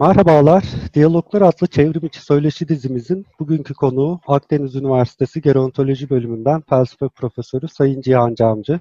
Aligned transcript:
Merhabalar, 0.00 0.64
Diyaloglar 0.94 1.42
adlı 1.42 1.66
çevrim 1.66 2.06
içi 2.06 2.20
söyleşi 2.20 2.68
dizimizin 2.68 3.26
bugünkü 3.40 3.74
konuğu 3.74 4.20
Akdeniz 4.26 4.74
Üniversitesi 4.74 5.42
Gerontoloji 5.42 6.10
Bölümünden 6.10 6.60
felsefe 6.60 7.08
profesörü 7.08 7.68
Sayın 7.68 8.00
Cihan 8.00 8.34
Camcı. 8.34 8.80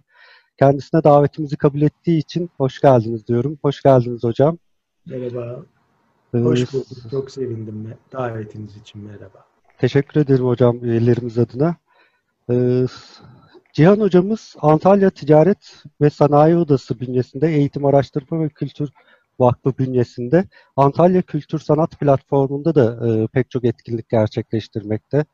Kendisine 0.59 1.03
davetimizi 1.03 1.57
kabul 1.57 1.81
ettiği 1.81 2.17
için 2.17 2.49
hoş 2.57 2.81
geldiniz 2.81 3.27
diyorum. 3.27 3.57
Hoş 3.61 3.81
geldiniz 3.81 4.23
hocam. 4.23 4.57
Merhaba. 5.05 5.59
Ee, 6.33 6.37
hoş 6.37 6.73
bulduk. 6.73 6.87
Çok 7.11 7.31
sevindim 7.31 7.93
davetiniz 8.13 8.77
için. 8.77 9.01
Merhaba. 9.01 9.45
Teşekkür 9.77 10.21
ederim 10.21 10.45
hocam 10.45 10.83
üyelerimiz 10.83 11.37
adına. 11.37 11.75
Ee, 12.49 12.85
Cihan 13.73 13.99
hocamız 13.99 14.55
Antalya 14.61 15.09
Ticaret 15.09 15.83
ve 16.01 16.09
Sanayi 16.09 16.55
Odası 16.55 16.99
bünyesinde 16.99 17.47
Eğitim 17.47 17.85
Araştırma 17.85 18.43
ve 18.43 18.49
Kültür 18.49 18.89
Vakfı 19.39 19.77
bünyesinde 19.77 20.45
Antalya 20.75 21.21
Kültür 21.21 21.59
Sanat 21.59 21.99
Platformu'nda 21.99 22.75
da 22.75 23.07
e, 23.07 23.27
pek 23.27 23.51
çok 23.51 23.65
etkinlik 23.65 24.09
gerçekleştirmekte. 24.09 25.25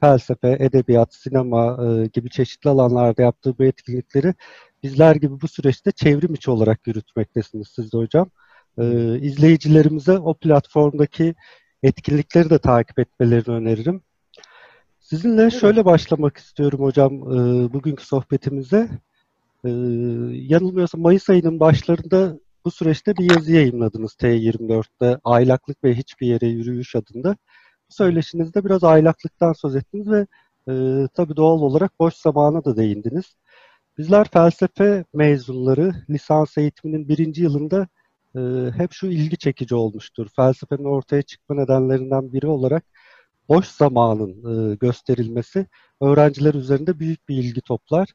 Felsefe, 0.00 0.56
edebiyat, 0.60 1.14
sinema 1.14 1.78
e, 1.86 2.06
gibi 2.06 2.30
çeşitli 2.30 2.70
alanlarda 2.70 3.22
yaptığı 3.22 3.58
bu 3.58 3.64
etkinlikleri 3.64 4.34
bizler 4.82 5.16
gibi 5.16 5.40
bu 5.40 5.48
süreçte 5.48 5.92
çevrim 5.92 6.34
içi 6.34 6.50
olarak 6.50 6.86
yürütmektesiniz 6.86 7.68
siz 7.68 7.92
de 7.92 7.96
hocam. 7.96 8.30
E, 8.78 9.16
izleyicilerimize 9.18 10.18
o 10.18 10.34
platformdaki 10.34 11.34
etkinlikleri 11.82 12.50
de 12.50 12.58
takip 12.58 12.98
etmelerini 12.98 13.54
öneririm. 13.54 14.02
Sizinle 15.00 15.50
şöyle 15.50 15.84
başlamak 15.84 16.36
istiyorum 16.36 16.80
hocam 16.80 17.12
e, 17.14 17.72
bugünkü 17.72 18.06
sohbetimize. 18.06 18.88
E, 19.64 19.70
yanılmıyorsam 20.32 21.00
Mayıs 21.00 21.30
ayının 21.30 21.60
başlarında 21.60 22.38
bu 22.64 22.70
süreçte 22.70 23.16
bir 23.16 23.30
yazı 23.30 23.52
yayınladınız 23.52 24.12
T24'te 24.12 25.18
Aylaklık 25.24 25.84
ve 25.84 25.94
Hiçbir 25.94 26.26
Yere 26.26 26.46
Yürüyüş 26.46 26.96
adında. 26.96 27.36
Bu 27.90 27.94
söyleşinizde 27.94 28.64
biraz 28.64 28.84
aylaklıktan 28.84 29.52
söz 29.52 29.76
ettiniz 29.76 30.10
ve 30.10 30.26
e, 30.68 30.72
tabii 31.14 31.36
doğal 31.36 31.60
olarak 31.60 32.00
boş 32.00 32.14
zamana 32.14 32.64
da 32.64 32.76
değindiniz. 32.76 33.36
Bizler 33.98 34.28
felsefe 34.32 35.04
mezunları 35.14 35.94
lisans 36.10 36.58
eğitiminin 36.58 37.08
birinci 37.08 37.42
yılında 37.42 37.88
e, 38.36 38.40
hep 38.76 38.92
şu 38.92 39.06
ilgi 39.06 39.36
çekici 39.38 39.74
olmuştur. 39.74 40.28
Felsefenin 40.36 40.84
ortaya 40.84 41.22
çıkma 41.22 41.56
nedenlerinden 41.56 42.32
biri 42.32 42.46
olarak 42.46 42.84
boş 43.48 43.66
zamanın 43.66 44.72
e, 44.72 44.74
gösterilmesi 44.76 45.66
öğrenciler 46.00 46.54
üzerinde 46.54 46.98
büyük 46.98 47.28
bir 47.28 47.36
ilgi 47.36 47.60
toplar. 47.60 48.08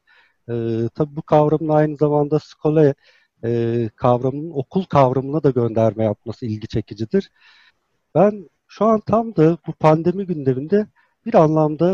E, 0.48 0.54
tabii 0.94 1.16
bu 1.16 1.22
kavramın 1.22 1.68
aynı 1.68 1.96
zamanda 1.96 2.38
skole 2.38 2.94
e, 3.44 3.90
kavramının 3.96 4.50
okul 4.50 4.84
kavramına 4.84 5.42
da 5.42 5.50
gönderme 5.50 6.04
yapması 6.04 6.46
ilgi 6.46 6.68
çekicidir. 6.68 7.30
Ben 8.14 8.50
şu 8.68 8.84
an 8.84 9.00
tam 9.00 9.36
da 9.36 9.58
bu 9.66 9.72
pandemi 9.72 10.26
gündeminde 10.26 10.86
bir 11.26 11.34
anlamda 11.34 11.90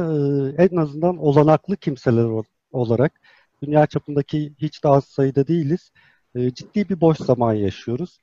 e, 0.58 0.64
en 0.64 0.76
azından 0.76 1.16
olanaklı 1.18 1.76
kimseler 1.76 2.44
olarak 2.72 3.20
dünya 3.62 3.86
çapındaki 3.86 4.52
hiç 4.58 4.84
daha 4.84 4.94
az 4.94 5.04
sayıda 5.04 5.46
değiliz. 5.46 5.92
E, 6.34 6.54
ciddi 6.54 6.88
bir 6.88 7.00
boş 7.00 7.18
zaman 7.18 7.54
yaşıyoruz. 7.54 8.18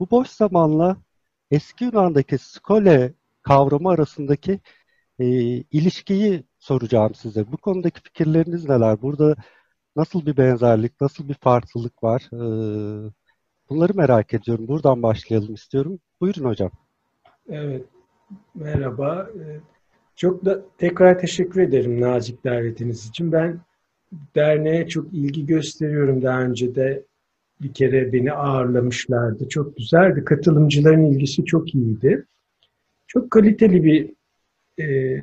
Bu 0.00 0.10
boş 0.10 0.28
zamanla 0.28 0.96
eski 1.50 1.84
Yunan'daki 1.84 2.38
skole 2.38 3.14
kavramı 3.42 3.90
arasındaki 3.90 4.60
e, 5.18 5.26
ilişkiyi 5.60 6.44
soracağım 6.58 7.14
size. 7.14 7.52
Bu 7.52 7.56
konudaki 7.56 8.00
fikirleriniz 8.02 8.68
neler? 8.68 9.02
Burada 9.02 9.36
Nasıl 9.96 10.26
bir 10.26 10.36
benzerlik, 10.36 11.00
nasıl 11.00 11.28
bir 11.28 11.34
farklılık 11.34 12.02
var? 12.02 12.28
Ee, 12.32 13.10
bunları 13.70 13.94
merak 13.94 14.34
ediyorum. 14.34 14.68
Buradan 14.68 15.02
başlayalım 15.02 15.54
istiyorum. 15.54 15.98
Buyurun 16.20 16.44
hocam. 16.44 16.70
Evet, 17.48 17.84
merhaba. 18.54 19.30
Ee, 19.38 19.60
çok 20.16 20.44
da 20.44 20.62
tekrar 20.78 21.18
teşekkür 21.18 21.60
ederim 21.60 22.00
nazik 22.00 22.44
davetiniz 22.44 23.08
için. 23.08 23.32
Ben 23.32 23.60
derneğe 24.34 24.88
çok 24.88 25.12
ilgi 25.12 25.46
gösteriyorum. 25.46 26.22
Daha 26.22 26.42
önce 26.42 26.74
de 26.74 27.02
bir 27.62 27.72
kere 27.72 28.12
beni 28.12 28.32
ağırlamışlardı. 28.32 29.48
Çok 29.48 29.76
güzeldi. 29.76 30.24
Katılımcıların 30.24 31.04
ilgisi 31.04 31.44
çok 31.44 31.74
iyiydi. 31.74 32.26
Çok 33.06 33.30
kaliteli 33.30 33.84
bir 33.84 34.12
e, 34.84 35.20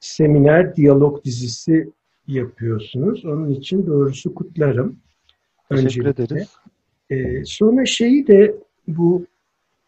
seminer, 0.00 0.76
diyalog 0.76 1.24
dizisi 1.24 1.90
yapıyorsunuz. 2.26 3.24
Onun 3.24 3.50
için 3.50 3.86
doğrusu 3.86 4.34
kutlarım. 4.34 4.96
Teşekkür 5.68 5.84
Öncelikle. 6.04 6.24
ederiz. 6.24 6.48
Ee, 7.10 7.44
sonra 7.44 7.86
şeyi 7.86 8.26
de 8.26 8.54
bu 8.88 9.26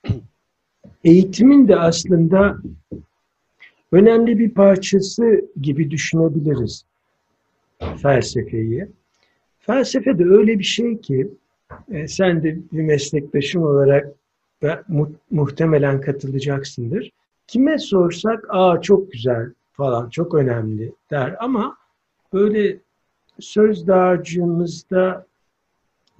eğitimin 1.04 1.68
de 1.68 1.76
aslında 1.76 2.56
önemli 3.92 4.38
bir 4.38 4.50
parçası 4.50 5.44
gibi 5.60 5.90
düşünebiliriz 5.90 6.84
felsefeyi. 8.02 8.86
Felsefe 9.58 10.18
de 10.18 10.24
öyle 10.24 10.58
bir 10.58 10.64
şey 10.64 11.00
ki 11.00 11.28
e, 11.90 12.08
sen 12.08 12.42
de 12.42 12.58
bir 12.72 12.82
meslektaşım 12.82 13.62
olarak 13.62 14.06
da 14.62 14.84
mu- 14.88 15.12
muhtemelen 15.30 16.00
katılacaksındır. 16.00 17.10
Kime 17.46 17.78
sorsak 17.78 18.44
aa 18.48 18.80
çok 18.80 19.12
güzel 19.12 19.46
falan 19.72 20.10
çok 20.10 20.34
önemli 20.34 20.92
der 21.10 21.36
ama 21.44 21.76
böyle 22.32 22.76
söz 23.40 23.86
dağarcığımızda 23.86 25.26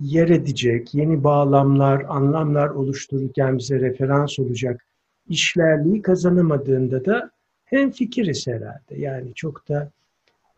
yer 0.01 0.29
edecek, 0.29 0.95
yeni 0.95 1.25
bağlamlar, 1.25 2.05
anlamlar 2.09 2.69
oluştururken 2.69 3.59
bize 3.59 3.81
referans 3.81 4.39
olacak 4.39 4.85
işlerliği 5.29 6.03
kazanamadığında 6.03 7.05
da 7.05 7.31
hem 7.65 7.91
fikiriz 7.91 8.47
herhalde. 8.47 8.97
Yani 8.97 9.35
çok 9.35 9.69
da 9.69 9.91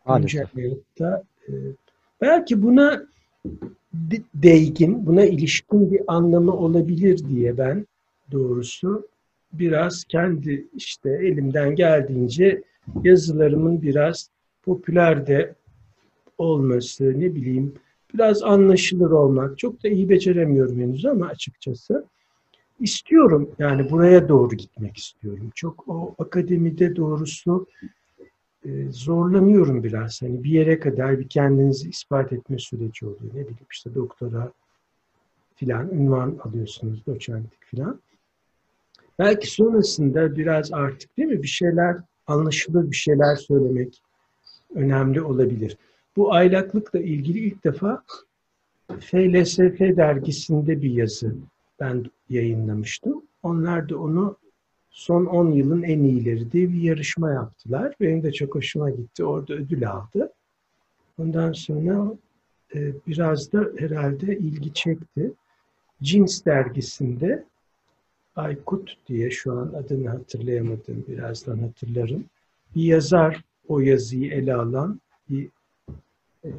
güncelmeyip 0.07 0.99
da 0.99 1.23
e, 1.47 1.53
belki 2.21 2.61
buna 2.61 3.03
değgin, 4.33 5.05
buna 5.05 5.25
ilişkin 5.25 5.91
bir 5.91 6.01
anlamı 6.07 6.53
olabilir 6.53 7.19
diye 7.29 7.57
ben 7.57 7.87
doğrusu 8.31 9.07
biraz 9.53 10.03
kendi 10.03 10.67
işte 10.75 11.09
elimden 11.09 11.75
geldiğince 11.75 12.61
yazılarımın 13.03 13.81
biraz 13.81 14.29
popüler 14.69 15.27
de 15.27 15.55
olması, 16.37 17.19
ne 17.19 17.35
bileyim 17.35 17.73
biraz 18.13 18.43
anlaşılır 18.43 19.11
olmak. 19.11 19.57
Çok 19.57 19.83
da 19.83 19.87
iyi 19.87 20.09
beceremiyorum 20.09 20.79
henüz 20.79 21.05
ama 21.05 21.25
açıkçası. 21.25 22.05
istiyorum 22.79 23.49
yani 23.59 23.91
buraya 23.91 24.29
doğru 24.29 24.55
gitmek 24.55 24.97
istiyorum. 24.97 25.51
Çok 25.55 25.83
o 25.87 26.15
akademide 26.19 26.95
doğrusu 26.95 27.67
e, 28.65 28.69
zorlanıyorum 28.91 29.83
biraz. 29.83 30.21
Hani 30.21 30.43
bir 30.43 30.51
yere 30.51 30.79
kadar 30.79 31.19
bir 31.19 31.27
kendinizi 31.27 31.89
ispat 31.89 32.33
etme 32.33 32.57
süreci 32.57 33.05
oluyor. 33.05 33.33
Ne 33.33 33.41
bileyim 33.41 33.67
işte 33.71 33.95
doktora 33.95 34.51
filan 35.55 35.89
ünvan 35.89 36.39
alıyorsunuz, 36.43 37.05
doçentlik 37.07 37.63
filan. 37.65 37.99
Belki 39.19 39.51
sonrasında 39.51 40.35
biraz 40.35 40.73
artık 40.73 41.17
değil 41.17 41.29
mi 41.29 41.43
bir 41.43 41.47
şeyler 41.47 41.97
anlaşılır 42.27 42.91
bir 42.91 42.95
şeyler 42.95 43.35
söylemek, 43.35 44.01
önemli 44.75 45.21
olabilir. 45.21 45.77
Bu 46.15 46.33
aylaklıkla 46.33 46.99
ilgili 46.99 47.39
ilk 47.39 47.63
defa 47.63 48.03
FLSF 48.99 49.79
dergisinde 49.79 50.81
bir 50.81 50.91
yazı 50.91 51.35
ben 51.79 52.05
yayınlamıştım. 52.29 53.21
Onlar 53.43 53.89
da 53.89 53.99
onu 53.99 54.37
son 54.91 55.25
10 55.25 55.51
yılın 55.51 55.83
en 55.83 56.03
iyileri 56.03 56.51
diye 56.51 56.69
bir 56.69 56.81
yarışma 56.81 57.31
yaptılar. 57.31 57.95
Benim 58.01 58.23
de 58.23 58.31
çok 58.31 58.55
hoşuma 58.55 58.89
gitti. 58.89 59.23
Orada 59.23 59.53
ödül 59.53 59.89
aldı. 59.89 60.31
Ondan 61.17 61.51
sonra 61.51 62.13
e, 62.75 62.91
biraz 63.07 63.53
da 63.53 63.69
herhalde 63.77 64.37
ilgi 64.37 64.73
çekti. 64.73 65.31
Cins 66.03 66.45
dergisinde 66.45 67.45
Aykut 68.35 68.97
diye 69.07 69.31
şu 69.31 69.53
an 69.53 69.73
adını 69.73 70.09
hatırlayamadım 70.09 71.05
birazdan 71.07 71.59
hatırlarım. 71.59 72.25
Bir 72.75 72.83
yazar 72.83 73.43
o 73.69 73.79
yazıyı 73.79 74.31
ele 74.31 74.53
alan 74.53 75.01
bir 75.29 75.49
e, 76.43 76.51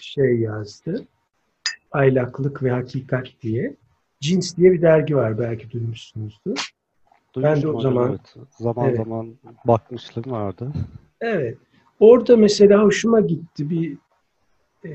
şey 0.00 0.38
yazdı. 0.38 1.06
Aylaklık 1.92 2.62
ve 2.62 2.70
Hakikat 2.70 3.28
diye. 3.42 3.76
Cins 4.20 4.56
diye 4.56 4.72
bir 4.72 4.82
dergi 4.82 5.16
var 5.16 5.38
belki 5.38 5.70
duymuşsunuzdur. 5.70 6.72
ben 7.36 7.62
de 7.62 7.68
o 7.68 7.80
zaman 7.80 8.10
evet. 8.10 8.48
zaman 8.58 8.88
evet. 8.88 8.96
zaman 8.96 9.34
bakmışlığım 9.64 10.32
vardı. 10.32 10.72
Evet. 11.20 11.58
Orada 12.00 12.36
mesela 12.36 12.82
hoşuma 12.82 13.20
gitti 13.20 13.70
bir 13.70 13.96
e, 14.84 14.90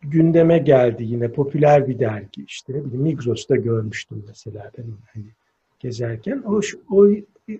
gündeme 0.00 0.58
geldi 0.58 1.04
yine 1.04 1.32
popüler 1.32 1.88
bir 1.88 1.98
dergi 1.98 2.44
işte 2.44 2.72
ne 2.72 2.84
bileyim 2.84 3.02
Migros'ta 3.02 3.56
görmüştüm 3.56 4.24
mesela 4.28 4.70
ben 4.78 4.84
hani 5.14 5.26
gezerken 5.78 6.38
hoş 6.38 6.76
o 6.90 7.06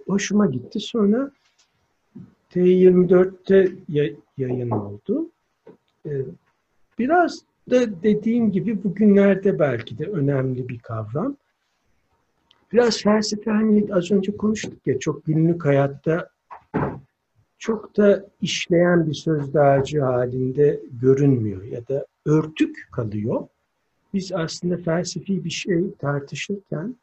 hoşuma 0.06 0.46
gitti 0.46 0.80
sonra 0.80 1.30
T24'te 2.50 3.72
yayın 4.38 4.70
oldu. 4.70 5.30
Ee, 6.06 6.10
biraz 6.98 7.40
da 7.70 8.02
dediğim 8.02 8.52
gibi 8.52 8.84
bugünlerde 8.84 9.58
belki 9.58 9.98
de 9.98 10.04
önemli 10.04 10.68
bir 10.68 10.78
kavram. 10.78 11.36
biraz 12.72 13.02
felsefe 13.02 13.50
hani 13.50 13.94
az 13.94 14.10
önce 14.10 14.36
konuştuk 14.36 14.86
ya 14.86 14.98
çok 14.98 15.24
günlük 15.24 15.64
hayatta 15.64 16.30
çok 17.58 17.96
da 17.96 18.26
işleyen 18.40 19.06
bir 19.06 19.14
söz 19.14 19.54
dağarcığı 19.54 20.02
halinde 20.02 20.80
görünmüyor 21.00 21.62
ya 21.62 21.88
da 21.88 22.06
örtük 22.26 22.88
kalıyor. 22.92 23.46
Biz 24.14 24.32
aslında 24.32 24.76
felsefi 24.76 25.44
bir 25.44 25.50
şey 25.50 25.94
tartışırken 25.98 26.96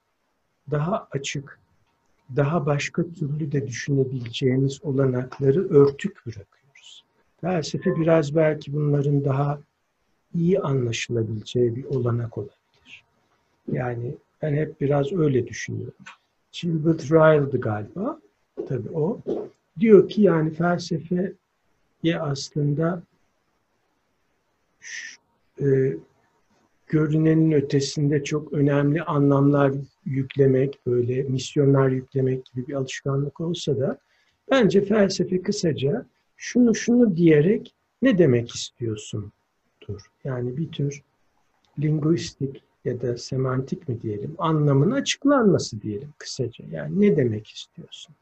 daha 0.72 1.08
açık, 1.12 1.60
daha 2.36 2.66
başka 2.66 3.04
türlü 3.04 3.52
de 3.52 3.68
düşünebileceğimiz 3.68 4.84
olanakları 4.84 5.70
örtük 5.70 6.26
bırakıyoruz. 6.26 7.04
Felsefe 7.42 7.96
biraz 7.96 8.36
belki 8.36 8.74
bunların 8.74 9.26
daha 9.26 9.60
iyi 10.36 10.60
anlaşılabileceği 10.60 11.76
bir 11.76 11.86
olanak 11.86 12.38
olabilir. 12.38 13.04
Yani 13.72 14.16
ben 14.42 14.54
hep 14.54 14.82
biraz 14.82 15.14
öyle 15.14 15.48
düşünüyorum. 15.48 15.94
Gilbert 16.52 17.12
Ryle'dı 17.12 17.60
galiba. 17.60 18.20
Tabii 18.68 18.90
o. 18.90 19.22
Diyor 19.80 20.10
ki 20.10 20.22
yani 20.22 20.54
felsefeye 20.54 21.34
aslında 22.20 23.04
e, 25.62 25.98
görünenin 26.88 27.52
ötesinde 27.52 28.24
çok 28.24 28.54
önemli 28.54 29.04
anlamlar 29.04 29.72
yüklemek, 30.08 30.80
böyle 30.86 31.24
misyonlar 31.24 31.90
yüklemek 31.90 32.46
gibi 32.46 32.68
bir 32.68 32.74
alışkanlık 32.74 33.42
olsa 33.42 33.80
da 33.80 33.98
bence 34.52 34.82
felsefe 34.82 35.42
kısaca 35.42 36.06
şunu 36.38 36.76
şunu 36.76 37.18
diyerek 37.18 37.74
ne 38.02 38.18
demek 38.18 38.56
istiyorsun? 38.56 39.32
Dur. 39.88 40.02
Yani 40.24 40.58
bir 40.58 40.72
tür 40.72 41.04
linguistik 41.80 42.64
ya 42.86 43.02
da 43.02 43.18
semantik 43.18 43.90
mi 43.90 44.02
diyelim, 44.02 44.36
anlamın 44.38 44.92
açıklanması 44.92 45.82
diyelim 45.82 46.14
kısaca. 46.18 46.66
Yani 46.72 47.02
ne 47.02 47.18
demek 47.18 47.48
istiyorsun? 47.48 48.16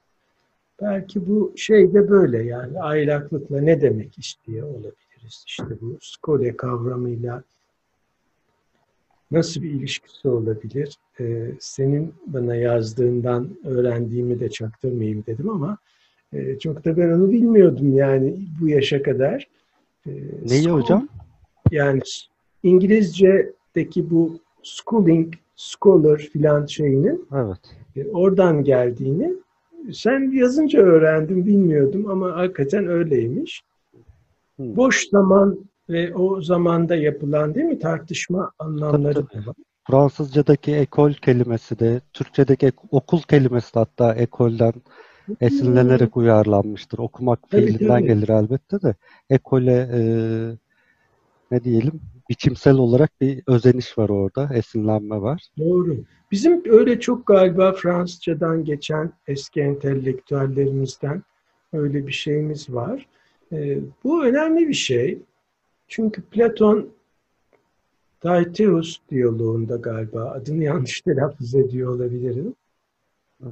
Belki 0.82 1.28
bu 1.28 1.54
şey 1.56 1.94
de 1.94 2.10
böyle 2.10 2.44
yani 2.44 2.80
aylaklıkla 2.80 3.62
ne 3.62 3.82
demek 3.82 4.18
istiyor 4.18 4.68
olabiliriz. 4.68 5.44
İşte 5.48 5.82
bu 5.82 5.98
skole 6.02 6.58
kavramıyla 6.58 7.44
nasıl 9.32 9.62
bir 9.62 9.72
ilişkisi 9.72 10.28
olabilir? 10.28 10.98
Ee, 11.20 11.52
senin 11.60 12.14
bana 12.28 12.56
yazdığından 12.56 13.50
öğrendiğimi 13.64 14.40
de 14.40 14.50
çaktırmayayım 14.50 15.24
dedim 15.28 15.50
ama 15.50 15.78
e, 16.34 16.60
çok 16.60 16.86
da 16.86 16.98
ben 16.98 17.10
onu 17.10 17.32
bilmiyordum 17.32 17.96
yani 17.96 18.36
bu 18.62 18.70
yaşa 18.70 19.04
kadar. 19.04 19.48
Ee, 20.08 20.12
Neyi 20.50 20.64
school, 20.64 20.82
hocam? 20.82 21.08
Yani 21.72 22.02
İngilizce'deki 22.64 24.10
bu 24.10 24.40
schooling, 24.64 25.34
scholar 25.56 26.18
filan 26.18 26.66
şeyinin 26.66 27.28
evet. 27.34 27.60
E, 27.96 28.08
oradan 28.08 28.64
geldiğini 28.64 29.34
sen 29.94 30.32
yazınca 30.32 30.80
öğrendim 30.80 31.46
bilmiyordum 31.46 32.10
ama 32.10 32.36
hakikaten 32.36 32.88
öyleymiş. 32.88 33.64
Hmm. 34.56 34.76
Boş 34.76 35.10
zaman 35.10 35.60
ve 35.90 36.16
o 36.16 36.42
zamanda 36.42 36.96
yapılan 36.96 37.56
değil 37.56 37.66
mi 37.66 37.80
tartışma 37.80 38.52
anlamları 38.60 39.14
tabii, 39.14 39.28
tabii. 39.34 39.48
var. 39.48 39.56
Fransızcadaki 39.88 40.76
ekol 40.76 41.14
kelimesi 41.14 41.80
de, 41.80 42.02
Türkçedeki 42.14 42.72
okul 42.92 43.22
kelimesi 43.22 43.76
de 43.76 43.80
hatta 43.80 44.14
ekolden 44.16 44.74
esinlenerek 45.42 46.18
uyarlanmıştır. 46.18 46.98
Okumak 46.98 47.50
tabii, 47.50 47.66
fiilinden 47.66 48.00
tabii. 48.00 48.08
gelir 48.08 48.30
elbette 48.30 48.82
de 48.82 48.96
ekole 49.30 49.90
e, 49.94 50.00
ne 51.52 51.64
diyelim 51.64 52.02
biçimsel 52.30 52.76
olarak 52.76 53.22
bir 53.22 53.44
özeniş 53.48 53.98
var 53.98 54.10
orada, 54.10 54.50
esinlenme 54.54 55.22
var. 55.22 55.42
Doğru. 55.58 55.98
Bizim 56.32 56.64
öyle 56.66 57.00
çok 57.00 57.26
galiba 57.26 57.74
Fransızcadan 57.74 58.66
geçen 58.66 59.14
eski 59.28 59.62
entelektüellerimizden 59.62 61.24
öyle 61.74 62.08
bir 62.08 62.12
şeyimiz 62.12 62.70
var. 62.70 63.08
E, 63.52 63.78
bu 64.04 64.26
önemli 64.26 64.68
bir 64.68 64.74
şey. 64.74 65.20
Çünkü 65.88 66.22
Platon 66.22 66.90
Daiteus 68.24 68.98
diyaloğunda 69.12 69.76
galiba 69.76 70.32
adını 70.32 70.64
yanlış 70.64 71.02
telaffuz 71.02 71.56
ediyor 71.56 71.96
olabilirim. 71.96 72.56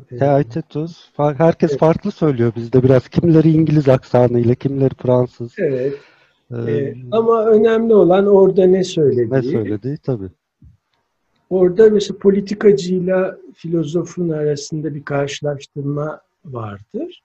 Teaitetus. 0.09 1.09
Herkes 1.17 1.71
evet. 1.71 1.79
farklı 1.79 2.11
söylüyor 2.11 2.53
bizde 2.55 2.83
biraz. 2.83 3.07
Kimileri 3.07 3.51
İngiliz 3.51 3.89
aksanıyla, 3.89 4.55
kimileri 4.55 4.93
Fransız. 4.95 5.53
Evet. 5.57 5.93
Ee, 6.51 6.71
ee, 6.71 6.95
ama 7.11 7.45
önemli 7.45 7.93
olan 7.93 8.27
orada 8.27 8.65
ne 8.65 8.83
söylediği. 8.83 9.31
Ne 9.31 9.41
söylediği 9.41 9.97
tabii. 9.97 10.29
Orada 11.49 11.89
mesela 11.89 12.17
politikacıyla 12.17 13.37
filozofun 13.53 14.29
arasında 14.29 14.95
bir 14.95 15.05
karşılaştırma 15.05 16.21
vardır. 16.45 17.23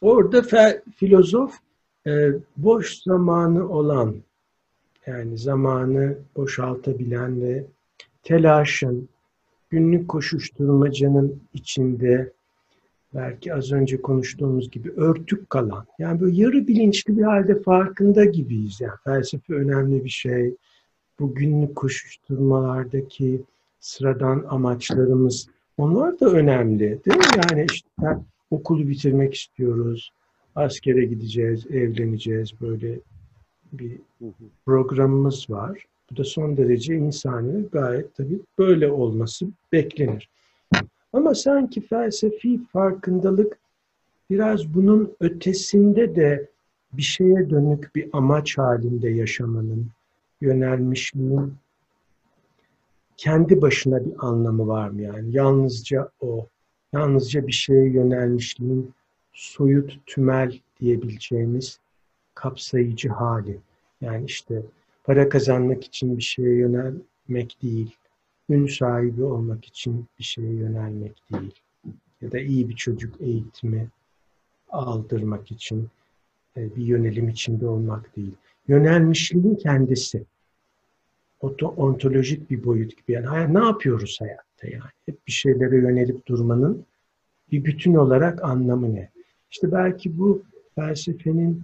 Orada 0.00 0.42
fe, 0.42 0.82
filozof 0.96 1.58
e, 2.06 2.32
boş 2.56 3.02
zamanı 3.02 3.68
olan 3.68 4.14
yani 5.06 5.38
zamanı 5.38 6.16
boşaltabilen 6.36 7.42
ve 7.42 7.64
telaşın, 8.22 9.08
günlük 9.70 10.08
koşuşturmacanın 10.08 11.42
içinde 11.54 12.32
belki 13.14 13.54
az 13.54 13.72
önce 13.72 14.02
konuştuğumuz 14.02 14.70
gibi 14.70 14.90
örtük 14.90 15.50
kalan, 15.50 15.86
yani 15.98 16.20
böyle 16.20 16.36
yarı 16.42 16.66
bilinçli 16.66 17.18
bir 17.18 17.22
halde 17.22 17.62
farkında 17.62 18.24
gibiyiz. 18.24 18.80
Yani 18.80 18.94
felsefe 19.04 19.54
önemli 19.54 20.04
bir 20.04 20.10
şey. 20.10 20.54
Bu 21.20 21.34
günlük 21.34 21.76
koşuşturmalardaki 21.76 23.42
sıradan 23.80 24.44
amaçlarımız, 24.48 25.48
onlar 25.76 26.20
da 26.20 26.26
önemli 26.26 26.80
değil 26.80 27.16
mi? 27.16 27.24
Yani 27.50 27.66
işte 27.72 28.18
okulu 28.50 28.88
bitirmek 28.88 29.34
istiyoruz, 29.34 30.12
askere 30.54 31.04
gideceğiz, 31.04 31.66
evleneceğiz 31.66 32.60
böyle 32.60 32.98
bir 33.72 33.98
programımız 34.66 35.50
var. 35.50 35.86
Bu 36.10 36.16
da 36.16 36.24
son 36.24 36.56
derece 36.56 36.96
insani 36.96 37.66
gayet 37.72 38.14
tabii 38.14 38.40
böyle 38.58 38.92
olması 38.92 39.46
beklenir. 39.72 40.28
Ama 41.12 41.34
sanki 41.34 41.80
felsefi 41.80 42.60
farkındalık 42.72 43.58
biraz 44.30 44.74
bunun 44.74 45.12
ötesinde 45.20 46.16
de 46.16 46.48
bir 46.92 47.02
şeye 47.02 47.50
dönük 47.50 47.94
bir 47.94 48.08
amaç 48.12 48.58
halinde 48.58 49.10
yaşamanın, 49.10 49.86
yönelmişliğin 50.40 51.54
kendi 53.16 53.62
başına 53.62 54.04
bir 54.04 54.12
anlamı 54.18 54.66
var 54.66 54.88
mı 54.88 55.02
yani? 55.02 55.36
Yalnızca 55.36 56.10
o, 56.20 56.46
yalnızca 56.92 57.46
bir 57.46 57.52
şeye 57.52 57.88
yönelmişliğin 57.88 58.94
soyut, 59.32 60.06
tümel 60.06 60.58
diyebileceğimiz 60.80 61.80
kapsayıcı 62.34 63.08
hali. 63.08 63.58
Yani 64.00 64.24
işte 64.24 64.62
para 65.04 65.28
kazanmak 65.28 65.84
için 65.84 66.16
bir 66.16 66.22
şeye 66.22 66.56
yönelmek 66.56 67.56
değil, 67.62 67.96
ün 68.48 68.66
sahibi 68.66 69.22
olmak 69.22 69.64
için 69.64 70.06
bir 70.18 70.24
şeye 70.24 70.54
yönelmek 70.54 71.22
değil. 71.32 71.54
Ya 72.20 72.32
da 72.32 72.38
iyi 72.38 72.68
bir 72.68 72.76
çocuk 72.76 73.20
eğitimi 73.20 73.88
aldırmak 74.70 75.50
için 75.50 75.88
e, 76.56 76.76
bir 76.76 76.82
yönelim 76.82 77.28
içinde 77.28 77.66
olmak 77.66 78.16
değil. 78.16 78.34
Yönelmişliğin 78.68 79.54
kendisi. 79.54 80.24
ontolojik 81.40 82.50
bir 82.50 82.64
boyut 82.64 82.96
gibi. 82.96 83.12
Yani 83.12 83.54
ne 83.54 83.64
yapıyoruz 83.64 84.20
hayatta 84.20 84.68
yani? 84.68 84.90
Hep 85.06 85.26
bir 85.26 85.32
şeylere 85.32 85.76
yönelip 85.76 86.26
durmanın 86.26 86.84
bir 87.52 87.64
bütün 87.64 87.94
olarak 87.94 88.44
anlamı 88.44 88.94
ne? 88.94 89.11
İşte 89.52 89.72
belki 89.72 90.18
bu 90.18 90.42
felsefenin 90.74 91.62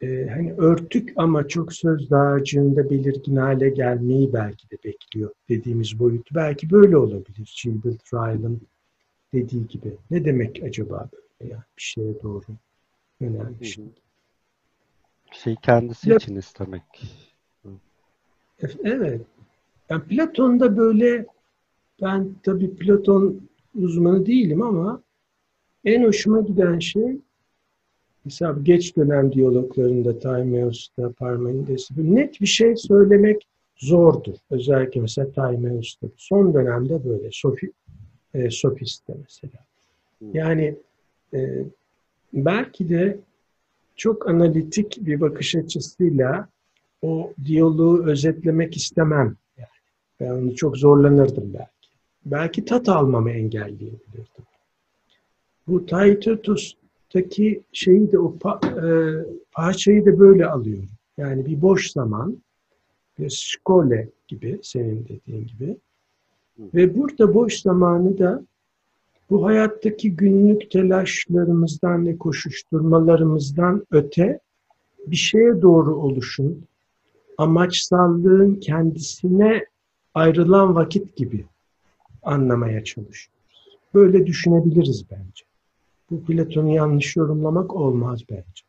e, 0.00 0.26
hani 0.26 0.52
örtük 0.52 1.12
ama 1.16 1.48
çok 1.48 1.72
söz 1.72 2.10
dağarcığında 2.10 2.90
belirgin 2.90 3.36
hale 3.36 3.70
gelmeyi 3.70 4.32
belki 4.32 4.70
de 4.70 4.76
bekliyor 4.84 5.30
dediğimiz 5.48 5.98
boyutu. 5.98 6.34
Belki 6.34 6.70
böyle 6.70 6.96
olabilir 6.96 7.62
Gilbert 7.64 8.14
Ryle'ın 8.14 8.60
dediği 9.32 9.66
gibi. 9.66 9.96
Ne 10.10 10.24
demek 10.24 10.62
acaba 10.62 11.08
böyle 11.40 11.52
yani 11.52 11.62
bir 11.76 11.82
şeye 11.82 12.22
doğru 12.22 12.44
yönelmiş? 13.20 13.78
Şey 15.32 15.56
kendisi 15.62 16.08
Plat- 16.08 16.22
için 16.22 16.36
istemek. 16.36 16.82
Evet. 18.84 19.20
Yani 19.90 20.02
Platon'da 20.02 20.76
böyle 20.76 21.26
ben 22.02 22.34
tabii 22.42 22.76
Platon 22.76 23.40
uzmanı 23.74 24.26
değilim 24.26 24.62
ama 24.62 25.02
en 25.84 26.04
hoşuma 26.04 26.40
giden 26.40 26.78
şey 26.78 27.16
mesela 28.24 28.56
geç 28.62 28.96
dönem 28.96 29.32
diyaloglarında 29.32 30.18
Timaeus'ta, 30.18 31.12
Parmenides'te 31.12 31.94
net 31.96 32.40
bir 32.40 32.46
şey 32.46 32.76
söylemek 32.76 33.46
zordur. 33.76 34.34
Özellikle 34.50 35.00
mesela 35.00 35.32
Timaeus'ta. 35.32 36.06
Son 36.16 36.54
dönemde 36.54 37.04
böyle 37.04 37.28
Sofi, 37.32 37.72
e, 38.34 38.50
Sofist'te 38.50 39.14
mesela. 39.22 39.64
Yani 40.32 40.74
e, 41.34 41.64
belki 42.32 42.88
de 42.88 43.18
çok 43.96 44.28
analitik 44.28 44.98
bir 45.00 45.20
bakış 45.20 45.54
açısıyla 45.56 46.48
o 47.02 47.32
diyaloğu 47.44 48.06
özetlemek 48.06 48.76
istemem. 48.76 49.36
Yani 49.58 49.68
ben 50.20 50.30
onu 50.30 50.54
çok 50.54 50.76
zorlanırdım 50.76 51.54
belki. 51.54 51.88
belki 52.24 52.64
tat 52.64 52.88
almamı 52.88 53.30
engelleyebilirdim. 53.30 54.44
Bu 55.68 55.86
Taitatus'taki 55.86 57.62
şeyi 57.72 58.12
de 58.12 58.18
o 58.18 58.36
pa- 58.40 58.66
e, 58.66 59.26
parçayı 59.52 60.06
da 60.06 60.18
böyle 60.18 60.46
alıyorum. 60.46 60.88
Yani 61.16 61.46
bir 61.46 61.62
boş 61.62 61.90
zaman, 61.90 62.36
bir 63.18 63.30
skole 63.30 64.08
gibi, 64.28 64.58
senin 64.62 65.08
dediğin 65.08 65.46
gibi. 65.46 65.76
Ve 66.74 66.96
burada 66.96 67.34
boş 67.34 67.60
zamanı 67.60 68.18
da 68.18 68.42
bu 69.30 69.44
hayattaki 69.44 70.16
günlük 70.16 70.70
telaşlarımızdan 70.70 72.06
ve 72.06 72.18
koşuşturmalarımızdan 72.18 73.86
öte 73.90 74.40
bir 75.06 75.16
şeye 75.16 75.62
doğru 75.62 75.96
oluşun, 75.96 76.64
amaçsallığın 77.38 78.54
kendisine 78.54 79.66
ayrılan 80.14 80.74
vakit 80.74 81.16
gibi 81.16 81.44
anlamaya 82.22 82.84
çalışıyoruz. 82.84 83.28
Böyle 83.94 84.26
düşünebiliriz 84.26 85.04
bence. 85.10 85.44
Bu 86.12 86.24
Platon'u 86.24 86.74
yanlış 86.74 87.16
yorumlamak 87.16 87.76
olmaz 87.76 88.20
bence. 88.30 88.62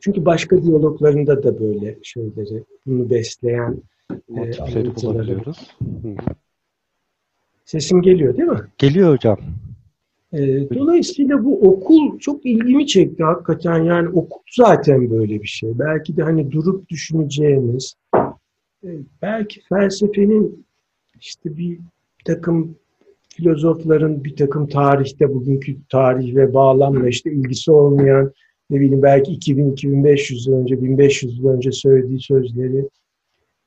Çünkü 0.00 0.24
başka 0.24 0.62
diyaloglarında 0.62 1.42
da 1.42 1.60
böyle 1.60 1.98
şeyleri, 2.02 2.64
bunu 2.86 3.10
besleyen 3.10 3.82
motifleri 4.28 4.78
alıntıları. 4.78 5.14
bulabiliyoruz. 5.14 5.70
Hı. 6.02 6.14
sesim 7.64 8.02
geliyor 8.02 8.36
değil 8.36 8.48
mi? 8.48 8.60
Geliyor 8.78 9.14
hocam. 9.14 9.38
E, 10.32 10.70
dolayısıyla 10.74 11.44
bu 11.44 11.60
okul 11.60 12.18
çok 12.18 12.46
ilgimi 12.46 12.86
çekti 12.86 13.24
hakikaten. 13.24 13.84
Yani 13.84 14.08
okul 14.08 14.40
zaten 14.56 15.10
böyle 15.10 15.42
bir 15.42 15.48
şey. 15.48 15.78
Belki 15.78 16.16
de 16.16 16.22
hani 16.22 16.52
durup 16.52 16.88
düşüneceğimiz, 16.88 17.94
e, 18.84 18.88
belki 19.22 19.60
felsefenin 19.68 20.66
işte 21.20 21.56
bir 21.56 21.78
takım 22.24 22.76
filozofların 23.40 24.24
bir 24.24 24.36
takım 24.36 24.66
tarihte 24.66 25.34
bugünkü 25.34 25.76
tarih 25.88 26.36
ve 26.36 26.54
bağlamla 26.54 27.08
işte 27.08 27.32
ilgisi 27.32 27.72
olmayan 27.72 28.32
ne 28.70 28.80
bileyim 28.80 29.02
belki 29.02 29.32
2000-2500 29.32 30.50
yıl 30.50 30.56
önce 30.56 30.82
1500 30.82 31.38
yıl 31.38 31.48
önce 31.48 31.72
söylediği 31.72 32.20
sözleri 32.20 32.88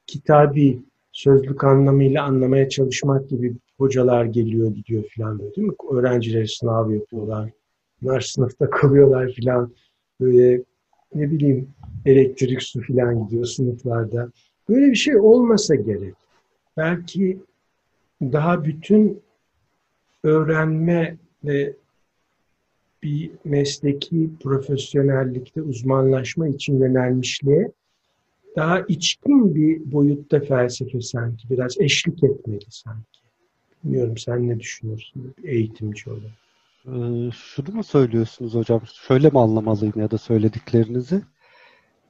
kitabi 0.08 0.80
sözlük 1.12 1.64
anlamıyla 1.64 2.24
anlamaya 2.24 2.70
çalışmak 2.70 3.30
gibi 3.30 3.54
hocalar 3.78 4.26
geliyor 4.26 4.72
gidiyor 4.72 5.04
filan 5.04 5.40
böyle 5.40 5.56
değil 5.56 5.68
mi? 5.68 5.74
Öğrenciler 5.92 6.46
sınav 6.46 6.92
yapıyorlar. 6.92 7.50
Bunlar 8.02 8.22
sınıfta 8.22 8.70
kalıyorlar 8.70 9.32
filan. 9.32 9.74
Böyle 10.22 10.64
ne 11.16 11.32
bileyim 11.32 11.70
elektrik 12.06 12.64
su 12.64 12.82
filan 12.82 13.26
gidiyor 13.26 13.46
sınıflarda. 13.46 14.32
Böyle 14.70 14.92
bir 14.92 14.96
şey 14.96 15.18
olmasa 15.18 15.76
gerek. 15.76 16.14
Belki 16.78 17.40
daha 18.22 18.66
bütün 18.66 19.24
öğrenme 20.24 21.18
ve 21.44 21.74
bir 23.04 23.32
mesleki 23.44 24.30
profesyonellikte 24.44 25.62
uzmanlaşma 25.62 26.48
için 26.48 26.80
yönelmişliğe 26.80 27.72
daha 28.56 28.80
içkin 28.80 29.56
bir 29.56 29.92
boyutta 29.92 30.40
felsefe 30.40 31.02
sanki 31.02 31.50
biraz 31.50 31.82
eşlik 31.82 32.24
etmeli 32.24 32.66
sanki. 32.70 33.20
Bilmiyorum 33.84 34.18
sen 34.18 34.50
ne 34.50 34.60
düşünüyorsun 34.60 35.34
eğitimci 35.44 36.10
olarak? 36.10 36.44
Ee, 36.86 37.32
şunu 37.32 37.76
mu 37.76 37.84
söylüyorsunuz 37.84 38.54
hocam? 38.54 38.82
Şöyle 39.08 39.30
mi 39.30 39.40
anlamalıyım 39.40 39.94
ya 39.98 40.12
da 40.12 40.18
söylediklerinizi? 40.18 41.22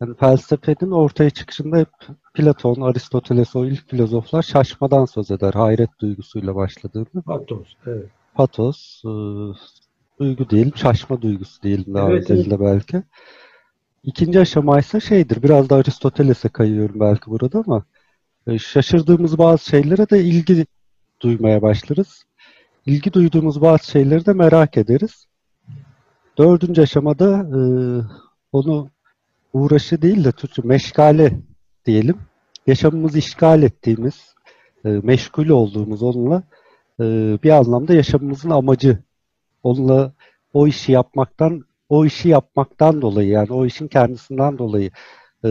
Yani 0.04 0.16
felsefenin 0.16 0.92
ortaya 0.92 1.30
çıkışında 1.30 1.78
hep 1.78 1.90
Platon, 2.34 2.82
Aristoteles 2.82 3.56
o 3.56 3.66
ilk 3.66 3.90
filozoflar 3.90 4.42
şaşmadan 4.42 5.06
söz 5.06 5.32
eder. 5.32 5.54
Hayret 5.54 5.90
duygusuyla 6.00 6.56
başladığını. 6.56 7.22
Patos, 7.26 7.68
evet. 7.86 8.06
Patos, 8.34 9.02
e, 9.06 9.12
duygu 10.20 10.50
değil, 10.50 10.72
şaşma 10.76 11.22
duygusu 11.22 11.62
diyelim 11.62 11.94
daha 11.94 12.12
Evet, 12.12 12.32
özelinde 12.32 12.60
belki. 12.60 13.04
İkinci 14.04 14.40
aşama 14.40 14.80
ise 14.80 15.00
şeydir, 15.00 15.44
biraz 15.44 15.70
da 15.70 15.76
Aristoteles'e 15.76 16.50
kayıyorum 16.50 17.00
belki 17.00 17.26
burada 17.26 17.64
ama 17.68 17.84
e, 18.48 18.60
şaşırdığımız 18.60 19.38
bazı 19.38 19.66
şeylere 19.66 20.10
de 20.10 20.24
ilgi 20.24 20.66
duymaya 21.22 21.62
başlarız. 21.62 22.24
İlgi 22.86 23.14
duyduğumuz 23.14 23.62
bazı 23.62 23.92
şeyleri 23.92 24.26
de 24.26 24.34
merak 24.34 24.78
ederiz. 24.78 25.26
Dördüncü 26.38 26.82
aşamada 26.82 27.38
e, 27.38 27.60
onu 28.52 28.93
uğraşı 29.54 30.02
değil 30.02 30.24
de 30.24 30.32
Türkçe 30.32 30.62
meşgale 30.66 31.40
diyelim. 31.86 32.18
Yaşamımızı 32.68 33.18
işgal 33.18 33.64
ettiğimiz, 33.64 34.36
e, 34.86 34.90
meşgul 34.90 35.50
olduğumuz 35.50 36.04
onunla 36.04 36.44
e, 37.00 37.04
bir 37.44 37.50
anlamda 37.50 37.94
yaşamımızın 37.94 38.50
amacı. 38.50 39.00
Onunla 39.64 40.14
o 40.54 40.68
işi 40.68 40.92
yapmaktan, 40.92 41.66
o 41.90 42.06
işi 42.06 42.30
yapmaktan 42.30 43.02
dolayı 43.02 43.30
yani 43.30 43.54
o 43.54 43.66
işin 43.66 43.88
kendisinden 43.88 44.58
dolayı 44.58 44.92
e, 45.46 45.50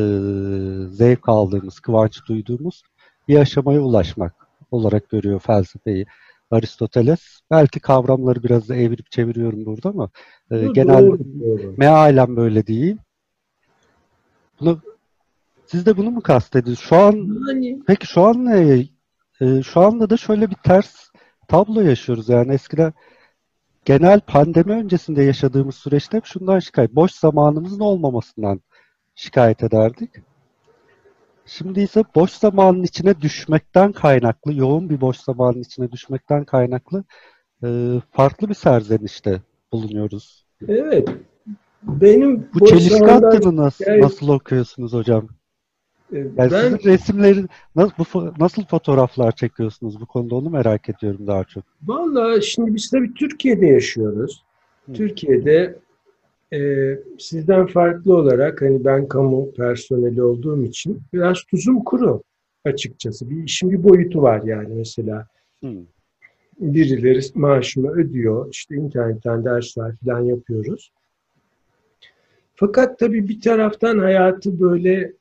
zevk 0.88 1.28
aldığımız, 1.28 1.80
kıvanç 1.80 2.28
duyduğumuz 2.28 2.82
bir 3.28 3.38
aşamaya 3.38 3.80
ulaşmak 3.80 4.34
olarak 4.70 5.10
görüyor 5.10 5.40
felsefeyi. 5.40 6.06
Aristoteles. 6.50 7.20
Belki 7.50 7.80
kavramları 7.80 8.42
biraz 8.42 8.68
da 8.68 8.76
evirip 8.76 9.10
çeviriyorum 9.10 9.66
burada 9.66 9.88
ama 9.88 10.10
e, 10.50 10.66
genel 10.74 11.10
mealen 11.76 12.36
böyle 12.36 12.66
değil. 12.66 12.96
Bunu, 14.62 14.80
siz 15.66 15.86
de 15.86 15.96
bunu 15.96 16.10
mu 16.10 16.20
kastediyorsunuz? 16.20 16.88
Şu 16.88 16.96
an 16.96 17.12
Yani 17.48 17.82
peki 17.86 18.06
şu 18.06 18.22
an 18.22 18.46
ne? 18.46 18.86
E, 19.40 19.62
şu 19.62 19.80
anda 19.80 20.10
da 20.10 20.16
şöyle 20.16 20.50
bir 20.50 20.56
ters 20.64 21.10
tablo 21.48 21.80
yaşıyoruz 21.80 22.28
yani 22.28 22.52
eskiden 22.52 22.92
genel 23.84 24.20
pandemi 24.20 24.72
öncesinde 24.72 25.22
yaşadığımız 25.22 25.74
süreçte 25.74 26.16
hep 26.16 26.24
şundan 26.24 26.58
şikayet. 26.58 26.94
Boş 26.94 27.12
zamanımızın 27.12 27.80
olmamasından 27.80 28.60
şikayet 29.14 29.62
ederdik. 29.62 30.10
Şimdi 31.46 31.80
ise 31.80 32.04
boş 32.14 32.30
zamanın 32.30 32.82
içine 32.82 33.20
düşmekten 33.20 33.92
kaynaklı, 33.92 34.54
yoğun 34.54 34.90
bir 34.90 35.00
boş 35.00 35.16
zamanın 35.16 35.60
içine 35.60 35.92
düşmekten 35.92 36.44
kaynaklı 36.44 37.04
e, 37.64 37.68
farklı 38.10 38.48
bir 38.48 38.54
serzenişte 38.54 39.42
bulunuyoruz. 39.72 40.46
evet. 40.68 41.08
Benim 41.82 42.48
Bu 42.54 42.66
çelişki 42.66 43.04
hattını 43.04 43.56
nasıl, 43.56 43.84
Yani- 43.86 44.02
nasıl 44.02 44.28
okuyorsunuz 44.28 44.92
hocam? 44.92 45.28
e, 46.12 46.18
Yani 46.18 46.36
ben 46.36 46.48
sizin 46.48 46.90
resimleri 46.90 47.46
nasıl, 47.76 47.94
bu, 48.14 48.32
nasıl 48.40 48.64
fotoğraflar 48.64 49.32
çekiyorsunuz 49.32 50.00
bu 50.00 50.06
konuda 50.06 50.34
onu 50.34 50.50
merak 50.50 50.88
ediyorum 50.88 51.26
daha 51.26 51.44
çok. 51.44 51.64
Vallahi 51.82 52.42
şimdi 52.42 52.74
biz 52.74 52.90
tabii 52.90 53.14
Türkiye'de 53.14 53.66
yaşıyoruz. 53.66 54.44
Hı. 54.86 54.92
Türkiye'de 54.92 55.78
e, 56.52 56.58
sizden 57.18 57.66
farklı 57.66 58.16
olarak 58.16 58.62
hani 58.62 58.84
ben 58.84 59.08
kamu 59.08 59.52
personeli 59.52 60.22
olduğum 60.22 60.64
için 60.64 61.00
biraz 61.12 61.38
tuzum 61.50 61.84
kuru 61.84 62.22
açıkçası. 62.64 63.30
Bir 63.30 63.44
işin 63.44 63.70
bir 63.70 63.82
boyutu 63.84 64.22
var 64.22 64.42
yani 64.42 64.74
mesela. 64.74 65.26
Hı. 65.64 65.72
Birileri 66.60 67.20
maaşımı 67.34 67.90
ödüyor. 67.90 68.48
işte 68.52 68.74
internetten 68.74 69.44
dersler 69.44 69.96
falan 70.04 70.20
yapıyoruz. 70.20 70.92
Fakat 72.66 72.98
tabii 72.98 73.28
bir 73.28 73.40
taraftan 73.40 73.98
hayatı 73.98 74.60
böyle 74.60 75.12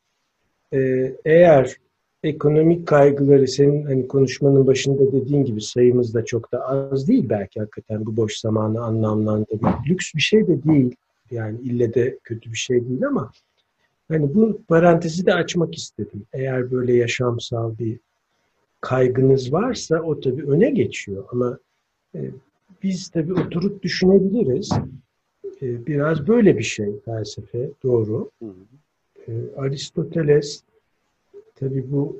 e, 0.73 0.79
eğer 1.25 1.75
ekonomik 2.23 2.87
kaygıları 2.87 3.47
senin 3.47 3.85
hani 3.85 4.07
konuşmanın 4.07 4.67
başında 4.67 5.11
dediğin 5.11 5.45
gibi 5.45 5.61
sayımız 5.61 6.13
da 6.13 6.25
çok 6.25 6.51
da 6.51 6.67
az 6.67 7.07
değil 7.07 7.29
belki 7.29 7.59
hakikaten 7.59 8.05
bu 8.05 8.17
boş 8.17 8.37
zamanı 8.37 8.83
anlamlandırmak. 8.83 9.87
Lüks 9.87 10.13
bir 10.15 10.21
şey 10.21 10.47
de 10.47 10.63
değil. 10.63 10.95
Yani 11.31 11.59
ille 11.61 11.93
de 11.93 12.19
kötü 12.23 12.51
bir 12.51 12.57
şey 12.57 12.89
değil 12.89 13.07
ama 13.07 13.31
hani 14.07 14.33
bu 14.33 14.61
parantezi 14.67 15.25
de 15.25 15.33
açmak 15.33 15.75
istedim. 15.75 16.25
Eğer 16.33 16.71
böyle 16.71 16.93
yaşamsal 16.93 17.77
bir 17.77 17.99
kaygınız 18.81 19.53
varsa 19.53 20.01
o 20.01 20.19
tabii 20.19 20.43
öne 20.43 20.69
geçiyor 20.69 21.25
ama 21.31 21.59
e, 22.15 22.19
biz 22.83 23.09
tabii 23.09 23.33
oturup 23.33 23.83
düşünebiliriz. 23.83 24.71
E, 25.61 25.85
biraz 25.87 26.27
böyle 26.27 26.57
bir 26.57 26.63
şey 26.63 26.99
felsefe 27.05 27.69
doğru. 27.83 28.29
Hı. 28.41 28.53
E, 29.27 29.31
Aristoteles 29.57 30.63
tabii 31.55 31.91
bu 31.91 32.17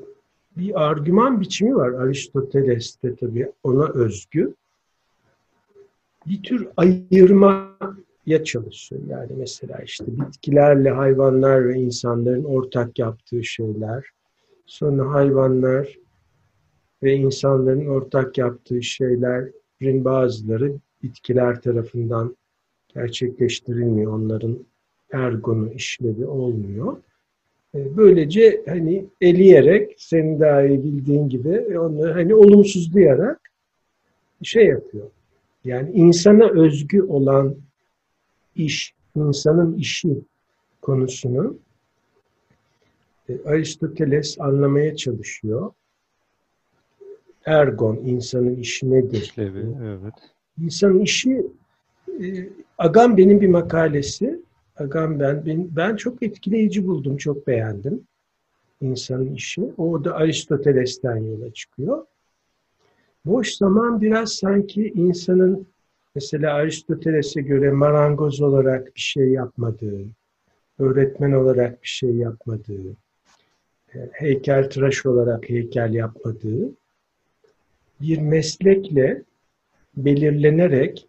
bir 0.57 0.89
argüman 0.89 1.41
biçimi 1.41 1.75
var 1.75 1.91
Aristoteles'te 1.91 3.15
tabii 3.15 3.51
ona 3.63 3.89
özgü. 3.89 4.53
Bir 6.27 6.43
tür 6.43 6.67
ayırmaya 6.77 8.43
çalışıyor. 8.43 9.01
Yani 9.07 9.31
mesela 9.37 9.79
işte 9.85 10.05
bitkilerle 10.07 10.89
hayvanlar 10.89 11.69
ve 11.69 11.75
insanların 11.75 12.43
ortak 12.43 12.99
yaptığı 12.99 13.43
şeyler. 13.43 14.05
Sonra 14.65 15.13
hayvanlar 15.13 15.97
ve 17.03 17.13
insanların 17.13 17.85
ortak 17.85 18.37
yaptığı 18.37 18.83
şeylerin 18.83 20.05
bazıları 20.05 20.73
bitkiler 21.03 21.61
tarafından 21.61 22.35
gerçekleştirilmiyor. 22.93 24.13
Onların 24.13 24.59
ergonu 25.11 25.73
işlevi 25.73 26.25
olmuyor. 26.25 26.97
E, 27.75 27.97
böylece 27.97 28.63
hani 28.67 29.05
eleyerek 29.21 29.95
senin 29.97 30.39
daha 30.39 30.63
iyi 30.63 30.83
bildiğin 30.83 31.29
gibi 31.29 31.79
onu 31.79 32.15
hani 32.15 32.35
olumsuzlayarak 32.35 33.51
şey 34.43 34.65
yapıyor. 34.65 35.07
Yani 35.65 35.91
insana 35.91 36.49
özgü 36.49 37.01
olan 37.01 37.55
iş, 38.55 38.93
insanın 39.15 39.77
işi 39.77 40.17
konusunu 40.81 41.57
e, 43.29 43.33
Aristoteles 43.45 44.39
anlamaya 44.39 44.95
çalışıyor. 44.95 45.71
Ergon, 47.45 47.95
insanın 47.95 48.55
işi 48.55 48.91
nedir? 48.91 49.21
İşlevi, 49.21 49.65
evet. 49.83 50.13
İnsanın 50.61 50.99
işi, 50.99 51.31
e, 51.31 51.45
Agamben'in 52.77 53.41
bir 53.41 53.47
makalesi. 53.47 54.39
Agamben, 54.77 55.45
ben, 55.45 55.75
ben 55.75 55.95
çok 55.95 56.23
etkileyici 56.23 56.87
buldum, 56.87 57.17
çok 57.17 57.47
beğendim. 57.47 58.07
İnsanın 58.81 59.33
işi. 59.33 59.73
O 59.77 60.03
da 60.03 60.15
Aristoteles'ten 60.15 61.17
yola 61.17 61.53
çıkıyor. 61.53 62.05
Boş 63.25 63.53
zaman 63.53 64.01
biraz 64.01 64.33
sanki 64.33 64.93
insanın 64.95 65.67
mesela 66.15 66.53
Aristoteles'e 66.53 67.41
göre 67.41 67.71
marangoz 67.71 68.41
olarak 68.41 68.95
bir 68.95 69.01
şey 69.01 69.29
yapmadığı, 69.29 70.05
öğretmen 70.79 71.31
olarak 71.31 71.83
bir 71.83 71.87
şey 71.87 72.15
yapmadığı, 72.15 72.89
e, 73.95 74.09
heykel 74.11 74.69
tıraş 74.69 75.05
olarak 75.05 75.49
heykel 75.49 75.93
yapmadığı 75.93 76.71
bir 78.01 78.17
meslekle 78.17 79.23
belirlenerek 79.97 81.07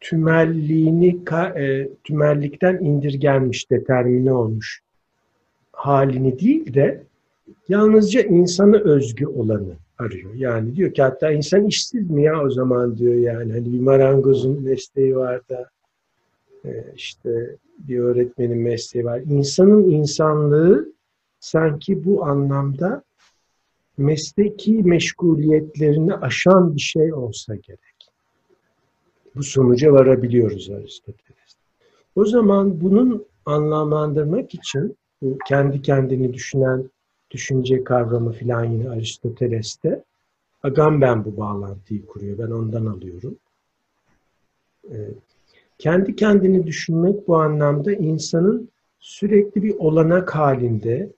tümelliğini 0.00 1.18
e, 1.56 1.88
tümellikten 2.04 2.74
indirgenmiş, 2.74 3.70
determine 3.70 4.32
olmuş 4.32 4.80
halini 5.72 6.38
değil 6.38 6.74
de 6.74 7.02
yalnızca 7.68 8.22
insana 8.22 8.76
özgü 8.76 9.26
olanı 9.26 9.76
arıyor. 9.98 10.34
Yani 10.34 10.76
diyor 10.76 10.94
ki 10.94 11.02
hatta 11.02 11.32
insan 11.32 11.66
işsiz 11.66 12.10
mi 12.10 12.22
ya 12.22 12.42
o 12.42 12.50
zaman 12.50 12.96
diyor 12.98 13.14
yani. 13.14 13.52
Hani 13.52 13.72
bir 13.72 13.80
marangozun 13.80 14.62
mesleği 14.62 15.16
var 15.16 15.40
da 15.48 15.70
e, 16.64 16.84
işte 16.96 17.56
bir 17.78 17.98
öğretmenin 17.98 18.58
mesleği 18.58 19.04
var. 19.04 19.20
İnsanın 19.20 19.90
insanlığı 19.90 20.92
sanki 21.40 22.04
bu 22.04 22.24
anlamda 22.24 23.02
mesleki 23.98 24.72
meşguliyetlerini 24.72 26.14
aşan 26.14 26.76
bir 26.76 26.80
şey 26.80 27.14
olsa 27.14 27.54
gerek. 27.54 27.89
Bu 29.34 29.42
sonuca 29.42 29.92
varabiliyoruz 29.92 30.70
Aristoteles. 30.70 31.56
O 32.16 32.24
zaman 32.24 32.80
bunun 32.80 33.24
anlamlandırmak 33.46 34.54
için 34.54 34.96
kendi 35.48 35.82
kendini 35.82 36.34
düşünen 36.34 36.90
düşünce 37.30 37.84
kavramı 37.84 38.32
filan 38.32 38.64
yine 38.64 38.90
Aristoteles'te 38.90 40.04
Agamben 40.62 41.24
bu 41.24 41.36
bağlantıyı 41.36 42.06
kuruyor. 42.06 42.38
Ben 42.38 42.50
ondan 42.50 42.86
alıyorum. 42.86 43.36
Ee, 44.90 44.96
kendi 45.78 46.16
kendini 46.16 46.66
düşünmek 46.66 47.28
bu 47.28 47.36
anlamda 47.36 47.92
insanın 47.92 48.68
sürekli 49.00 49.62
bir 49.62 49.74
olanak 49.74 50.34
halinde 50.34 51.10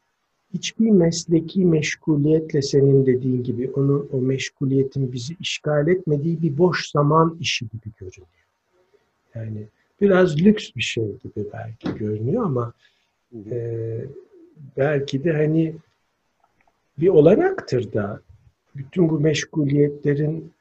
hiçbir 0.55 0.91
mesleki 0.91 1.65
meşguliyetle 1.65 2.63
senin 2.63 3.07
dediğin 3.07 3.43
gibi 3.43 3.71
onun 3.71 4.09
o 4.13 4.21
meşguliyetin 4.21 5.13
bizi 5.13 5.37
işgal 5.41 5.89
etmediği 5.89 6.43
bir 6.43 6.59
boş 6.59 6.91
zaman 6.91 7.37
işi 7.41 7.69
gibi 7.69 7.93
görünüyor. 8.01 8.29
Yani 9.35 9.67
biraz 10.01 10.39
lüks 10.41 10.71
bir 10.77 10.83
şey 10.83 11.05
gibi 11.05 11.47
belki 11.53 11.99
görünüyor 11.99 12.45
ama 12.45 12.73
e, 13.51 13.99
belki 14.77 15.25
de 15.25 15.33
hani 15.33 15.75
bir 16.99 17.09
olanaktır 17.09 17.93
da 17.93 18.21
bütün 18.77 19.09
bu 19.09 19.21
meşguliyetlerin 19.21 20.53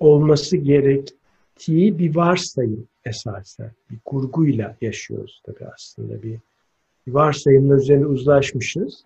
olması 0.00 0.56
gerektiği 0.56 1.98
bir 1.98 2.16
varsayım 2.16 2.88
esasen. 3.04 3.70
Bir 3.90 3.98
kurguyla 4.04 4.76
yaşıyoruz 4.80 5.42
tabii 5.44 5.66
aslında. 5.74 6.22
Bir, 6.22 6.38
bir 7.06 7.12
varsayımla 7.12 7.76
üzerine 7.76 8.06
uzlaşmışız. 8.06 9.04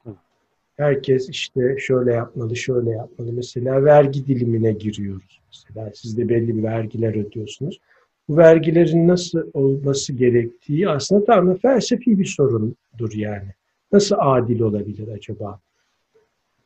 Herkes 0.76 1.28
işte 1.28 1.76
şöyle 1.78 2.12
yapmalı, 2.12 2.56
şöyle 2.56 2.90
yapmalı. 2.90 3.32
Mesela 3.32 3.84
vergi 3.84 4.26
dilimine 4.26 4.72
giriyoruz. 4.72 5.40
Mesela 5.46 5.90
siz 5.94 6.18
de 6.18 6.28
belli 6.28 6.56
bir 6.56 6.62
vergiler 6.62 7.26
ödüyorsunuz. 7.26 7.80
Bu 8.28 8.36
vergilerin 8.36 9.08
nasıl 9.08 9.50
olması 9.54 10.12
gerektiği 10.12 10.88
aslında 10.88 11.24
tamamen 11.24 11.56
felsefi 11.56 12.18
bir 12.18 12.24
sorundur 12.24 13.12
yani. 13.14 13.48
Nasıl 13.92 14.16
adil 14.18 14.60
olabilir 14.60 15.08
acaba? 15.08 15.60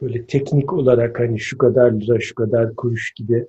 böyle 0.03 0.27
teknik 0.27 0.73
olarak 0.73 1.21
hani 1.21 1.41
şu 1.41 1.59
kadar 1.59 1.93
lira, 1.93 2.21
şu 2.21 2.35
kadar 2.35 2.77
kuruş 2.77 3.13
gibi 3.13 3.47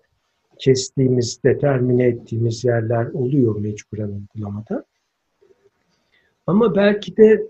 kestiğimiz, 0.60 1.43
determine 1.43 2.06
ettiğimiz 2.06 2.65
yerler 2.65 3.06
oluyor 3.06 3.56
mecburen 3.56 4.10
uygulamada. 4.10 4.86
Ama 6.48 6.76
belki 6.76 7.17
de 7.17 7.48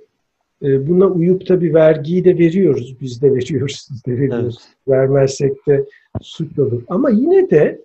buna 0.63 1.07
uyup 1.07 1.49
da 1.49 1.61
bir 1.61 1.73
vergiyi 1.73 2.25
de 2.25 2.37
veriyoruz. 2.37 2.97
Biz 3.01 3.21
de 3.21 3.33
veriyoruz, 3.33 3.85
siz 3.87 4.05
de 4.05 4.11
veriyoruz. 4.11 4.57
Evet. 4.59 4.77
Vermezsek 4.87 5.67
de 5.67 5.85
suç 6.21 6.59
olur. 6.59 6.83
Ama 6.87 7.09
yine 7.09 7.49
de 7.49 7.81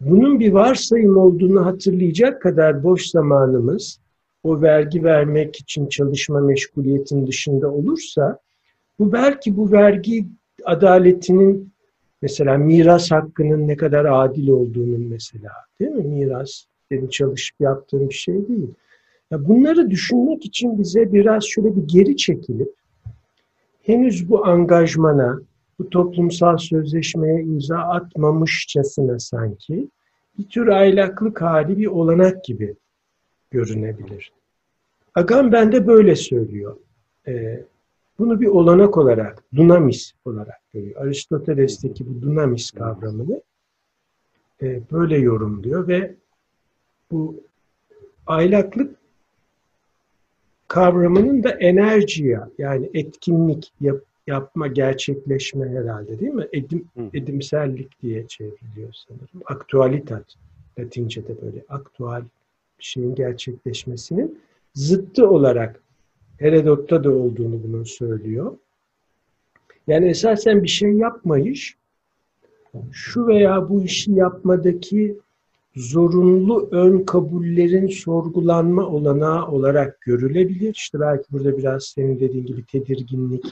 bunun 0.00 0.40
bir 0.40 0.52
varsayım 0.52 1.16
olduğunu 1.16 1.66
hatırlayacak 1.66 2.42
kadar 2.42 2.84
boş 2.84 3.06
zamanımız 3.06 4.00
o 4.44 4.62
vergi 4.62 5.04
vermek 5.04 5.56
için 5.56 5.86
çalışma 5.86 6.40
meşguliyetin 6.40 7.26
dışında 7.26 7.70
olursa 7.70 8.38
bu 8.98 9.12
belki 9.12 9.56
bu 9.56 9.72
vergi 9.72 10.26
adaletinin 10.64 11.72
mesela 12.22 12.58
miras 12.58 13.10
hakkının 13.10 13.68
ne 13.68 13.76
kadar 13.76 14.04
adil 14.04 14.48
olduğunun 14.48 15.00
mesela 15.00 15.50
değil 15.80 15.90
mi? 15.90 16.02
Miras 16.02 16.64
senin 16.88 17.08
çalışıp 17.08 17.60
yaptığın 17.60 18.08
bir 18.08 18.14
şey 18.14 18.48
değil. 18.48 18.70
Ya 19.32 19.48
bunları 19.48 19.90
düşünmek 19.90 20.44
için 20.44 20.78
bize 20.78 21.12
biraz 21.12 21.44
şöyle 21.44 21.76
bir 21.76 21.82
geri 21.86 22.16
çekilip 22.16 22.74
henüz 23.82 24.28
bu 24.28 24.46
angajmana, 24.46 25.40
bu 25.78 25.90
toplumsal 25.90 26.56
sözleşmeye 26.56 27.42
imza 27.42 27.78
atmamışçasına 27.78 29.18
sanki 29.18 29.88
bir 30.38 30.48
tür 30.48 30.68
aylaklık 30.68 31.42
hali 31.42 31.78
bir 31.78 31.86
olanak 31.86 32.44
gibi 32.44 32.76
görünebilir. 33.50 34.32
Agamben 35.14 35.72
de 35.72 35.86
böyle 35.86 36.16
söylüyor. 36.16 36.76
Ee, 37.28 37.64
bunu 38.18 38.40
bir 38.40 38.46
olanak 38.46 38.98
olarak, 38.98 39.44
dunamis 39.54 40.12
olarak 40.24 40.60
görüyor. 40.72 41.00
Aristoteles'teki 41.06 42.06
bu 42.06 42.22
dunamis 42.22 42.70
kavramını 42.70 43.42
e, 44.62 44.80
böyle 44.92 45.18
yorumluyor 45.18 45.88
ve 45.88 46.14
bu 47.10 47.40
aylaklık 48.26 49.01
kavramının 50.72 51.42
da 51.42 51.50
enerjiya 51.50 52.48
yani 52.58 52.90
etkinlik 52.94 53.72
yap, 53.80 54.00
yapma, 54.26 54.66
gerçekleşme 54.66 55.68
herhalde 55.68 56.20
değil 56.20 56.32
mi? 56.32 56.48
Edim, 56.52 56.84
edimsellik 57.14 58.02
diye 58.02 58.26
çevriliyor 58.26 58.92
sanırım. 58.92 59.42
Aktualitat. 59.46 60.24
Latince'de 60.78 61.42
böyle 61.42 61.64
aktual 61.68 62.22
bir 62.78 62.84
şeyin 62.84 63.14
gerçekleşmesinin 63.14 64.38
zıttı 64.74 65.28
olarak 65.28 65.80
Herodot'ta 66.38 67.04
da 67.04 67.10
olduğunu 67.10 67.62
bunu 67.62 67.86
söylüyor. 67.86 68.56
Yani 69.86 70.08
esasen 70.08 70.62
bir 70.62 70.68
şey 70.68 70.92
yapmayış, 70.92 71.76
şu 72.92 73.26
veya 73.26 73.68
bu 73.68 73.82
işi 73.82 74.12
yapmadaki 74.12 75.16
zorunlu 75.76 76.68
ön 76.70 77.04
kabullerin 77.04 77.86
sorgulanma 77.86 78.86
olanağı 78.86 79.48
olarak 79.48 80.00
görülebilir. 80.00 80.74
İşte 80.74 81.00
belki 81.00 81.24
burada 81.32 81.58
biraz 81.58 81.84
senin 81.84 82.20
dediğin 82.20 82.46
gibi 82.46 82.66
tedirginlik, 82.66 83.44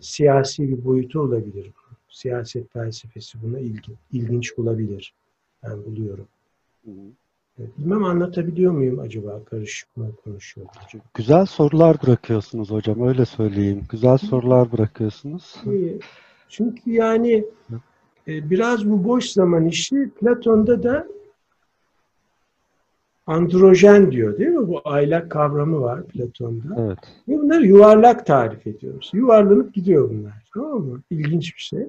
siyasi 0.00 0.68
bir 0.68 0.84
boyutu 0.84 1.20
olabilir. 1.20 1.70
Siyaset 2.08 2.72
felsefesi 2.72 3.42
buna 3.42 3.58
ilgi, 3.58 3.92
ilginç 4.12 4.58
bulabilir. 4.58 5.14
Ben 5.62 5.84
buluyorum. 5.84 6.26
Hı 6.84 6.90
hı. 6.90 7.12
Bilmem 7.78 8.04
anlatabiliyor 8.04 8.72
muyum 8.72 8.98
acaba? 8.98 9.40
Karışık 9.44 9.96
mı 9.96 10.10
konuşuyorum? 10.24 10.72
Güzel 11.14 11.46
sorular 11.46 11.96
bırakıyorsunuz 12.02 12.70
hocam. 12.70 13.08
Öyle 13.08 13.24
söyleyeyim. 13.24 13.84
Güzel 13.88 14.18
sorular 14.18 14.72
bırakıyorsunuz. 14.72 15.56
Çünkü 16.48 16.90
yani 16.90 17.44
e, 18.28 18.50
biraz 18.50 18.90
bu 18.90 19.04
boş 19.04 19.26
zaman 19.26 19.66
işi 19.66 20.10
Platon'da 20.20 20.82
da 20.82 21.06
androjen 23.26 24.12
diyor 24.12 24.38
değil 24.38 24.50
mi? 24.50 24.68
Bu 24.68 24.80
aylak 24.84 25.30
kavramı 25.30 25.80
var 25.80 26.06
Platon'da. 26.06 26.82
Evet. 26.86 26.98
Ve 27.28 27.38
bunları 27.42 27.66
yuvarlak 27.66 28.26
tarif 28.26 28.66
ediyoruz. 28.66 29.10
Yuvarlanıp 29.14 29.74
gidiyor 29.74 30.10
bunlar. 30.10 30.32
Tamam 30.54 30.80
mı? 30.84 31.02
İlginç 31.10 31.56
bir 31.56 31.60
şey. 31.60 31.86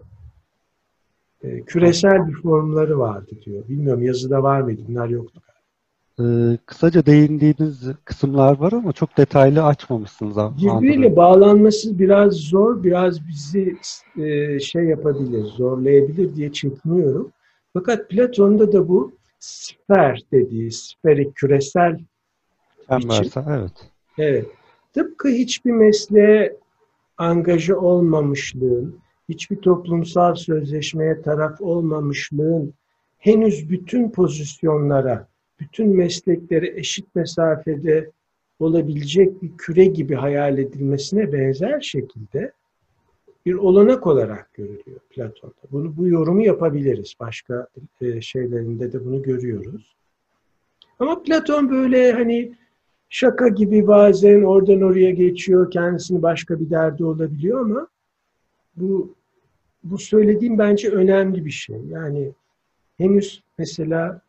E, 1.43 1.61
küresel 1.61 2.27
bir 2.27 2.33
formları 2.33 2.99
vardı 2.99 3.31
diyor. 3.45 3.63
Bilmiyorum 3.69 4.03
yazıda 4.03 4.43
var 4.43 4.61
mıydı? 4.61 4.81
Bunlar 4.87 5.07
yoktu. 5.07 5.41
e, 6.19 6.23
kısaca 6.65 7.05
değindiğiniz 7.05 7.81
kısımlar 8.05 8.57
var 8.57 8.71
ama 8.71 8.93
çok 8.93 9.17
detaylı 9.17 9.63
açmamışsınız. 9.63 10.37
Birbiriyle 10.37 11.15
bağlanması 11.15 11.99
biraz 11.99 12.33
zor, 12.33 12.83
biraz 12.83 13.27
bizi 13.27 13.77
e, 14.17 14.59
şey 14.59 14.83
yapabilir, 14.83 15.43
zorlayabilir 15.43 16.35
diye 16.35 16.51
çekiniyorum. 16.51 17.31
Fakat 17.73 18.09
Platon'da 18.09 18.73
da 18.73 18.87
bu 18.87 19.11
sfer 19.43 20.21
dediği, 20.31 20.71
sferik, 20.71 21.35
küresel 21.35 21.99
Çemberse, 22.89 23.43
evet. 23.49 23.91
Evet. 24.17 24.45
Tıpkı 24.93 25.27
hiçbir 25.27 25.71
mesleğe 25.71 26.57
angaja 27.17 27.77
olmamışlığın, 27.77 28.99
hiçbir 29.29 29.55
toplumsal 29.55 30.35
sözleşmeye 30.35 31.21
taraf 31.21 31.61
olmamışlığın 31.61 32.73
henüz 33.17 33.69
bütün 33.69 34.11
pozisyonlara, 34.11 35.27
bütün 35.59 35.95
mesleklere 35.95 36.79
eşit 36.79 37.15
mesafede 37.15 38.11
olabilecek 38.59 39.41
bir 39.41 39.57
küre 39.57 39.85
gibi 39.85 40.15
hayal 40.15 40.57
edilmesine 40.57 41.33
benzer 41.33 41.81
şekilde 41.81 42.51
bir 43.45 43.53
olanak 43.53 44.07
olarak 44.07 44.53
görülüyor 44.53 44.99
Platon'da. 45.09 45.71
Bunu 45.71 45.97
bu 45.97 46.07
yorumu 46.07 46.41
yapabiliriz. 46.41 47.13
Başka 47.19 47.67
e, 48.01 48.21
şeylerinde 48.21 48.93
de 48.93 49.05
bunu 49.05 49.21
görüyoruz. 49.21 49.95
Ama 50.99 51.23
Platon 51.23 51.69
böyle 51.69 52.11
hani 52.11 52.55
şaka 53.09 53.47
gibi 53.47 53.87
bazen 53.87 54.41
oradan 54.41 54.81
oraya 54.81 55.11
geçiyor, 55.11 55.71
kendisini 55.71 56.21
başka 56.21 56.59
bir 56.59 56.69
derdi 56.69 57.05
olabiliyor 57.05 57.59
ama 57.59 57.87
bu 58.75 59.15
bu 59.83 59.97
söylediğim 59.97 60.57
bence 60.57 60.89
önemli 60.89 61.45
bir 61.45 61.51
şey. 61.51 61.81
Yani 61.89 62.31
henüz 62.97 63.43
mesela 63.57 64.21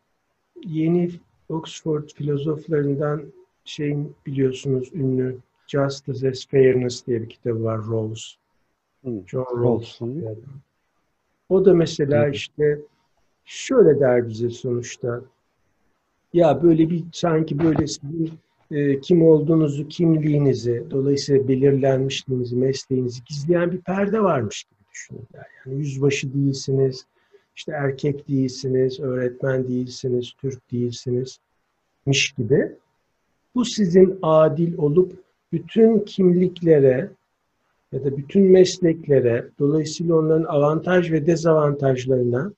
yeni 0.65 1.11
Oxford 1.49 2.09
filozoflarından 2.09 3.23
şeyin 3.65 4.15
biliyorsunuz 4.25 4.89
ünlü 4.93 5.37
Justice 5.67 6.29
as 6.29 6.47
Fairness 6.47 7.07
diye 7.07 7.21
bir 7.21 7.29
kitabı 7.29 7.63
var 7.63 7.77
Rawls. 7.77 8.35
Hı, 9.05 9.23
John 9.27 9.63
Rawls. 9.63 10.01
O 11.49 11.65
da 11.65 11.73
mesela 11.73 12.27
Hı. 12.27 12.31
işte 12.31 12.79
şöyle 13.45 13.99
der 13.99 14.29
bize 14.29 14.49
sonuçta. 14.49 15.21
Ya 16.33 16.63
böyle 16.63 16.89
bir 16.89 17.03
sanki 17.13 17.59
böyle 17.59 17.87
sizin 17.87 18.31
e, 18.71 18.99
kim 18.99 19.27
olduğunuzu, 19.27 19.87
kimliğinizi, 19.87 20.83
dolayısıyla 20.91 21.47
belirlenmişliğinizi, 21.47 22.55
mesleğinizi 22.55 23.23
gizleyen 23.25 23.71
bir 23.71 23.81
perde 23.81 24.23
varmış 24.23 24.63
gibi 24.63 24.79
düşünürler. 24.93 25.47
Yani 25.65 25.77
yüzbaşı 25.77 26.33
değilsiniz, 26.33 27.05
işte 27.55 27.71
erkek 27.71 28.27
değilsiniz, 28.27 28.99
öğretmen 28.99 29.67
değilsiniz, 29.67 30.33
Türk 30.41 30.71
değilsiniz 30.71 31.39
miş 32.05 32.31
gibi. 32.31 32.71
Bu 33.55 33.65
sizin 33.65 34.19
adil 34.21 34.77
olup 34.77 35.13
bütün 35.51 35.99
kimliklere 35.99 37.09
ya 37.95 38.03
da 38.03 38.17
bütün 38.17 38.43
mesleklere, 38.43 39.49
dolayısıyla 39.59 40.15
onların 40.15 40.43
avantaj 40.43 41.11
ve 41.11 41.25
dezavantajlarına 41.25 42.53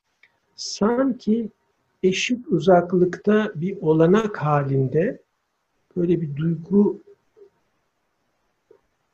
sanki 0.55 1.49
eşit 2.03 2.47
uzaklıkta 2.47 3.51
bir 3.55 3.77
olanak 3.81 4.37
halinde 4.37 5.21
böyle 5.97 6.21
bir 6.21 6.35
duygu 6.35 6.99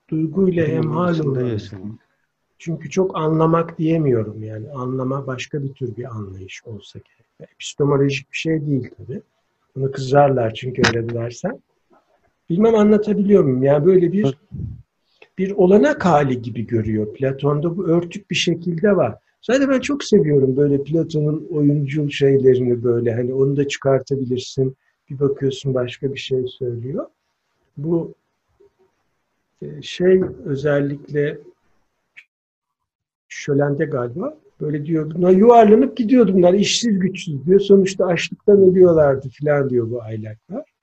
duyguyla 0.10 0.68
hemhal 0.68 1.50
yaşamak. 1.52 2.00
Çünkü 2.60 2.90
çok 2.90 3.18
anlamak 3.18 3.78
diyemiyorum 3.78 4.44
yani. 4.44 4.72
Anlama 4.72 5.28
başka 5.28 5.64
bir 5.64 5.74
tür 5.74 5.96
bir 5.96 6.16
anlayış 6.16 6.66
olsa 6.66 7.00
gerek. 7.00 7.52
Epistemolojik 7.54 8.32
bir 8.32 8.38
şey 8.38 8.66
değil 8.68 8.90
tabii. 8.98 9.22
Bunu 9.76 9.92
kızarlar 9.92 10.54
çünkü 10.54 10.82
öyle 10.88 11.10
dersen. 11.10 11.62
Bilmem 12.50 12.76
anlatabiliyor 12.76 13.44
muyum? 13.44 13.64
Yani 13.64 13.86
böyle 13.86 14.12
bir 14.12 14.38
bir 15.38 15.52
olanak 15.52 16.06
hali 16.06 16.42
gibi 16.42 16.68
görüyor 16.68 17.14
Platon'da. 17.14 17.78
Bu 17.78 17.88
örtük 17.88 18.32
bir 18.32 18.36
şekilde 18.36 18.96
var. 18.96 19.16
Zaten 19.42 19.70
ben 19.70 19.80
çok 19.80 20.04
seviyorum 20.04 20.58
böyle 20.58 20.84
Platon'un 20.84 21.48
oyuncu 21.52 22.12
şeylerini 22.12 22.84
böyle. 22.84 23.14
Hani 23.14 23.34
onu 23.34 23.58
da 23.58 23.68
çıkartabilirsin. 23.68 24.76
Bir 25.10 25.20
bakıyorsun 25.20 25.74
başka 25.74 26.14
bir 26.14 26.20
şey 26.20 26.48
söylüyor. 26.48 27.06
Bu 27.78 28.14
e, 29.62 29.82
şey 29.82 30.22
özellikle 30.46 31.38
Şölen'de 33.30 33.86
galiba 33.86 34.38
böyle 34.62 34.86
diyor 34.86 35.12
bunlar 35.16 35.32
yuvarlanıp 35.32 35.98
gidiyordu 35.98 36.34
bunlar 36.34 36.54
işsiz 36.54 37.00
güçsüz 37.00 37.46
diyor. 37.46 37.60
Sonuçta 37.60 38.06
açlıktan 38.06 38.62
ölüyorlardı 38.62 39.30
falan 39.42 39.70
diyor 39.70 39.92
bu 39.92 40.02
aylaklar. 40.02 40.74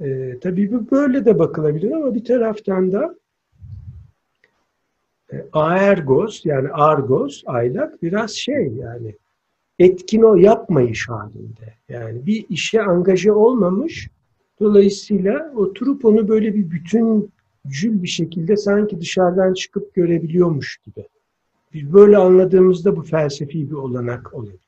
Ee, 0.00 0.38
tabii 0.40 0.72
bu 0.72 0.90
böyle 0.90 1.24
de 1.24 1.38
bakılabilir 1.38 1.92
ama 1.92 2.14
bir 2.14 2.24
taraftan 2.24 2.92
da 2.92 3.14
aergos 5.52 6.46
yani 6.46 6.68
argos 6.68 7.42
aylak 7.46 8.02
biraz 8.02 8.30
şey 8.30 8.68
yani 8.68 9.14
etkin 9.78 10.22
o 10.22 10.36
yapmayış 10.36 11.08
halinde. 11.08 11.74
Yani 11.88 12.26
bir 12.26 12.46
işe 12.48 12.82
angaje 12.82 13.32
olmamış 13.32 14.10
dolayısıyla 14.60 15.52
oturup 15.56 16.04
onu 16.04 16.28
böyle 16.28 16.54
bir 16.54 16.70
bütüncül 16.70 18.02
bir 18.02 18.08
şekilde 18.08 18.56
sanki 18.56 19.00
dışarıdan 19.00 19.54
çıkıp 19.54 19.94
görebiliyormuş 19.94 20.76
gibi. 20.76 21.06
Biz 21.74 21.92
böyle 21.92 22.16
anladığımızda 22.16 22.96
bu 22.96 23.02
felsefi 23.02 23.70
bir 23.70 23.74
olanak 23.74 24.34
olabilir. 24.34 24.60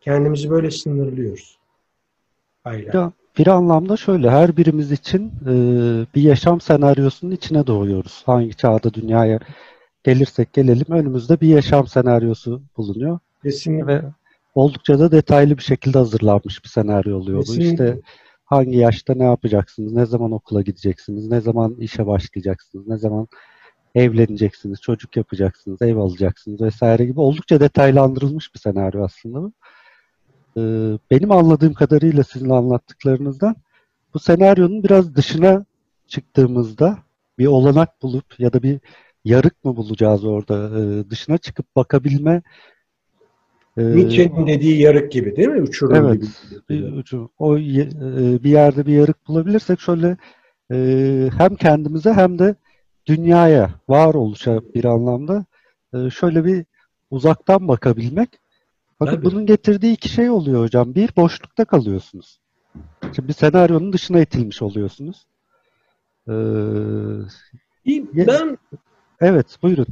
Kendimizi 0.00 0.50
böyle 0.50 0.70
sınırlıyoruz. 0.70 1.58
Aylak. 2.64 2.94
Ya, 2.94 3.12
bir 3.38 3.46
anlamda 3.46 3.96
şöyle, 3.96 4.30
her 4.30 4.56
birimiz 4.56 4.92
için 4.92 5.32
e, 5.46 5.52
bir 6.14 6.22
yaşam 6.22 6.60
senaryosunun 6.60 7.32
içine 7.32 7.66
doğuyoruz. 7.66 8.22
Hangi 8.26 8.54
çağda 8.54 8.94
dünyaya 8.94 9.38
gelirsek 10.04 10.52
gelelim 10.52 10.86
önümüzde 10.90 11.40
bir 11.40 11.48
yaşam 11.48 11.86
senaryosu 11.86 12.62
bulunuyor. 12.76 13.18
Kesinlikle. 13.42 13.86
Ve 13.86 14.02
oldukça 14.54 14.98
da 14.98 15.12
detaylı 15.12 15.58
bir 15.58 15.62
şekilde 15.62 15.98
hazırlanmış 15.98 16.64
bir 16.64 16.68
senaryo 16.68 17.16
oluyor 17.16 17.38
bu. 17.38 17.44
Kesinlikle. 17.44 17.70
İşte 17.70 18.00
hangi 18.44 18.76
yaşta 18.76 19.14
ne 19.14 19.24
yapacaksınız, 19.24 19.92
ne 19.92 20.06
zaman 20.06 20.32
okula 20.32 20.62
gideceksiniz, 20.62 21.26
ne 21.28 21.40
zaman 21.40 21.74
işe 21.74 22.06
başlayacaksınız, 22.06 22.88
ne 22.88 22.96
zaman 22.98 23.28
evleneceksiniz, 23.94 24.80
çocuk 24.80 25.16
yapacaksınız, 25.16 25.82
ev 25.82 25.96
alacaksınız 25.96 26.60
vesaire 26.60 27.04
gibi 27.04 27.20
oldukça 27.20 27.60
detaylandırılmış 27.60 28.54
bir 28.54 28.60
senaryo 28.60 29.04
aslında 29.04 29.42
bu. 29.42 29.52
Ee, 30.56 30.60
benim 31.10 31.32
anladığım 31.32 31.74
kadarıyla 31.74 32.24
sizin 32.24 32.50
anlattıklarınızdan 32.50 33.56
bu 34.14 34.18
senaryonun 34.18 34.84
biraz 34.84 35.14
dışına 35.14 35.64
çıktığımızda 36.06 36.98
bir 37.38 37.46
olanak 37.46 38.02
bulup 38.02 38.40
ya 38.40 38.52
da 38.52 38.62
bir 38.62 38.80
yarık 39.24 39.64
mı 39.64 39.76
bulacağız 39.76 40.24
orada 40.24 40.80
Ee, 40.80 41.10
dışına 41.10 41.38
çıkıp 41.38 41.76
bakabilme 41.76 42.42
e, 43.78 43.82
Nietzsche'nin 43.82 44.46
dediği 44.46 44.80
yarık 44.80 45.12
gibi 45.12 45.36
değil 45.36 45.48
mi? 45.48 45.62
Uçurum 45.62 45.96
Evet, 45.96 46.20
gibi. 46.20 46.30
bir 46.68 46.92
ucu. 46.92 47.30
O 47.38 47.58
e, 47.58 47.60
bir 48.44 48.50
yerde 48.50 48.86
bir 48.86 48.92
yarık 48.92 49.28
bulabilirsek 49.28 49.80
şöyle 49.80 50.16
e, 50.72 50.76
hem 51.38 51.54
kendimize 51.54 52.12
hem 52.12 52.38
de 52.38 52.54
dünyaya, 53.06 53.70
varoluşa 53.88 54.60
bir 54.74 54.84
anlamda 54.84 55.44
e, 55.94 56.10
şöyle 56.10 56.44
bir 56.44 56.64
uzaktan 57.10 57.68
bakabilmek. 57.68 58.28
Bakın 59.00 59.14
Tabii. 59.14 59.24
bunun 59.24 59.46
getirdiği 59.46 59.92
iki 59.92 60.08
şey 60.08 60.30
oluyor 60.30 60.62
hocam. 60.62 60.94
Bir, 60.94 61.10
boşlukta 61.16 61.64
kalıyorsunuz. 61.64 62.40
Şimdi 63.16 63.28
bir 63.28 63.32
senaryonun 63.32 63.92
dışına 63.92 64.20
itilmiş 64.20 64.62
oluyorsunuz. 64.62 65.26
Ee, 66.28 66.32
Ben 68.26 68.58
evet, 69.20 69.58
buyurun. 69.62 69.86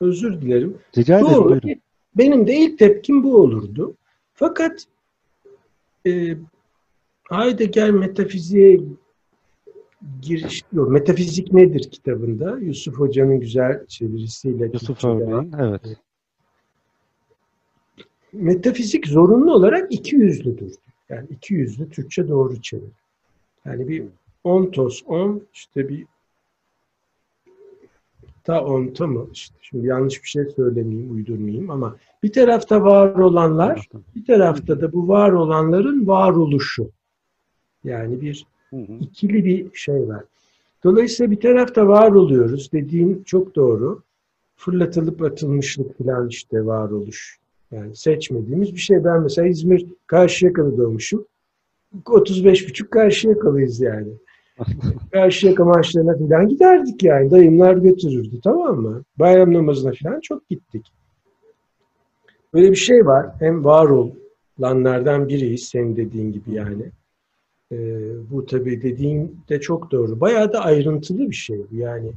özür 0.00 0.40
dilerim. 0.40 0.78
Rica 0.98 1.18
ederim, 1.18 1.34
Doğru. 1.34 1.44
buyurun. 1.50 1.80
Benim 2.14 2.46
de 2.46 2.56
ilk 2.56 2.78
tepkim 2.78 3.24
bu 3.24 3.36
olurdu. 3.36 3.94
Fakat 4.34 4.84
e, 6.06 6.36
Heidegger 7.30 7.90
metafiziğe 7.90 8.80
giriş, 10.22 10.62
yok, 10.72 10.90
metafizik 10.90 11.52
nedir 11.52 11.90
kitabında? 11.90 12.58
Yusuf 12.58 12.98
Hoca'nın 12.98 13.40
güzel 13.40 13.86
çevirisiyle. 13.86 14.70
Yusuf 14.72 15.04
örneğin, 15.04 15.52
evet. 15.58 15.96
Metafizik 18.34 19.06
zorunlu 19.06 19.54
olarak 19.54 19.92
iki 19.92 20.16
yüzlüdür. 20.16 20.74
Yani 21.08 21.26
iki 21.30 21.54
yüzlü 21.54 21.90
Türkçe 21.90 22.28
doğru 22.28 22.62
çevir. 22.62 22.90
Yani 23.64 23.88
bir 23.88 24.04
ontos 24.44 25.02
on 25.06 25.42
işte 25.52 25.88
bir 25.88 26.06
ta 28.44 28.64
onta 28.64 29.06
mı 29.06 29.26
işte 29.32 29.54
şimdi 29.60 29.86
yanlış 29.86 30.22
bir 30.22 30.28
şey 30.28 30.44
söylemeyeyim 30.56 31.14
uydurmayayım 31.14 31.70
ama 31.70 31.96
bir 32.22 32.32
tarafta 32.32 32.82
var 32.82 33.14
olanlar 33.14 33.88
bir 34.16 34.24
tarafta 34.24 34.80
da 34.80 34.92
bu 34.92 35.08
var 35.08 35.32
olanların 35.32 36.06
varoluşu. 36.06 36.90
Yani 37.84 38.20
bir 38.20 38.46
ikili 39.00 39.44
bir 39.44 39.74
şey 39.74 40.08
var. 40.08 40.24
Dolayısıyla 40.84 41.30
bir 41.30 41.40
tarafta 41.40 41.88
var 41.88 42.12
oluyoruz 42.12 42.72
dediğin 42.72 43.22
çok 43.22 43.54
doğru. 43.54 44.02
Fırlatılıp 44.56 45.22
atılmışlık 45.22 45.98
falan 45.98 46.28
işte 46.28 46.66
varoluş. 46.66 47.38
Yani 47.70 47.96
seçmediğimiz 47.96 48.74
bir 48.74 48.80
şey. 48.80 49.04
Ben 49.04 49.22
mesela 49.22 49.48
İzmir 49.48 49.86
Karşıyaka'da 50.06 50.76
doğmuşum. 50.76 51.26
35,5 52.04 52.90
karşıya 52.90 53.38
kalıyız 53.38 53.80
yani. 53.80 54.12
Karşıyaka 55.12 55.64
maçlarına 55.64 56.18
falan 56.18 56.48
giderdik 56.48 57.02
yani. 57.02 57.30
Dayımlar 57.30 57.76
götürürdü 57.76 58.40
tamam 58.44 58.80
mı? 58.80 59.04
Bayram 59.18 59.54
namazına 59.54 59.92
falan 60.02 60.20
çok 60.20 60.48
gittik. 60.48 60.86
Böyle 62.54 62.70
bir 62.70 62.76
şey 62.76 63.06
var. 63.06 63.26
Hem 63.38 63.64
var 63.64 63.90
olanlardan 64.58 65.28
biriyiz 65.28 65.64
senin 65.64 65.96
dediğin 65.96 66.32
gibi 66.32 66.54
yani. 66.54 66.90
Ee, 67.72 68.30
bu 68.30 68.46
tabii 68.46 68.82
dediğin 68.82 69.40
de 69.48 69.60
çok 69.60 69.90
doğru. 69.90 70.20
Bayağı 70.20 70.52
da 70.52 70.60
ayrıntılı 70.60 71.30
bir 71.30 71.34
şey 71.34 71.58
bu 71.70 71.76
yani. 71.76 72.12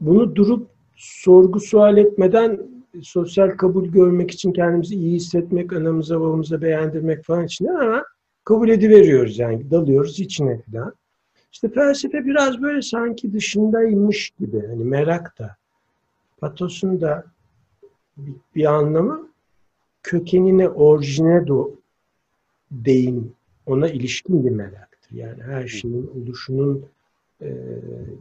Bunu 0.00 0.36
durup 0.36 0.68
sorgu 0.96 1.60
sual 1.60 1.96
etmeden 1.96 2.75
sosyal 3.02 3.50
kabul 3.50 3.86
görmek 3.86 4.30
için 4.30 4.52
kendimizi 4.52 4.94
iyi 4.94 5.16
hissetmek, 5.16 5.72
anamıza 5.72 6.20
babamıza 6.20 6.62
beğendirmek 6.62 7.24
falan 7.24 7.44
için 7.44 7.66
ama 7.66 8.04
kabul 8.44 8.68
ediveriyoruz 8.68 9.38
yani 9.38 9.70
dalıyoruz 9.70 10.20
içine 10.20 10.62
falan. 10.72 10.94
İşte 11.52 11.68
felsefe 11.68 12.24
biraz 12.24 12.62
böyle 12.62 12.82
sanki 12.82 13.32
dışındaymış 13.32 14.30
gibi 14.40 14.66
hani 14.66 14.84
merak 14.84 15.38
da 15.38 15.56
patosun 16.40 17.00
da 17.00 17.24
bir, 18.16 18.34
bir 18.54 18.64
anlamı 18.64 19.28
kökenine 20.02 20.68
orijine 20.68 21.46
do 21.46 21.70
değin 22.70 23.34
ona 23.66 23.88
ilişkin 23.88 24.44
bir 24.44 24.50
meraktır. 24.50 25.16
Yani 25.16 25.42
her 25.42 25.66
şeyin 25.66 26.10
oluşunun 26.16 26.86
e, 27.42 27.56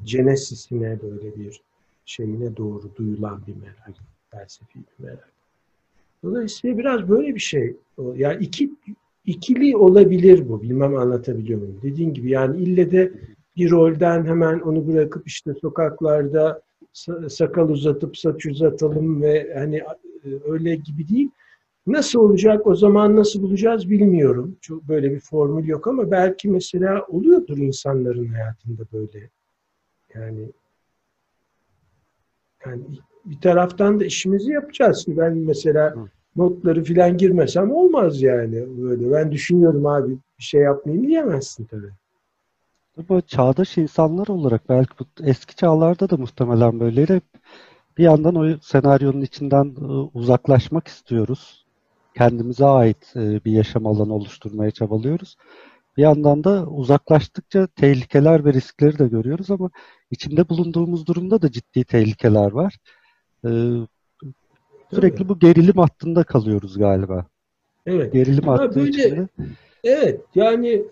cenesisine 0.03 1.01
böyle 1.01 1.35
bir 1.35 1.61
şeyine 2.05 2.57
doğru 2.57 2.95
duyulan 2.95 3.41
bir 3.47 3.55
merak. 3.55 4.14
Felsefi 4.37 4.79
bir 4.79 5.05
merak. 5.05 5.31
Dolayısıyla 6.23 6.77
biraz 6.77 7.09
böyle 7.09 7.35
bir 7.35 7.39
şey. 7.39 7.75
Yani 8.15 8.43
iki 8.43 8.71
ikili 9.25 9.77
olabilir 9.77 10.49
bu. 10.49 10.61
Bilmem 10.61 10.95
anlatabiliyor 10.95 11.59
muyum? 11.59 11.79
Dediğin 11.83 12.13
gibi 12.13 12.29
yani 12.29 12.57
ille 12.57 12.91
de 12.91 13.11
bir 13.57 13.71
rolden 13.71 14.25
hemen 14.25 14.59
onu 14.59 14.87
bırakıp 14.87 15.27
işte 15.27 15.53
sokaklarda 15.53 16.61
sakal 17.29 17.69
uzatıp 17.69 18.17
saç 18.17 18.45
uzatalım 18.45 19.21
ve 19.21 19.53
hani 19.53 19.77
e, 19.77 20.29
öyle 20.45 20.75
gibi 20.75 21.07
değil. 21.09 21.29
Nasıl 21.87 22.19
olacak 22.19 22.67
o 22.67 22.75
zaman 22.75 23.15
nasıl 23.15 23.41
bulacağız 23.41 23.89
bilmiyorum. 23.89 24.57
Çok 24.61 24.87
böyle 24.87 25.11
bir 25.11 25.19
formül 25.19 25.67
yok 25.67 25.87
ama 25.87 26.11
belki 26.11 26.49
mesela 26.49 27.05
oluyordur 27.05 27.57
insanların 27.57 28.27
hayatında 28.27 28.83
böyle. 28.93 29.29
Yani 30.13 30.49
yani 32.65 32.83
bir 33.25 33.41
taraftan 33.41 33.99
da 33.99 34.05
işimizi 34.05 34.51
yapacağız. 34.51 35.05
Ben 35.07 35.37
mesela 35.37 35.95
notları 36.35 36.83
filan 36.83 37.17
girmesem 37.17 37.71
olmaz 37.71 38.21
yani 38.21 38.65
böyle. 38.81 39.11
Ben 39.11 39.31
düşünüyorum 39.31 39.85
abi 39.85 40.17
bir 40.39 40.43
şey 40.43 40.61
yapmayayım 40.61 41.07
diyemezsin 41.07 41.65
tabii. 41.65 41.91
Ama 42.97 43.21
çağdaş 43.21 43.77
insanlar 43.77 44.27
olarak 44.27 44.69
belki 44.69 44.91
bu 44.99 45.05
eski 45.23 45.55
çağlarda 45.55 46.09
da 46.09 46.17
muhtemelen 46.17 46.79
böyleydi. 46.79 47.21
Bir 47.97 48.03
yandan 48.03 48.35
o 48.35 48.57
senaryonun 48.61 49.21
içinden 49.21 49.75
e, 49.81 49.85
uzaklaşmak 50.13 50.87
istiyoruz. 50.87 51.65
Kendimize 52.17 52.65
ait 52.65 53.13
e, 53.15 53.45
bir 53.45 53.51
yaşam 53.51 53.87
alanı 53.87 54.13
oluşturmaya 54.13 54.71
çabalıyoruz. 54.71 55.37
Bir 55.97 56.01
yandan 56.01 56.43
da 56.43 56.67
uzaklaştıkça 56.67 57.67
tehlikeler 57.67 58.45
ve 58.45 58.53
riskleri 58.53 58.99
de 58.99 59.07
görüyoruz 59.07 59.51
ama 59.51 59.69
içinde 60.11 60.49
bulunduğumuz 60.49 61.07
durumda 61.07 61.41
da 61.41 61.51
ciddi 61.51 61.83
tehlikeler 61.83 62.51
var. 62.51 62.77
E, 63.45 63.49
Sürekli 64.93 65.29
bu 65.29 65.39
gerilim 65.39 65.75
hattında 65.75 66.23
kalıyoruz 66.23 66.77
galiba. 66.77 67.25
Evet. 67.85 68.13
Gerilim 68.13 68.43
hattı 68.43 68.79
böyle, 68.79 68.89
içinde. 68.89 69.27
Evet. 69.83 70.21
Yani 70.35 70.83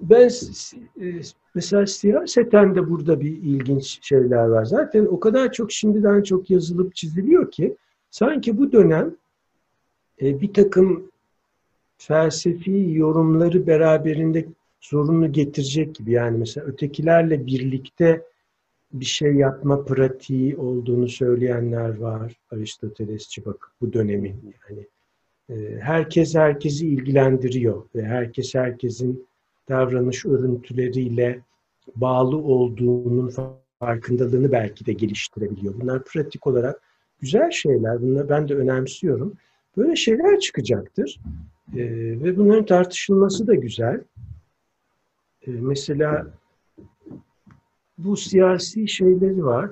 ben 0.00 0.30
e, 1.00 1.06
mesela 1.54 1.86
siyaseten 1.86 2.74
de 2.74 2.90
burada 2.90 3.20
bir 3.20 3.30
ilginç 3.30 3.98
şeyler 4.02 4.44
var. 4.44 4.64
Zaten 4.64 5.06
o 5.06 5.20
kadar 5.20 5.52
çok 5.52 5.72
şimdiden 5.72 6.22
çok 6.22 6.50
yazılıp 6.50 6.94
çiziliyor 6.94 7.50
ki 7.50 7.76
sanki 8.10 8.58
bu 8.58 8.72
dönem 8.72 9.14
e, 10.22 10.40
bir 10.40 10.52
takım 10.52 11.10
felsefi 11.98 12.86
yorumları 12.92 13.66
beraberinde 13.66 14.46
zorunlu 14.80 15.32
getirecek 15.32 15.94
gibi. 15.94 16.12
Yani 16.12 16.38
mesela 16.38 16.66
ötekilerle 16.66 17.46
birlikte 17.46 18.22
bir 18.92 19.04
şey 19.04 19.34
yapma 19.34 19.84
pratiği 19.84 20.56
olduğunu 20.56 21.08
söyleyenler 21.08 21.98
var. 21.98 22.36
Aristotelesçi 22.50 23.44
bak 23.44 23.72
bu 23.80 23.92
dönemin 23.92 24.54
yani. 24.68 24.86
E, 25.50 25.78
herkes 25.80 26.34
herkesi 26.34 26.88
ilgilendiriyor 26.88 27.82
ve 27.94 28.04
herkes 28.04 28.54
herkesin 28.54 29.26
davranış 29.68 30.26
örüntüleriyle 30.26 31.40
bağlı 31.96 32.36
olduğunun 32.36 33.32
farkındalığını 33.78 34.52
belki 34.52 34.86
de 34.86 34.92
geliştirebiliyor. 34.92 35.80
Bunlar 35.80 36.04
pratik 36.04 36.46
olarak 36.46 36.80
güzel 37.20 37.50
şeyler. 37.50 38.02
Bunları 38.02 38.28
ben 38.28 38.48
de 38.48 38.54
önemsiyorum. 38.54 39.32
Böyle 39.76 39.96
şeyler 39.96 40.40
çıkacaktır. 40.40 41.20
E, 41.76 41.82
ve 42.24 42.36
bunların 42.36 42.66
tartışılması 42.66 43.46
da 43.46 43.54
güzel. 43.54 44.00
E, 45.46 45.50
mesela 45.50 46.26
bu 47.98 48.16
siyasi 48.16 48.88
şeyleri 48.88 49.44
var. 49.44 49.70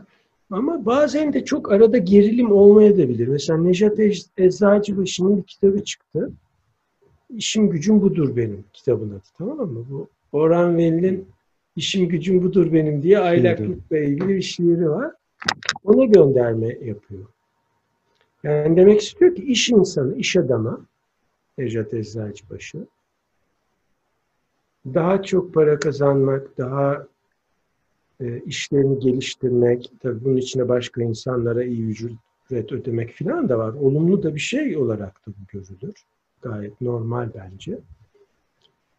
Ama 0.51 0.87
bazen 0.87 1.33
de 1.33 1.45
çok 1.45 1.73
arada 1.73 1.99
gerilim 1.99 2.53
olmayabilir. 2.53 3.29
Mesela 3.29 3.59
Nejat 3.59 3.99
Eczacıbaşı'nın 4.39 5.37
bir 5.37 5.43
kitabı 5.43 5.85
çıktı. 5.85 6.33
İşim 7.31 7.71
gücüm 7.71 8.03
budur 8.03 8.37
benim 8.37 8.65
kitabın 8.73 9.11
adı. 9.11 9.23
Tamam 9.39 9.69
mı? 9.69 9.87
Bu 9.91 10.09
Orhan 10.33 10.77
Veli'nin 10.77 11.29
İşim 11.77 12.09
gücüm 12.09 12.43
budur 12.43 12.73
benim 12.73 13.03
diye 13.03 13.19
aylaklıkla 13.19 13.99
ilgili 13.99 14.29
bir 14.29 14.43
şiiri 14.43 14.91
var. 14.91 15.13
Ona 15.85 16.05
gönderme 16.05 16.67
yapıyor. 16.67 17.27
Yani 18.43 18.77
demek 18.77 19.01
istiyor 19.01 19.35
ki 19.35 19.43
iş 19.43 19.71
insanı, 19.71 20.17
iş 20.17 20.37
adamı 20.37 20.87
Nejat 21.59 21.95
Eczacıbaşı 21.95 22.87
daha 24.95 25.23
çok 25.23 25.55
para 25.55 25.79
kazanmak, 25.79 26.59
daha 26.59 27.07
e, 28.21 28.41
işlerini 28.41 28.99
geliştirmek, 28.99 29.93
tabii 30.01 30.25
bunun 30.25 30.37
içine 30.37 30.69
başka 30.69 31.03
insanlara 31.03 31.65
iyi 31.65 31.87
ücret 31.87 32.73
ödemek 32.73 33.15
falan 33.15 33.49
da 33.49 33.59
var. 33.59 33.73
Olumlu 33.73 34.23
da 34.23 34.35
bir 34.35 34.41
şey 34.41 34.77
olarak 34.77 35.27
da 35.27 35.31
bu 35.31 35.59
görülür. 35.59 35.95
Gayet 36.43 36.81
normal 36.81 37.29
bence. 37.35 37.79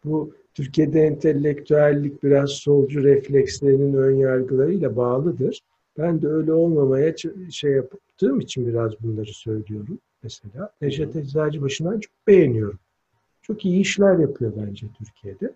Bu 0.04 0.34
Türkiye'de 0.54 1.00
entelektüellik 1.00 2.22
biraz 2.22 2.50
solcu 2.50 3.04
reflekslerinin 3.04 3.94
ön 3.94 4.16
yargılarıyla 4.16 4.96
bağlıdır. 4.96 5.60
Ben 5.98 6.22
de 6.22 6.28
öyle 6.28 6.52
olmamaya 6.52 7.14
şey 7.50 7.72
yaptığım 7.72 8.40
için 8.40 8.68
biraz 8.68 8.92
bunları 9.02 9.34
söylüyorum 9.34 9.98
mesela. 10.22 10.72
Necdet 10.82 11.16
Eczacıbaşı'ndan 11.16 12.00
çok 12.00 12.12
beğeniyorum. 12.26 12.78
Çok 13.42 13.64
iyi 13.64 13.80
işler 13.80 14.18
yapıyor 14.18 14.52
bence 14.56 14.86
Türkiye'de. 14.98 15.54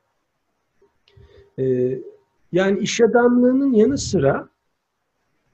Ee, 1.58 1.98
yani 2.52 2.80
iş 2.80 3.00
adamlığının 3.00 3.72
yanı 3.72 3.98
sıra 3.98 4.48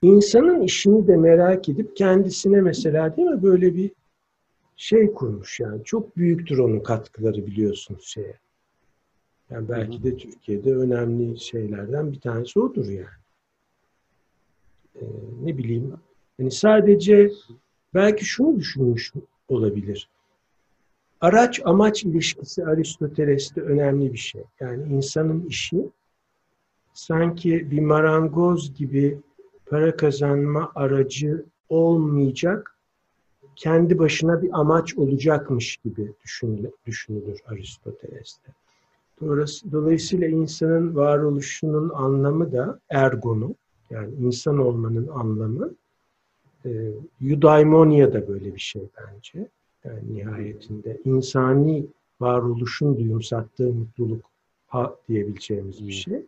insanın 0.01 0.61
işini 0.61 1.07
de 1.07 1.17
merak 1.17 1.69
edip 1.69 1.95
kendisine 1.95 2.61
mesela 2.61 3.17
değil 3.17 3.27
mi 3.27 3.43
böyle 3.43 3.75
bir 3.75 3.91
şey 4.75 5.13
kurmuş 5.13 5.59
yani. 5.59 5.83
Çok 5.83 6.17
büyüktür 6.17 6.57
onun 6.57 6.79
katkıları 6.79 7.45
biliyorsunuz 7.45 8.07
şeye. 8.07 8.39
Yani 9.49 9.69
belki 9.69 10.03
de 10.03 10.17
Türkiye'de 10.17 10.75
önemli 10.75 11.39
şeylerden 11.39 12.11
bir 12.11 12.19
tanesi 12.19 12.59
odur 12.59 12.85
yani. 12.85 13.19
Ee, 14.95 15.05
ne 15.43 15.57
bileyim. 15.57 15.93
Yani 16.39 16.51
sadece 16.51 17.31
belki 17.93 18.25
şunu 18.25 18.59
düşünmüş 18.59 19.13
olabilir. 19.47 20.09
Araç 21.21 21.61
amaç 21.65 22.03
ilişkisi 22.03 22.65
Aristoteles'te 22.65 23.61
önemli 23.61 24.13
bir 24.13 24.17
şey. 24.17 24.43
Yani 24.59 24.93
insanın 24.93 25.45
işi 25.45 25.89
sanki 26.99 27.71
bir 27.71 27.79
marangoz 27.79 28.73
gibi 28.73 29.19
para 29.65 29.95
kazanma 29.95 30.71
aracı 30.75 31.45
olmayacak, 31.69 32.75
kendi 33.55 33.99
başına 33.99 34.41
bir 34.41 34.59
amaç 34.59 34.97
olacakmış 34.97 35.77
gibi 35.77 36.13
düşünülür, 36.85 37.39
Aristoteles'te. 37.45 38.51
Dolayısıyla 39.71 40.27
insanın 40.27 40.95
varoluşunun 40.95 41.89
anlamı 41.89 42.51
da 42.51 42.79
ergonu, 42.89 43.55
yani 43.89 44.13
insan 44.15 44.57
olmanın 44.57 45.07
anlamı, 45.07 45.71
e, 46.65 46.69
eudaimonia 47.21 48.13
da 48.13 48.27
böyle 48.27 48.55
bir 48.55 48.59
şey 48.59 48.81
bence. 48.97 49.47
Yani 49.85 50.15
nihayetinde 50.15 51.01
insani 51.05 51.85
varoluşun 52.19 52.97
duyumsattığı 52.97 53.73
mutluluk 53.73 54.25
ha 54.67 54.95
diyebileceğimiz 55.07 55.87
bir 55.87 55.91
şey. 55.91 56.25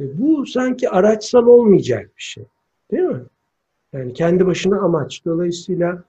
E, 0.00 0.18
bu 0.18 0.46
sanki 0.46 0.90
araçsal 0.90 1.46
olmayacak 1.46 2.10
bir 2.16 2.22
şey. 2.22 2.44
Değil 2.90 3.02
mi? 3.02 3.22
Yani 3.92 4.12
kendi 4.12 4.46
başına 4.46 4.80
amaç. 4.80 5.24
Dolayısıyla 5.24 6.04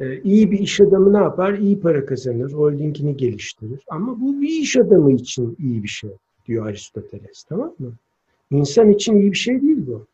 Ee, 0.00 0.20
iyi 0.22 0.50
bir 0.50 0.58
iş 0.58 0.80
adamı 0.80 1.12
ne 1.12 1.16
yapar? 1.18 1.54
İyi 1.54 1.80
para 1.80 2.06
kazanır, 2.06 2.52
holdingini 2.52 3.16
geliştirir. 3.16 3.80
Ama 3.88 4.20
bu 4.20 4.40
bir 4.40 4.48
iş 4.48 4.76
adamı 4.76 5.12
için 5.12 5.56
iyi 5.58 5.82
bir 5.82 5.88
şey 5.88 6.10
diyor 6.46 6.66
Aristoteles. 6.66 7.44
Tamam 7.48 7.74
mı? 7.78 7.92
İnsan 8.50 8.90
için 8.90 9.16
iyi 9.16 9.32
bir 9.32 9.36
şey 9.36 9.62
değil 9.62 9.86
bu. 9.86 10.06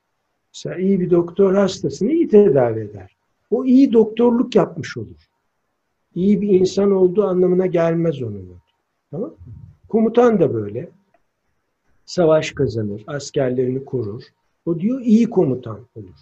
Mesela 0.54 0.76
iyi 0.76 1.00
bir 1.00 1.10
doktor 1.10 1.54
hastasını 1.54 2.12
iyi 2.12 2.28
tedavi 2.28 2.80
eder. 2.80 3.16
O 3.50 3.64
iyi 3.64 3.92
doktorluk 3.92 4.54
yapmış 4.54 4.96
olur. 4.96 5.28
İyi 6.14 6.40
bir 6.40 6.48
insan 6.48 6.92
olduğu 6.92 7.24
anlamına 7.24 7.66
gelmez 7.66 8.22
onun. 8.22 8.48
Tamam 9.10 9.30
mı? 9.30 9.36
Komutan 9.88 10.40
da 10.40 10.54
böyle. 10.54 10.88
Savaş 12.06 12.52
kazanır, 12.52 13.04
askerlerini 13.06 13.84
korur. 13.84 14.22
O 14.66 14.80
diyor 14.80 15.00
iyi 15.00 15.30
komutan 15.30 15.86
olur. 15.94 16.18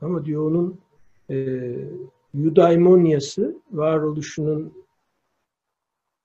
Ama 0.00 0.24
diyor 0.24 0.50
onun 0.50 0.80
e, 1.30 1.36
eudaimoniası 2.34 3.56
varoluşunun 3.72 4.72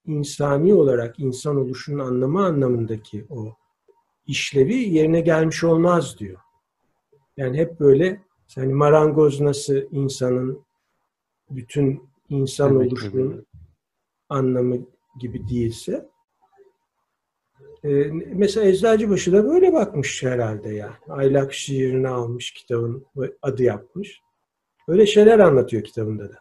insani 0.06 0.74
olarak 0.74 1.20
insan 1.20 1.58
oluşunun 1.58 2.00
anlamı 2.00 2.46
anlamındaki 2.46 3.26
o 3.30 3.54
işlevi 4.28 4.76
yerine 4.76 5.22
gelmiş 5.22 5.64
olmaz 5.64 6.20
diyor. 6.20 6.40
Yani 7.38 7.58
hep 7.58 7.80
böyle 7.80 8.22
yani 8.56 8.74
marangoz 8.74 9.42
nasıl 9.42 9.82
insanın 9.92 10.62
bütün 11.50 12.04
insan 12.30 12.76
Evet, 12.76 12.88
oluşunun 12.88 13.46
anlamı 14.30 14.78
gibi 15.20 15.50
değilse 15.50 16.10
e, 17.84 17.90
mesela 18.34 18.68
Eczacıbaşı 18.68 19.34
da 19.34 19.44
böyle 19.50 19.74
bakmış 19.74 20.24
herhalde 20.24 20.70
ya. 20.70 20.90
Aylak 21.10 21.54
şiirini 21.54 22.08
almış 22.08 22.52
kitabın 22.54 23.06
adı 23.42 23.64
yapmış. 23.64 24.20
Öyle 24.88 25.06
şeyler 25.06 25.40
anlatıyor 25.40 25.84
kitabında 25.84 26.30
da. 26.30 26.36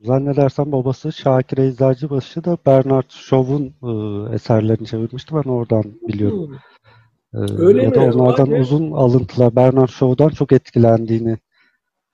Zannedersem 0.00 0.72
babası 0.72 1.12
Şakir 1.12 1.58
Eczacıbaşı 1.58 2.44
da 2.44 2.58
Bernard 2.66 3.08
Shaw'un 3.10 3.64
e, 3.66 4.34
eserlerini 4.34 4.86
çevirmişti. 4.86 5.34
Ben 5.34 5.50
oradan 5.50 5.84
biliyorum. 6.08 6.56
E, 7.34 7.38
Öyle 7.58 7.82
ya 7.82 7.94
da 7.94 8.00
mi? 8.00 8.12
onlardan 8.12 8.46
Vay 8.50 8.56
be. 8.56 8.60
uzun 8.60 8.90
alıntılar 8.92 9.56
Bernard 9.56 9.88
Shaw'dan 9.88 10.28
çok 10.28 10.52
etkilendiğini 10.52 11.36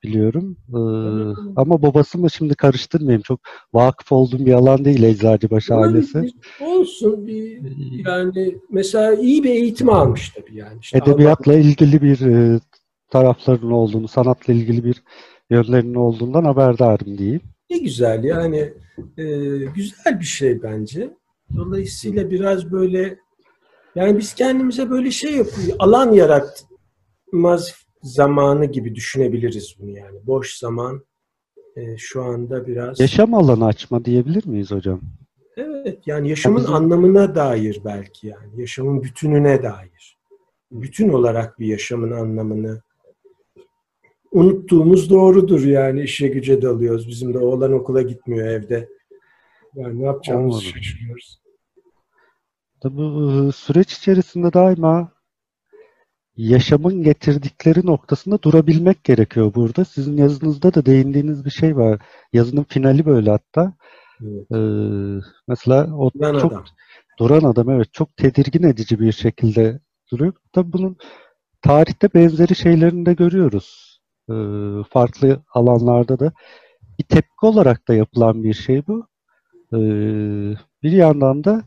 biliyorum. 0.03 0.57
E, 0.69 0.77
Evet. 1.25 1.37
ama 1.55 1.81
babası 1.81 2.17
mı 2.17 2.31
şimdi 2.31 2.55
karıştırmayayım. 2.55 3.21
Çok 3.21 3.39
vakıf 3.73 4.11
olduğum 4.11 4.45
bir 4.45 4.53
alan 4.53 4.85
değil 4.85 5.03
Eczacıbaşı 5.03 5.75
ailesi. 5.75 6.17
Olabilir. 6.17 6.33
Olsun 6.61 7.27
bir 7.27 7.61
yani 8.05 8.57
mesela 8.69 9.13
iyi 9.13 9.43
bir 9.43 9.49
eğitim 9.49 9.89
almış 9.89 10.29
tabii 10.29 10.55
yani. 10.55 10.79
İşte 10.81 10.97
Edebiyatla 10.97 11.53
ilgili 11.53 12.01
bir 12.01 12.21
e, 12.21 12.59
taraflarının 13.09 13.71
olduğunu, 13.71 14.07
sanatla 14.07 14.53
ilgili 14.53 14.83
bir 14.83 15.03
yönlerinin 15.49 15.95
olduğundan 15.95 16.43
haberdarım 16.43 17.17
diyeyim. 17.17 17.41
Ne 17.69 17.77
güzel 17.77 18.23
yani 18.23 18.73
e, 19.17 19.23
güzel 19.75 20.19
bir 20.19 20.25
şey 20.25 20.63
bence. 20.63 21.09
Dolayısıyla 21.55 22.31
biraz 22.31 22.71
böyle 22.71 23.17
yani 23.95 24.17
biz 24.17 24.33
kendimize 24.33 24.89
böyle 24.89 25.11
şey 25.11 25.31
yapıyoruz. 25.31 25.75
Alan 25.79 26.11
yaratmaz 26.13 27.82
zamanı 28.03 28.65
gibi 28.65 28.95
düşünebiliriz 28.95 29.75
bunu 29.79 29.89
yani. 29.91 30.19
Boş 30.23 30.53
zaman 30.57 31.05
e, 31.75 31.97
şu 31.97 32.23
anda 32.23 32.67
biraz 32.67 32.99
Yaşam 32.99 33.33
alanı 33.33 33.65
açma 33.65 34.05
diyebilir 34.05 34.45
miyiz 34.47 34.71
hocam? 34.71 35.01
evet 35.57 35.99
yani 36.05 36.29
yaşamın 36.29 36.57
bizim- 36.61 36.73
anlamına 36.73 37.35
dair 37.35 37.81
belki 37.85 38.27
yani 38.27 38.61
yaşamın 38.61 39.03
bütününe 39.03 39.63
dair. 39.63 40.17
Bütün 40.71 41.09
olarak 41.09 41.59
bir 41.59 41.67
yaşamın 41.67 42.11
anlamını 42.11 42.81
unuttuğumuz 44.31 45.09
doğrudur 45.09 45.63
yani 45.65 46.01
işe 46.01 46.27
güce 46.27 46.61
dalıyoruz. 46.61 47.07
Bizim 47.07 47.33
de 47.33 47.37
oğlan 47.39 47.73
okula 47.73 48.01
gitmiyor 48.01 48.47
evde. 48.47 48.89
Yani 49.75 50.01
ne 50.01 50.05
yapacağımızı 50.05 50.61
şaşırıyoruz. 50.61 51.39
Tabii 52.81 52.97
bu 52.97 53.47
e, 53.49 53.51
süreç 53.51 53.93
içerisinde 53.93 54.53
daima 54.53 55.11
yaşamın 56.37 57.03
getirdikleri 57.03 57.85
noktasında 57.85 58.41
durabilmek 58.41 59.03
gerekiyor 59.03 59.53
burada. 59.55 59.85
Sizin 59.85 60.17
yazınızda 60.17 60.73
da 60.73 60.85
değindiğiniz 60.85 61.45
bir 61.45 61.49
şey 61.49 61.77
var. 61.77 62.01
Yazının 62.33 62.63
finali 62.63 63.05
böyle 63.05 63.29
hatta. 63.31 63.73
Evet. 64.21 64.51
Ee, 64.51 65.19
mesela 65.47 65.95
o 65.97 66.11
Duran 66.13 66.39
çok 66.39 66.51
adam. 66.53 66.65
duran 67.19 67.43
adam 67.43 67.69
evet 67.69 67.93
çok 67.93 68.17
tedirgin 68.17 68.63
edici 68.63 68.99
bir 68.99 69.11
şekilde 69.11 69.79
duruyor. 70.11 70.33
Tabii 70.53 70.73
bunun 70.73 70.97
tarihte 71.61 72.09
benzeri 72.13 72.55
şeylerini 72.55 73.05
de 73.05 73.13
görüyoruz. 73.13 73.99
Ee, 74.29 74.33
farklı 74.89 75.43
alanlarda 75.53 76.19
da 76.19 76.31
bir 76.99 77.03
tepki 77.03 77.45
olarak 77.45 77.87
da 77.87 77.93
yapılan 77.93 78.43
bir 78.43 78.53
şey 78.53 78.87
bu. 78.87 79.07
Ee, 79.73 79.77
bir 80.83 80.91
yandan 80.91 81.43
da 81.43 81.63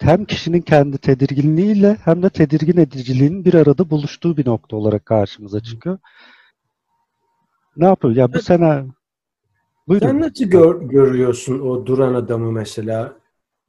hem 0.00 0.24
kişinin 0.24 0.60
kendi 0.60 0.98
tedirginliğiyle 0.98 1.96
hem 2.04 2.22
de 2.22 2.30
tedirgin 2.30 2.76
ediciliğinin 2.80 3.44
bir 3.44 3.54
arada 3.54 3.90
buluştuğu 3.90 4.36
bir 4.36 4.46
nokta 4.46 4.76
olarak 4.76 5.06
karşımıza 5.06 5.60
çıkıyor. 5.60 5.98
Ne 7.76 7.86
yapıyor? 7.86 8.16
Ya 8.16 8.32
bu 8.32 8.42
sene 8.42 8.84
Buyurun. 9.88 10.06
Sen 10.06 10.20
nasıl 10.20 10.44
gör- 10.44 10.82
görüyorsun 10.82 11.60
o 11.60 11.86
duran 11.86 12.14
adamı 12.14 12.52
mesela? 12.52 13.12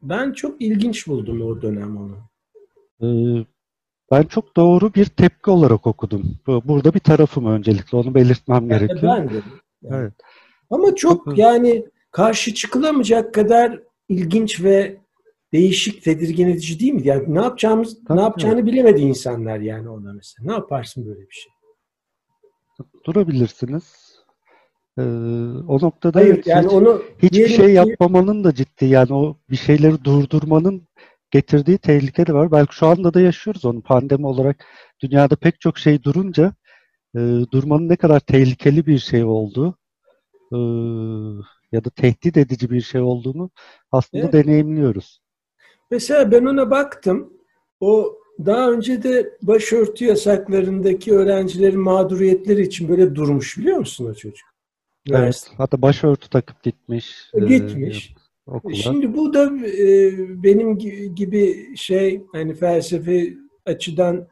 Ben 0.02 0.32
çok 0.34 0.62
ilginç 0.62 1.08
buldum 1.08 1.42
o 1.42 1.62
dönem 1.62 1.98
onu. 1.98 2.18
Ee, 3.02 3.46
ben 4.12 4.24
çok 4.24 4.56
doğru 4.56 4.94
bir 4.94 5.06
tepki 5.06 5.52
olarak 5.52 5.88
okudum. 5.88 6.24
Bu- 6.48 6.62
Burada 6.66 6.94
bir 6.94 7.00
tarafım 7.00 7.46
öncelikle 7.46 7.98
onu 7.98 8.16
belirtmem 8.16 8.70
Yani 8.72 8.80
gerekiyor. 8.80 9.13
ben 9.18 9.30
de. 9.30 9.34
Yani. 9.34 9.96
Evet. 9.96 10.13
Ama 10.70 10.96
Çok- 10.96 11.38
yani 11.38 11.86
karşı 12.12 12.54
çıkılamayacak 12.54 13.34
kadar 13.34 13.80
ilginç 14.10 14.63
ve 14.63 14.98
değişik, 15.54 16.04
tedirgin 16.04 16.48
edici 16.48 16.80
değil 16.80 16.94
mi? 16.94 17.02
Yani 17.08 17.36
ne 17.36 17.42
yapacağımız, 17.42 18.04
Tabii 18.08 18.18
ne 18.18 18.22
yapacağını 18.22 18.66
bilemedi 18.66 19.02
insanlar 19.02 19.60
yani 19.60 19.90
ona 19.90 20.14
mesela. 20.14 20.46
Ne 20.48 20.54
yaparsın 20.54 21.06
böyle 21.06 21.22
bir 21.22 21.34
şey? 21.36 21.52
Durabilirsiniz. 23.06 24.08
Ee, 24.98 25.02
o 25.68 25.80
noktada 25.82 26.20
Hayır 26.20 26.38
hiç, 26.38 26.48
yani 26.48 26.68
onu 26.68 27.02
hiçbir 27.24 27.48
şey 27.48 27.66
ki- 27.66 27.72
yapmamanın 27.72 28.44
da 28.44 28.56
ciddi 28.56 28.86
yani 28.86 29.14
o 29.14 29.38
bir 29.50 29.56
şeyleri 29.56 30.04
durdurmanın 30.04 30.88
getirdiği 31.32 31.78
tehlike 31.78 32.26
de 32.26 32.34
var. 32.34 32.52
Belki 32.52 32.76
şu 32.76 32.88
anda 32.88 33.14
da 33.14 33.22
yaşıyoruz 33.22 33.66
onu 33.66 33.82
pandemi 33.82 34.28
olarak 34.28 34.66
dünyada 35.02 35.36
pek 35.36 35.62
çok 35.62 35.78
şey 35.78 36.04
durunca 36.04 36.54
e, 37.16 37.20
durmanın 37.52 37.90
ne 37.90 37.96
kadar 37.96 38.20
tehlikeli 38.20 38.86
bir 38.86 39.00
şey 39.00 39.24
olduğu 39.24 39.78
e, 40.52 40.58
ya 41.72 41.84
da 41.86 41.90
tehdit 41.90 42.38
edici 42.38 42.70
bir 42.70 42.82
şey 42.82 43.02
olduğunu 43.02 43.50
aslında 43.92 44.24
Evet. 44.24 44.34
deneyimliyoruz. 44.34 45.22
Mesela 45.91 46.32
ben 46.32 46.45
ona 46.45 46.71
baktım. 46.71 47.34
O 47.80 48.17
daha 48.45 48.71
önce 48.71 49.04
de 49.04 49.38
başörtü 49.41 50.06
yasaklarındaki 50.06 51.13
öğrencilerin 51.13 51.80
mağduriyetleri 51.80 52.62
için 52.62 52.89
böyle 52.89 53.15
durmuş 53.15 53.58
biliyor 53.58 53.78
musun 53.78 54.06
o 54.06 54.13
çocuk? 54.13 54.47
Evet. 55.10 55.17
Üniversite. 55.19 55.56
Hatta 55.58 55.82
başörtü 55.82 56.30
takıp 56.30 56.63
gitmiş. 56.63 57.32
e, 57.34 57.45
Gitmiş. 57.45 58.13
okula. 58.47 58.73
Şimdi 58.73 59.13
bu 59.17 59.34
da 59.34 59.43
e, 59.67 60.13
benim 60.43 60.71
gi- 60.78 61.15
gibi 61.15 61.67
şey 61.78 62.23
hani 62.32 62.54
felsefe 62.54 63.34
açıdan 63.65 64.28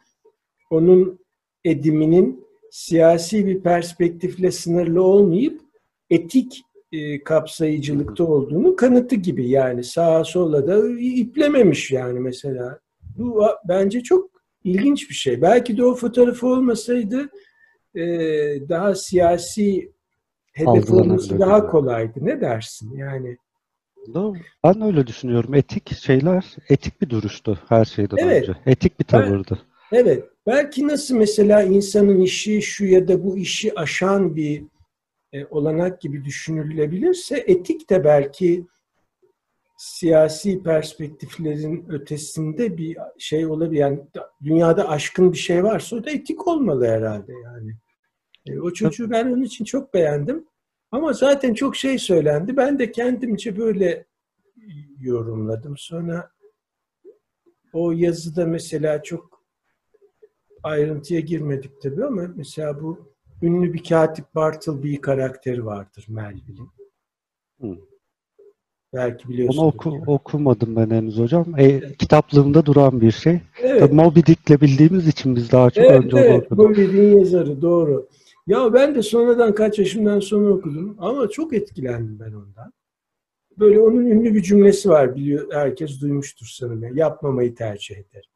onun 0.69 1.19
ediminin 1.65 2.45
siyasi 2.71 3.45
bir 3.45 3.61
perspektifle 3.61 4.51
sınırlı 4.51 5.03
olmayıp 5.03 5.61
etik 6.09 6.63
e, 6.95 7.23
kapsayıcılıkta 7.23 8.23
olduğunu 8.23 8.75
kanıtı 8.75 9.15
gibi 9.15 9.49
yani 9.49 9.83
sağa 9.83 10.23
sola 10.23 10.67
da 10.67 10.99
iplememiş 10.99 11.91
yani 11.91 12.19
mesela. 12.19 12.79
Bu 13.17 13.45
bence 13.67 14.03
çok 14.03 14.29
ilginç 14.63 15.09
bir 15.09 15.15
şey. 15.15 15.41
Belki 15.41 15.77
de 15.77 15.85
o 15.85 15.95
fotoğrafı 15.95 16.47
olmasaydı 16.47 17.29
e, 17.95 18.03
daha 18.69 18.95
siyasi 18.95 19.91
hedef 20.53 20.91
olması 20.91 21.39
daha 21.39 21.67
kolaydı. 21.67 22.19
Ne 22.21 22.41
dersin? 22.41 22.97
Yani 22.97 23.37
Doğru. 24.13 24.37
Ben 24.63 24.81
öyle 24.81 25.07
düşünüyorum. 25.07 25.53
Etik 25.53 25.95
şeyler, 25.95 26.45
etik 26.69 27.01
bir 27.01 27.09
duruştu 27.09 27.59
her 27.69 27.85
şeyden 27.85 28.17
Evet. 28.17 28.41
önce. 28.49 28.59
Etik 28.65 28.99
bir 28.99 29.05
tavırdı. 29.05 29.59
Evet. 29.91 30.23
Belki 30.47 30.87
nasıl 30.87 31.15
mesela 31.15 31.63
insanın 31.63 32.21
işi 32.21 32.61
şu 32.61 32.85
ya 32.85 33.07
da 33.07 33.23
bu 33.23 33.37
işi 33.37 33.79
aşan 33.79 34.35
bir 34.35 34.63
e, 35.35 35.45
olanak 35.45 36.01
gibi 36.01 36.25
düşünülebilirse 36.25 37.43
etik 37.47 37.89
de 37.89 38.03
belki 38.03 38.65
siyasi 39.77 40.63
perspektiflerin 40.63 41.85
ötesinde 41.89 42.77
bir 42.77 42.97
şey 43.17 43.45
olabilir. 43.45 43.79
Yani 43.79 43.99
da- 44.15 44.31
dünyada 44.43 44.89
aşkın 44.89 45.31
bir 45.31 45.37
şey 45.37 45.63
varsa 45.63 45.95
o 45.95 46.03
da 46.03 46.09
etik 46.11 46.47
olmalı 46.47 46.87
herhalde 46.87 47.33
yani. 47.43 47.75
E, 48.45 48.59
o 48.59 48.73
çocuğu 48.73 49.09
ben 49.09 49.25
onun 49.25 49.43
için 49.43 49.65
çok 49.65 49.93
beğendim. 49.93 50.45
Ama 50.91 51.13
zaten 51.13 51.53
çok 51.53 51.75
şey 51.75 51.97
söylendi. 51.97 52.57
Ben 52.57 52.79
de 52.79 52.91
kendimce 52.91 53.57
böyle 53.57 54.05
yorumladım. 54.99 55.77
Sonra 55.77 56.31
o 57.73 57.91
yazıda 57.91 58.45
mesela 58.45 59.03
çok 59.03 59.41
ayrıntıya 60.63 61.19
girmedik 61.19 61.81
tabii 61.81 62.05
ama 62.05 62.27
mesela 62.35 62.81
bu 62.81 63.14
ünlü 63.41 63.73
bir 63.73 63.83
katip 63.83 64.35
Bartleby 64.35 64.95
karakteri 64.95 65.65
vardır 65.65 66.05
Melville'in. 66.09 66.69
Belki 68.93 69.25
Onu 69.25 69.33
biliyorsunuz. 69.33 69.63
oku, 69.63 70.01
okumadım 70.07 70.75
ben 70.75 70.89
henüz 70.89 71.19
hocam. 71.19 71.45
E, 71.57 71.93
kitaplığımda 71.93 72.65
duran 72.65 73.01
bir 73.01 73.11
şey. 73.11 73.41
Evet, 73.61 73.79
Tabii 73.79 73.95
Moby 73.95 74.19
Dick'le 74.19 74.61
bildiğimiz 74.61 75.07
için 75.07 75.35
biz 75.35 75.51
daha 75.51 75.69
çok 75.71 75.83
evet, 75.83 76.03
önce 76.03 76.15
onu 76.15 76.23
evet. 76.23 76.45
okuduk. 76.45 76.69
Bu 76.69 76.75
dediğin 76.75 77.19
yazarı 77.19 77.61
doğru. 77.61 78.07
Ya 78.47 78.73
ben 78.73 78.95
de 78.95 79.01
sonradan 79.01 79.55
kaç 79.55 79.79
yaşımdan 79.79 80.19
sonra 80.19 80.53
okudum 80.53 80.95
ama 80.99 81.29
çok 81.29 81.53
etkilendim 81.53 82.19
ben 82.19 82.33
ondan. 82.33 82.73
Böyle 83.59 83.79
onun 83.79 84.05
ünlü 84.05 84.33
bir 84.33 84.41
cümlesi 84.41 84.89
var 84.89 85.15
biliyor 85.15 85.53
herkes 85.53 86.01
duymuştur 86.01 86.45
sanırım. 86.45 86.97
Yapmamayı 86.97 87.55
tercih 87.55 87.95
ederim. 87.95 88.29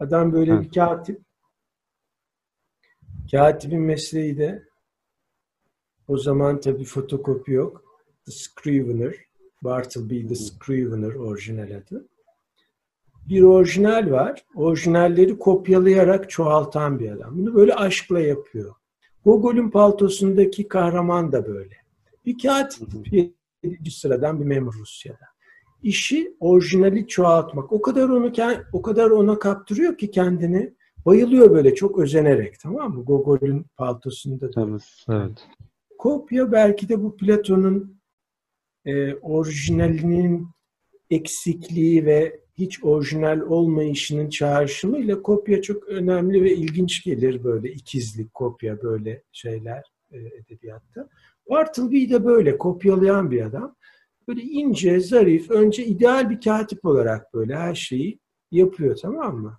Adam 0.00 0.32
böyle 0.32 0.52
Evet. 0.52 0.64
bir 0.64 0.70
katip. 0.70 1.20
Katibin 3.30 3.80
mesleği 3.80 4.38
de 4.38 4.62
o 6.08 6.16
zaman 6.16 6.60
tabii 6.60 6.84
fotokopi 6.84 7.52
yok. 7.52 7.84
The 8.26 8.32
Scrivener. 8.32 9.14
Bartleby 9.62 10.26
The 10.26 10.34
Scrivener 10.34 11.14
orijinal 11.14 11.70
adı. 11.70 12.08
Bir 13.28 13.42
orijinal 13.42 14.10
var. 14.10 14.44
Orijinalleri 14.54 15.38
kopyalayarak 15.38 16.30
çoğaltan 16.30 16.98
bir 16.98 17.10
adam. 17.10 17.38
Bunu 17.38 17.54
böyle 17.54 17.74
aşkla 17.74 18.20
yapıyor. 18.20 18.74
Gogol'ün 19.24 19.70
paltosundaki 19.70 20.68
kahraman 20.68 21.32
da 21.32 21.46
böyle. 21.46 21.76
Bir 22.26 22.38
katip, 22.38 22.88
yedinci 23.62 23.90
sıradan 23.90 24.40
bir 24.40 24.44
memur 24.44 24.74
Rusya'da. 24.74 25.26
İşi 25.82 26.36
orijinali 26.40 27.06
çoğaltmak. 27.06 27.72
O 27.72 27.82
kadar 27.82 28.08
onu 28.08 28.32
o 28.72 28.82
kadar 28.82 29.10
ona 29.10 29.38
kaptırıyor 29.38 29.98
ki 29.98 30.10
kendini. 30.10 30.74
Bayılıyor 31.06 31.50
böyle 31.50 31.74
çok 31.74 31.98
özenerek 31.98 32.60
tamam 32.60 32.94
mı? 32.94 33.04
Gogol'ün 33.04 33.66
paltosunda 33.76 34.46
da. 34.46 34.50
Tabii, 34.50 34.78
evet. 35.08 35.48
Kopya 35.98 36.52
belki 36.52 36.88
de 36.88 37.02
bu 37.02 37.16
Platon'un 37.16 38.00
e, 38.84 39.14
orijinalinin 39.14 40.48
eksikliği 41.10 42.06
ve 42.06 42.40
hiç 42.58 42.84
orijinal 42.84 43.40
olmayışının 43.40 44.28
çağrışımıyla 44.28 45.22
kopya 45.22 45.62
çok 45.62 45.88
önemli 45.88 46.44
ve 46.44 46.54
ilginç 46.54 47.04
gelir 47.04 47.44
böyle 47.44 47.72
ikizlik 47.72 48.34
kopya 48.34 48.82
böyle 48.82 49.22
şeyler 49.32 49.82
e, 50.10 50.18
edebiyatta. 50.18 51.08
Bartleby 51.50 52.10
de 52.10 52.24
böyle 52.24 52.58
kopyalayan 52.58 53.30
bir 53.30 53.42
adam. 53.42 53.76
Böyle 54.28 54.42
ince, 54.42 55.00
zarif, 55.00 55.50
önce 55.50 55.86
ideal 55.86 56.30
bir 56.30 56.40
katip 56.40 56.84
olarak 56.84 57.34
böyle 57.34 57.56
her 57.56 57.74
şeyi 57.74 58.18
yapıyor 58.50 58.96
tamam 59.02 59.36
mı? 59.36 59.58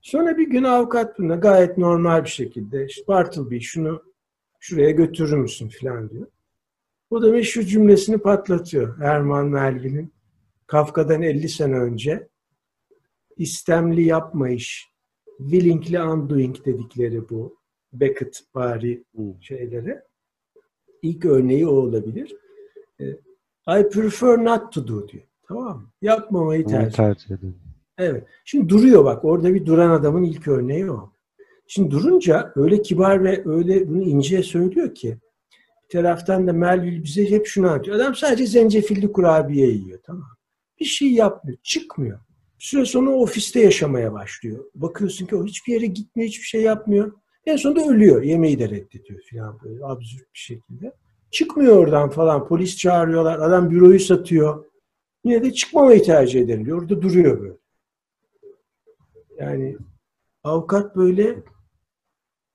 Sonra 0.00 0.36
bir 0.36 0.50
gün 0.50 0.64
avukat 0.64 1.18
buna 1.18 1.34
gayet 1.34 1.78
normal 1.78 2.24
bir 2.24 2.28
şekilde 2.28 2.86
işte 2.86 3.06
Bartleby 3.08 3.58
şunu 3.60 4.02
şuraya 4.58 4.90
götürür 4.90 5.36
müsün 5.36 5.68
falan 5.68 6.10
diyor. 6.10 6.26
O 7.10 7.22
da 7.22 7.30
meşhur 7.30 7.62
cümlesini 7.62 8.18
patlatıyor. 8.18 8.98
Herman 8.98 9.46
Melville'in 9.46 10.12
Kafka'dan 10.66 11.22
50 11.22 11.48
sene 11.48 11.78
önce 11.78 12.28
istemli 13.36 14.02
yapmayış, 14.02 14.88
willingly 15.38 15.98
undoing 15.98 16.64
dedikleri 16.64 17.28
bu 17.28 17.58
Beckett 17.92 18.40
bari 18.54 19.04
şeylere. 19.40 20.04
İlk 21.02 21.24
örneği 21.24 21.66
o 21.66 21.70
olabilir. 21.70 22.36
E, 23.00 23.04
I 23.80 23.88
prefer 23.88 24.44
not 24.44 24.72
to 24.72 24.88
do 24.88 25.08
diyor. 25.08 25.24
Tamam 25.48 25.78
mı? 25.78 25.90
Yapmamayı 26.02 26.66
tercih 26.66 26.96
tercih 26.96 27.30
ederim. 27.30 27.67
Evet. 27.98 28.24
Şimdi 28.44 28.68
duruyor 28.68 29.04
bak. 29.04 29.24
Orada 29.24 29.54
bir 29.54 29.66
duran 29.66 29.90
adamın 29.90 30.22
ilk 30.22 30.48
örneği 30.48 30.90
o. 30.90 31.12
Şimdi 31.66 31.90
durunca 31.90 32.52
öyle 32.56 32.82
kibar 32.82 33.24
ve 33.24 33.42
öyle 33.46 33.88
bunu 33.88 34.02
ince 34.02 34.42
söylüyor 34.42 34.94
ki 34.94 35.18
bir 35.84 35.98
taraftan 35.98 36.46
da 36.46 36.52
Melville 36.52 37.04
bize 37.04 37.30
hep 37.30 37.46
şunu 37.46 37.70
anlatıyor. 37.70 37.96
Adam 37.96 38.14
sadece 38.14 38.46
zencefilli 38.46 39.12
kurabiye 39.12 39.68
yiyor. 39.68 39.98
Tamam? 40.06 40.28
Bir 40.80 40.84
şey 40.84 41.12
yapmıyor. 41.12 41.58
Çıkmıyor. 41.62 42.18
Bir 42.58 42.64
süre 42.64 42.84
sonra 42.84 43.10
ofiste 43.10 43.60
yaşamaya 43.60 44.12
başlıyor. 44.12 44.64
Bakıyorsun 44.74 45.26
ki 45.26 45.36
o 45.36 45.46
hiçbir 45.46 45.72
yere 45.72 45.86
gitmiyor, 45.86 46.28
hiçbir 46.28 46.46
şey 46.46 46.62
yapmıyor. 46.62 47.12
En 47.46 47.56
sonunda 47.56 47.86
ölüyor. 47.86 48.22
Yemeği 48.22 48.58
de 48.58 48.70
reddediyor 48.70 49.20
falan 49.30 49.58
böyle 49.64 49.84
absürt 49.84 50.34
bir 50.34 50.38
şekilde. 50.38 50.92
Çıkmıyor 51.30 51.76
oradan 51.76 52.10
falan. 52.10 52.48
Polis 52.48 52.76
çağırıyorlar. 52.76 53.38
Adam 53.38 53.70
büroyu 53.70 54.00
satıyor. 54.00 54.64
Yine 55.24 55.42
de 55.42 55.52
çıkmamayı 55.52 56.02
tercih 56.02 56.40
ederim 56.40 56.64
diyor. 56.64 56.82
Orada 56.82 57.02
duruyor 57.02 57.40
böyle. 57.40 57.57
Yani 59.38 59.76
avukat 60.44 60.96
böyle 60.96 61.42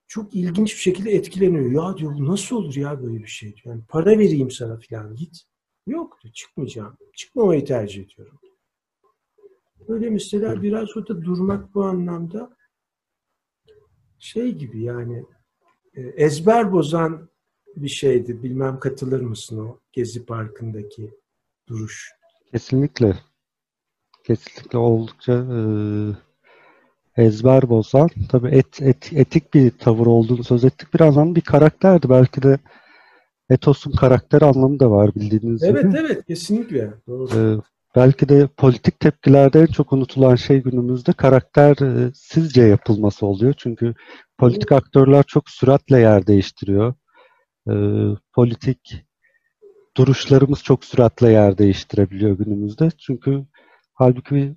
çok 0.08 0.36
ilginç 0.36 0.74
bir 0.74 0.80
şekilde 0.80 1.12
etkileniyor. 1.12 1.72
Ya 1.72 1.98
diyor 1.98 2.14
bu 2.14 2.26
nasıl 2.26 2.56
olur 2.56 2.76
ya 2.76 3.04
böyle 3.04 3.20
bir 3.20 3.28
şey? 3.28 3.50
diyor. 3.56 3.76
Yani 3.76 3.84
para 3.90 4.20
vereyim 4.20 4.52
sana 4.52 4.80
falan 4.90 5.16
git. 5.16 5.44
Yok 5.88 6.20
diyor 6.24 6.34
çıkmayacağım. 6.34 6.98
Çıkmamayı 7.16 7.66
tercih 7.66 8.06
ediyorum. 8.06 8.40
Böyle 9.88 10.10
mesela 10.10 10.64
biraz 10.64 10.98
orada 10.98 11.22
durmak 11.22 11.76
bu 11.76 11.84
anlamda 11.84 12.58
şey 14.20 14.52
gibi 14.52 14.84
yani 14.84 15.26
e, 15.94 16.02
ezber 16.02 16.72
bozan 16.72 17.30
bir 17.76 17.88
şeydi. 17.88 18.44
Bilmem 18.44 18.80
katılır 18.80 19.22
mısın 19.22 19.60
o 19.60 19.80
Gezi 19.92 20.26
Parkı'ndaki 20.26 21.20
duruş. 21.68 22.12
Kesinlikle. 22.52 23.20
Kesinlikle 24.24 24.78
oldukça 24.78 25.34
e, 25.34 25.60
ezber 27.18 27.70
bozan, 27.70 28.10
tabii 28.30 28.48
et, 28.50 28.82
et, 28.82 29.14
etik 29.14 29.54
bir 29.54 29.72
tavır 29.72 30.06
olduğunu 30.06 30.44
söz 30.44 30.66
ettik. 30.66 30.94
Bir 30.94 31.00
anlamda 31.00 31.36
bir 31.36 31.42
karakterdi. 31.42 32.10
Belki 32.10 32.44
de 32.44 32.58
Etos'un 33.50 33.92
karakter 33.92 34.42
anlamı 34.42 34.80
da 34.80 34.92
var 34.92 35.16
bildiğiniz 35.16 35.64
Evet 35.64 35.84
gibi. 35.84 35.98
evet 35.98 36.26
kesinlikle. 36.26 36.94
Doğru. 37.08 37.58
E, 37.58 37.62
belki 37.96 38.30
de 38.30 38.48
politik 38.58 39.00
tepkilerde 39.00 39.60
en 39.62 39.66
çok 39.66 39.94
unutulan 39.94 40.36
şey 40.36 40.64
günümüzde 40.64 41.14
karakter 41.14 41.72
e, 41.82 42.12
sizce 42.16 42.62
yapılması 42.64 43.26
oluyor. 43.26 43.54
Çünkü 43.58 43.94
politik 44.38 44.72
aktörler 44.72 45.24
çok 45.24 45.50
süratle 45.50 46.00
yer 46.00 46.28
değiştiriyor. 46.28 46.94
E, 47.70 47.74
politik 48.34 49.06
duruşlarımız 49.98 50.64
çok 50.64 50.86
süratle 50.86 51.32
yer 51.32 51.58
değiştirebiliyor 51.58 52.38
günümüzde. 52.38 52.90
Çünkü 52.98 53.46
halbuki 53.94 54.56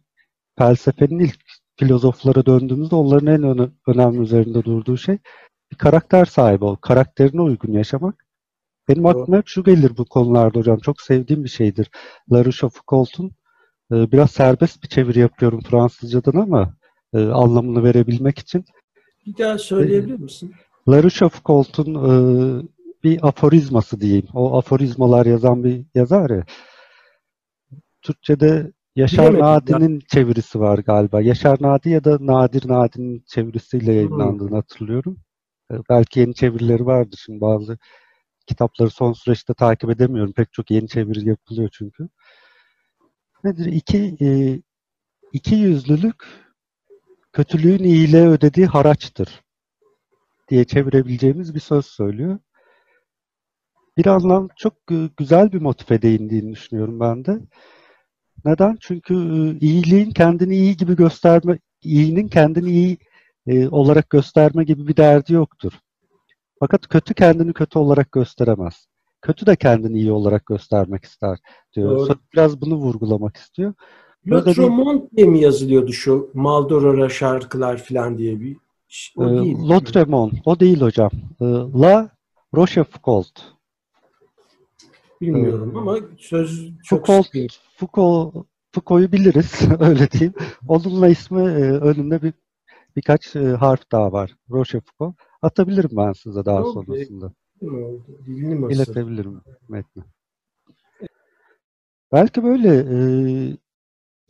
felsefenin 0.58 1.18
ilk 1.18 1.45
filozoflara 1.76 2.46
döndüğümüzde 2.46 2.94
onların 2.94 3.26
en 3.26 3.42
öne- 3.42 3.70
önemli 3.86 4.20
üzerinde 4.20 4.64
durduğu 4.64 4.96
şey 4.96 5.18
bir 5.72 5.76
karakter 5.76 6.24
sahibi 6.24 6.64
ol, 6.64 6.76
karakterine 6.76 7.40
uygun 7.40 7.72
yaşamak. 7.72 8.26
Benim 8.88 9.06
aklıma 9.06 9.36
hep 9.36 9.48
şu 9.48 9.64
gelir 9.64 9.96
bu 9.96 10.04
konularda 10.04 10.58
hocam. 10.58 10.78
Çok 10.78 11.00
sevdiğim 11.00 11.44
bir 11.44 11.48
şeydir. 11.48 11.90
La 12.32 12.44
Rochefoucauld'un 12.44 13.30
e, 13.92 14.12
biraz 14.12 14.30
serbest 14.30 14.82
bir 14.82 14.88
çeviri 14.88 15.18
yapıyorum 15.18 15.60
Fransızcadan 15.60 16.40
ama 16.40 16.74
e, 17.14 17.18
anlamını 17.18 17.84
verebilmek 17.84 18.38
için. 18.38 18.64
Bir 19.26 19.38
daha 19.38 19.58
söyleyebilir 19.58 20.20
misin? 20.20 20.54
La 20.88 21.02
Rochefoucauld'un 21.02 21.94
e, 21.94 22.14
bir 23.04 23.28
aforizması 23.28 24.00
diyeyim. 24.00 24.26
O 24.34 24.58
aforizmalar 24.58 25.26
yazan 25.26 25.64
bir 25.64 25.84
yazar 25.94 26.30
ya. 26.30 26.44
Türkçe'de 28.02 28.72
Yaşar 28.96 29.32
Bilemedim 29.32 29.40
Nadi'nin 29.40 30.00
çevirisi 30.08 30.60
var 30.60 30.78
galiba. 30.78 31.20
Yaşar 31.20 31.58
Nadi 31.60 31.90
ya 31.90 32.04
da 32.04 32.18
Nadir 32.20 32.68
Nadi'nin 32.68 33.24
çevirisiyle 33.26 33.94
yayınlandığını 33.94 34.56
hatırlıyorum. 34.56 35.18
E, 35.72 35.74
belki 35.90 36.20
yeni 36.20 36.34
çevirileri 36.34 36.86
vardır 36.86 37.22
şimdi 37.26 37.40
bazı 37.40 37.78
kitapları 38.46 38.90
son 38.90 39.12
süreçte 39.12 39.54
takip 39.54 39.90
edemiyorum. 39.90 40.32
Pek 40.32 40.52
çok 40.52 40.70
yeni 40.70 40.88
çeviri 40.88 41.28
yapılıyor 41.28 41.68
çünkü. 41.72 42.08
Nedir? 43.44 43.66
İki, 43.66 44.16
e, 44.20 44.60
iki 45.32 45.54
yüzlülük 45.54 46.24
kötülüğün 47.32 47.84
iyiliğe 47.84 48.28
ödediği 48.28 48.66
haraçtır 48.66 49.42
diye 50.48 50.64
çevirebileceğimiz 50.64 51.54
bir 51.54 51.60
söz 51.60 51.86
söylüyor. 51.86 52.38
Bir 53.96 54.06
anlam 54.06 54.48
çok 54.56 54.74
güzel 55.16 55.52
bir 55.52 55.60
motife 55.60 56.02
değindiğini 56.02 56.52
düşünüyorum 56.52 57.00
ben 57.00 57.24
de. 57.24 57.40
Neden? 58.44 58.76
Çünkü 58.80 59.14
e, 59.14 59.58
iyiliğin 59.66 60.10
kendini 60.10 60.56
iyi 60.56 60.76
gibi 60.76 60.96
gösterme, 60.96 61.58
iyinin 61.82 62.28
kendini 62.28 62.70
iyi 62.70 62.98
e, 63.46 63.68
olarak 63.68 64.10
gösterme 64.10 64.64
gibi 64.64 64.88
bir 64.88 64.96
derdi 64.96 65.32
yoktur. 65.32 65.72
Fakat 66.60 66.88
kötü 66.88 67.14
kendini 67.14 67.52
kötü 67.52 67.78
olarak 67.78 68.12
gösteremez. 68.12 68.86
Kötü 69.22 69.46
de 69.46 69.56
kendini 69.56 69.98
iyi 69.98 70.12
olarak 70.12 70.46
göstermek 70.46 71.04
ister 71.04 71.38
diyor. 71.76 71.90
Doğru. 71.90 72.18
Biraz 72.32 72.60
bunu 72.60 72.76
vurgulamak 72.76 73.36
istiyor. 73.36 73.74
Lotremont 74.28 75.12
diye 75.16 75.26
mi 75.26 75.40
yazılıyordu 75.40 75.92
şu 75.92 76.30
Maldorora 76.34 77.08
şarkılar 77.08 77.76
falan 77.76 78.18
diye 78.18 78.40
bir 78.40 78.56
o 79.16 79.24
E, 79.24 79.42
değil. 79.42 79.56
Lautréamont, 79.56 80.32
o 80.44 80.60
değil 80.60 80.80
hocam. 80.80 81.10
E, 81.40 81.44
La 81.80 82.10
Rochefoucauld. 82.54 83.36
Bilmiyorum 85.20 85.72
e, 85.76 85.78
ama 85.78 85.96
söz 86.18 86.70
çok 86.84 87.06
Foucault. 87.06 87.65
Foucault, 87.76 88.46
Foucault'u 88.72 89.12
biliriz, 89.12 89.60
öyle 89.80 90.10
diyeyim. 90.10 90.34
Onunla 90.68 91.08
ismi 91.08 91.40
e, 91.42 91.70
önünde 91.70 92.22
bir 92.22 92.32
birkaç 92.96 93.36
e, 93.36 93.40
harf 93.40 93.92
daha 93.92 94.12
var. 94.12 94.36
Rochefoucauld. 94.50 95.14
atabilirim 95.42 95.90
ben 95.92 96.12
size 96.12 96.44
daha 96.44 96.62
Çok 96.62 96.72
sonrasında. 96.72 97.32
Isırdın? 97.60 98.70
İletebilirim 98.70 99.42
metni. 99.68 100.02
Belki 102.12 102.42
böyle 102.42 102.68
e, 102.78 102.98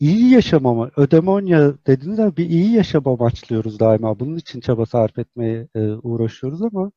iyi 0.01 0.31
yaşam 0.35 0.67
ama 0.67 0.91
ödemonya 0.97 1.75
dediğiniz 1.87 2.17
zaman 2.17 2.37
bir 2.37 2.51
iyi 2.51 2.73
yaşam 2.73 3.09
amaçlıyoruz 3.09 3.81
daima. 3.81 4.21
Bunun 4.21 4.37
için 4.37 4.61
çaba 4.61 4.87
sarf 4.87 5.19
etmeye 5.19 5.69
e, 5.75 5.81
uğraşıyoruz 5.81 6.63
ama 6.63 6.93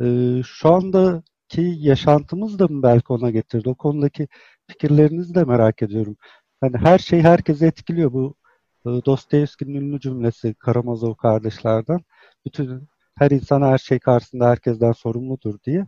e, 0.00 0.06
şu 0.46 0.68
andaki 0.74 1.76
yaşantımız 1.78 2.58
da 2.58 2.66
mı 2.68 2.82
belki 2.82 3.12
ona 3.12 3.30
getirdi? 3.30 3.68
O 3.68 3.74
konudaki 3.74 4.28
fikirlerinizi 4.66 5.34
de 5.34 5.44
merak 5.44 5.82
ediyorum. 5.82 6.16
Hani 6.60 6.76
her 6.76 6.98
şey 6.98 7.20
herkesi 7.20 7.66
etkiliyor. 7.66 8.12
Bu 8.12 8.34
e, 8.86 8.88
Dostoyevski'nin 8.88 9.74
ünlü 9.74 10.00
cümlesi 10.00 10.54
Karamazov 10.54 11.14
kardeşlerden. 11.14 12.00
Bütün 12.46 12.82
her 13.18 13.30
insan 13.30 13.62
her 13.62 13.78
şey 13.78 13.98
karşısında 13.98 14.48
herkesten 14.48 14.92
sorumludur 14.92 15.54
diye. 15.66 15.86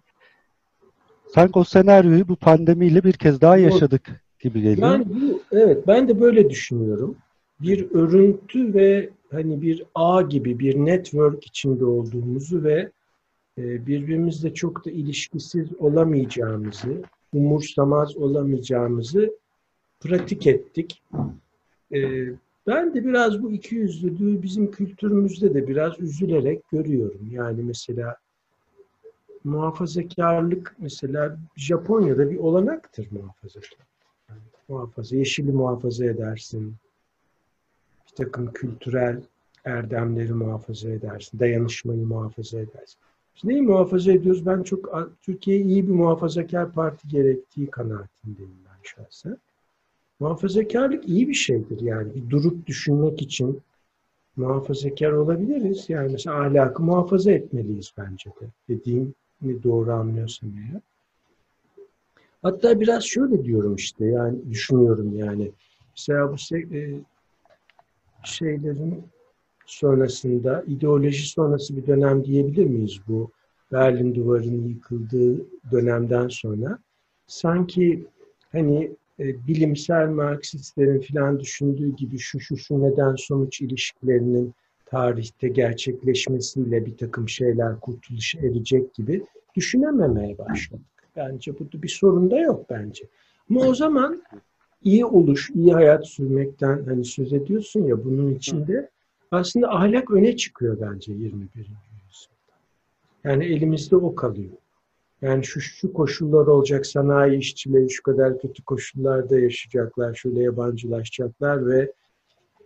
Sanki 1.34 1.58
o 1.58 1.64
senaryoyu 1.64 2.28
bu 2.28 2.36
pandemiyle 2.36 3.04
bir 3.04 3.12
kez 3.12 3.40
daha 3.40 3.56
yaşadık 3.56 4.24
gibi 4.40 4.62
geliyor. 4.62 4.92
Ben 4.92 5.04
bu 5.08 5.42
evet 5.52 5.86
ben 5.86 6.08
de 6.08 6.20
böyle 6.20 6.50
düşünüyorum. 6.50 7.16
Bir 7.60 7.90
örüntü 7.90 8.74
ve 8.74 9.10
hani 9.30 9.62
bir 9.62 9.84
ağ 9.94 10.22
gibi 10.22 10.58
bir 10.58 10.76
network 10.76 11.46
içinde 11.46 11.84
olduğumuzu 11.84 12.64
ve 12.64 12.90
e, 13.58 13.86
birbirimizle 13.86 14.54
çok 14.54 14.84
da 14.84 14.90
ilişkisiz 14.90 15.68
olamayacağımızı, 15.78 17.02
umursamaz 17.32 18.16
olamayacağımızı 18.16 19.36
pratik 20.00 20.46
ettik. 20.46 21.02
E, 21.94 22.00
ben 22.66 22.94
de 22.94 23.04
biraz 23.04 23.42
bu 23.42 23.52
ikiyüzlülüğü 23.52 24.42
bizim 24.42 24.70
kültürümüzde 24.70 25.54
de 25.54 25.68
biraz 25.68 26.00
üzülerek 26.00 26.68
görüyorum. 26.72 27.28
Yani 27.30 27.62
mesela 27.62 28.16
muhafazakarlık 29.44 30.76
mesela 30.78 31.38
Japonya'da 31.56 32.30
bir 32.30 32.36
olanaktır 32.36 33.08
muhafazakar. 33.10 33.86
Yani 34.28 34.40
muhafaza, 34.68 35.16
yeşili 35.16 35.52
muhafaza 35.52 36.04
edersin. 36.04 36.74
Bir 38.06 38.16
takım 38.24 38.52
kültürel 38.52 39.22
erdemleri 39.64 40.32
muhafaza 40.32 40.90
edersin. 40.90 41.38
Dayanışmayı 41.38 42.06
muhafaza 42.06 42.60
edersin. 42.60 42.98
Biz 43.36 43.44
neyi 43.44 43.62
muhafaza 43.62 44.12
ediyoruz? 44.12 44.46
Ben 44.46 44.62
çok 44.62 45.08
Türkiye'ye 45.22 45.64
iyi 45.64 45.88
bir 45.88 45.92
muhafazakar 45.92 46.72
parti 46.72 47.08
gerektiği 47.08 47.70
kanaatindeyim 47.70 48.58
ben 48.64 48.82
şahsen. 48.82 49.38
Muhafazakarlık 50.20 51.08
iyi 51.08 51.28
bir 51.28 51.34
şeydir 51.34 51.80
yani. 51.80 52.14
Bir 52.14 52.30
durup 52.30 52.66
düşünmek 52.66 53.22
için 53.22 53.60
muhafazakar 54.36 55.12
olabiliriz. 55.12 55.84
Yani 55.88 56.12
mesela 56.12 56.40
ahlakı 56.40 56.82
muhafaza 56.82 57.32
etmeliyiz 57.32 57.92
bence 57.98 58.30
de. 58.30 58.46
Dediğimi 58.68 59.62
doğru 59.62 59.92
anlıyorsam 59.92 60.50
eğer. 60.50 60.80
Hatta 62.42 62.80
biraz 62.80 63.04
şöyle 63.04 63.44
diyorum 63.44 63.74
işte 63.74 64.04
yani 64.04 64.50
düşünüyorum 64.50 65.16
yani. 65.16 65.50
Mesela 65.96 66.32
bu 66.32 66.38
şeylerin 68.24 69.04
sonrasında 69.66 70.64
ideoloji 70.66 71.28
sonrası 71.28 71.76
bir 71.76 71.86
dönem 71.86 72.24
diyebilir 72.24 72.66
miyiz 72.66 73.00
bu 73.08 73.30
Berlin 73.72 74.14
Duvarı'nın 74.14 74.68
yıkıldığı 74.68 75.46
dönemden 75.72 76.28
sonra 76.28 76.78
sanki 77.26 78.06
hani 78.52 78.92
e, 79.20 79.46
bilimsel 79.46 80.08
Marksistlerin 80.08 81.00
filan 81.00 81.40
düşündüğü 81.40 81.96
gibi 81.96 82.18
şu 82.18 82.40
şu 82.40 82.56
şu 82.56 82.82
neden 82.82 83.14
sonuç 83.14 83.60
ilişkilerinin 83.60 84.54
tarihte 84.86 85.48
gerçekleşmesiyle 85.48 86.86
bir 86.86 86.96
takım 86.96 87.28
şeyler 87.28 87.80
kurtuluşa 87.80 88.38
erecek 88.38 88.94
gibi 88.94 89.24
düşünememeye 89.54 90.38
başladık. 90.38 90.86
Bence 91.16 91.58
bu 91.58 91.82
bir 91.82 91.88
sorun 91.88 92.30
da 92.30 92.38
yok 92.38 92.70
bence. 92.70 93.04
Ama 93.50 93.60
o 93.60 93.74
zaman 93.74 94.22
iyi 94.82 95.04
oluş, 95.04 95.50
iyi 95.54 95.72
hayat 95.72 96.06
sürmekten 96.06 96.84
hani 96.84 97.04
söz 97.04 97.32
ediyorsun 97.32 97.84
ya 97.84 98.04
bunun 98.04 98.34
içinde 98.34 98.90
aslında 99.30 99.68
ahlak 99.68 100.10
öne 100.10 100.36
çıkıyor 100.36 100.78
bence 100.80 101.12
21. 101.12 101.48
yüzyılda. 101.56 101.76
Yani 103.24 103.44
elimizde 103.44 103.96
o 103.96 104.14
kalıyor. 104.14 104.52
Yani 105.22 105.44
şu 105.44 105.60
şu 105.60 105.92
koşullar 105.92 106.46
olacak, 106.46 106.86
sanayi 106.86 107.38
işçileri 107.38 107.90
şu 107.90 108.02
kadar 108.02 108.38
kötü 108.38 108.64
koşullarda 108.64 109.38
yaşayacaklar, 109.38 110.14
şöyle 110.14 110.42
yabancılaşacaklar 110.42 111.66
ve 111.66 111.92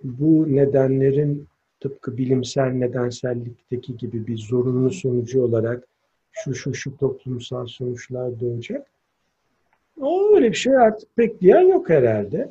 bu 0.05 0.57
nedenlerin 0.57 1.49
tıpkı 1.81 2.17
bilimsel 2.17 2.71
nedensellikteki 2.71 3.97
gibi 3.97 4.27
bir 4.27 4.39
zorunlu 4.39 4.91
sonucu 4.91 5.43
olarak 5.43 5.85
şu 6.33 6.55
şu 6.55 6.75
şu 6.75 6.97
toplumsal 6.97 7.67
sonuçlar 7.67 8.41
doğacak. 8.41 8.87
O 10.01 10.35
öyle 10.35 10.51
bir 10.51 10.57
şey 10.57 10.77
artık 10.77 11.17
pek 11.17 11.41
diyen 11.41 11.69
yok 11.69 11.91
herhalde. 11.91 12.49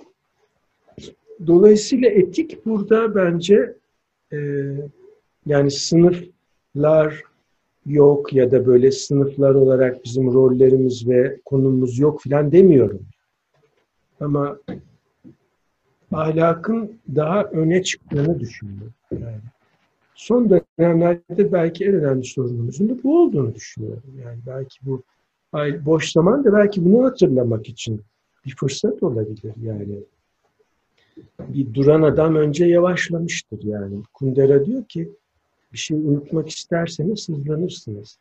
Dolayısıyla 1.48 2.10
etik 2.10 2.66
burada 2.66 3.16
bence 3.16 3.76
e, 4.34 4.38
yani 5.46 5.72
sınıflar 5.72 7.24
yok 7.86 8.34
ya 8.34 8.52
da 8.52 8.66
böyle 8.66 8.92
sınıflar 8.92 9.56
olarak 9.56 10.04
bizim 10.06 10.34
rollerimiz 10.34 11.10
ve 11.10 11.40
konumuz 11.46 12.00
yok 12.00 12.22
filan 12.22 12.52
demiyorum. 12.52 13.02
Ama 14.20 14.60
ahlakın 16.12 17.00
daha 17.16 17.44
öne 17.44 17.84
çıktığını 17.84 18.40
düşünüyorum. 18.40 18.94
Yani 19.12 19.42
son 20.16 20.50
dönemlerde 20.50 21.52
belki 21.52 21.86
en 21.86 21.94
önemli 21.94 22.24
sorunumuzun 22.24 22.90
da 22.90 23.04
bu 23.04 23.24
olduğunu 23.24 23.56
düşünüyorum. 23.56 24.04
Yani 24.26 24.40
belki 24.48 24.80
bu 24.86 25.04
boş 25.86 26.12
zaman 26.12 26.44
da 26.44 26.54
belki 26.54 26.86
bunu 26.86 27.06
hatırlamak 27.06 27.70
için 27.70 28.02
bir 28.46 28.56
fırsat 28.56 29.04
olabilir 29.04 29.54
yani. 29.64 30.00
Bir 31.40 31.74
duran 31.74 32.02
adam 32.02 32.36
önce 32.36 32.66
yavaşlamıştır 32.66 33.64
yani. 33.64 34.04
Kundera 34.14 34.66
diyor 34.66 34.86
ki 34.86 35.10
bir 35.74 35.78
şey 35.78 35.98
unutmak 35.98 36.50
isterseniz 36.50 37.30
hızlanırsınız. 37.30 38.18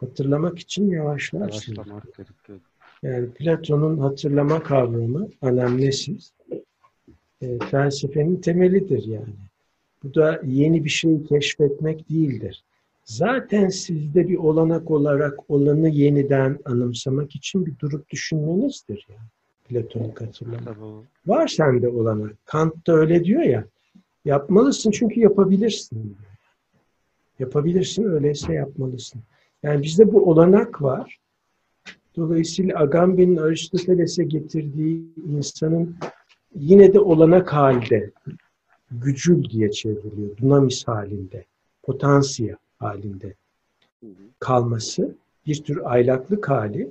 Hatırlamak 0.00 0.58
için 0.58 0.90
yavaşlarsınız. 0.90 1.68
Yavaşlamak 1.68 2.16
gerekiyor. 2.16 2.58
Yani 3.02 3.30
Platon'un 3.30 3.98
hatırlama 3.98 4.62
kavramı 4.62 5.28
anamnesis 5.42 6.32
e, 7.42 7.58
felsefenin 7.58 8.36
temelidir 8.36 9.04
yani. 9.04 9.34
Bu 10.02 10.14
da 10.14 10.40
yeni 10.44 10.84
bir 10.84 10.90
şeyi 10.90 11.24
keşfetmek 11.24 12.10
değildir. 12.10 12.64
Zaten 13.04 13.68
sizde 13.68 14.28
bir 14.28 14.36
olanak 14.36 14.90
olarak 14.90 15.50
olanı 15.50 15.88
yeniden 15.88 16.58
anımsamak 16.64 17.36
için 17.36 17.66
bir 17.66 17.78
durup 17.78 18.10
düşünmenizdir 18.10 19.06
yani. 19.08 19.28
Platonik 19.72 20.20
hatırlama. 20.20 21.02
Var 21.26 21.48
sende 21.48 21.88
olanak. 21.88 22.46
Kant 22.46 22.86
da 22.86 22.92
öyle 22.92 23.24
diyor 23.24 23.42
ya. 23.42 23.64
Yapmalısın 24.24 24.90
çünkü 24.90 25.20
yapabilirsin. 25.20 26.16
Yapabilirsin 27.38 28.04
öyleyse 28.04 28.52
yapmalısın. 28.52 29.22
Yani 29.62 29.82
bizde 29.82 30.12
bu 30.12 30.30
olanak 30.30 30.82
var. 30.82 31.18
Dolayısıyla 32.16 32.78
Agamben'in 32.78 33.36
Aristoteles'e 33.36 34.24
getirdiği 34.24 35.02
insanın 35.28 35.96
yine 36.54 36.94
de 36.94 37.00
olanak 37.00 37.52
halde, 37.52 38.10
gücül 38.90 39.50
diye 39.50 39.70
çevriliyor, 39.70 40.36
dunamis 40.36 40.88
halinde, 40.88 41.44
potansiya 41.82 42.56
halinde 42.78 43.34
kalması, 44.38 45.14
bir 45.46 45.62
tür 45.64 45.80
aylaklık 45.84 46.48
hali, 46.48 46.90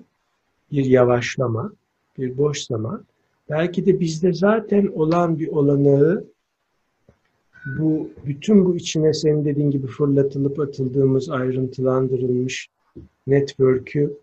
bir 0.72 0.86
yavaşlama, 0.86 1.74
bir 2.22 2.38
boş 2.38 2.62
zaman. 2.62 3.06
Belki 3.50 3.86
de 3.86 4.00
bizde 4.00 4.34
zaten 4.34 4.88
olan 4.88 5.40
bir 5.40 5.48
olanağı 5.48 6.26
bu 7.66 8.10
bütün 8.26 8.66
bu 8.66 8.76
içine 8.76 9.14
senin 9.14 9.46
dediğin 9.46 9.72
gibi 9.72 9.88
fırlatılıp 9.88 10.60
atıldığımız 10.60 11.30
ayrıntılandırılmış 11.30 12.70
network'ü 13.28 14.18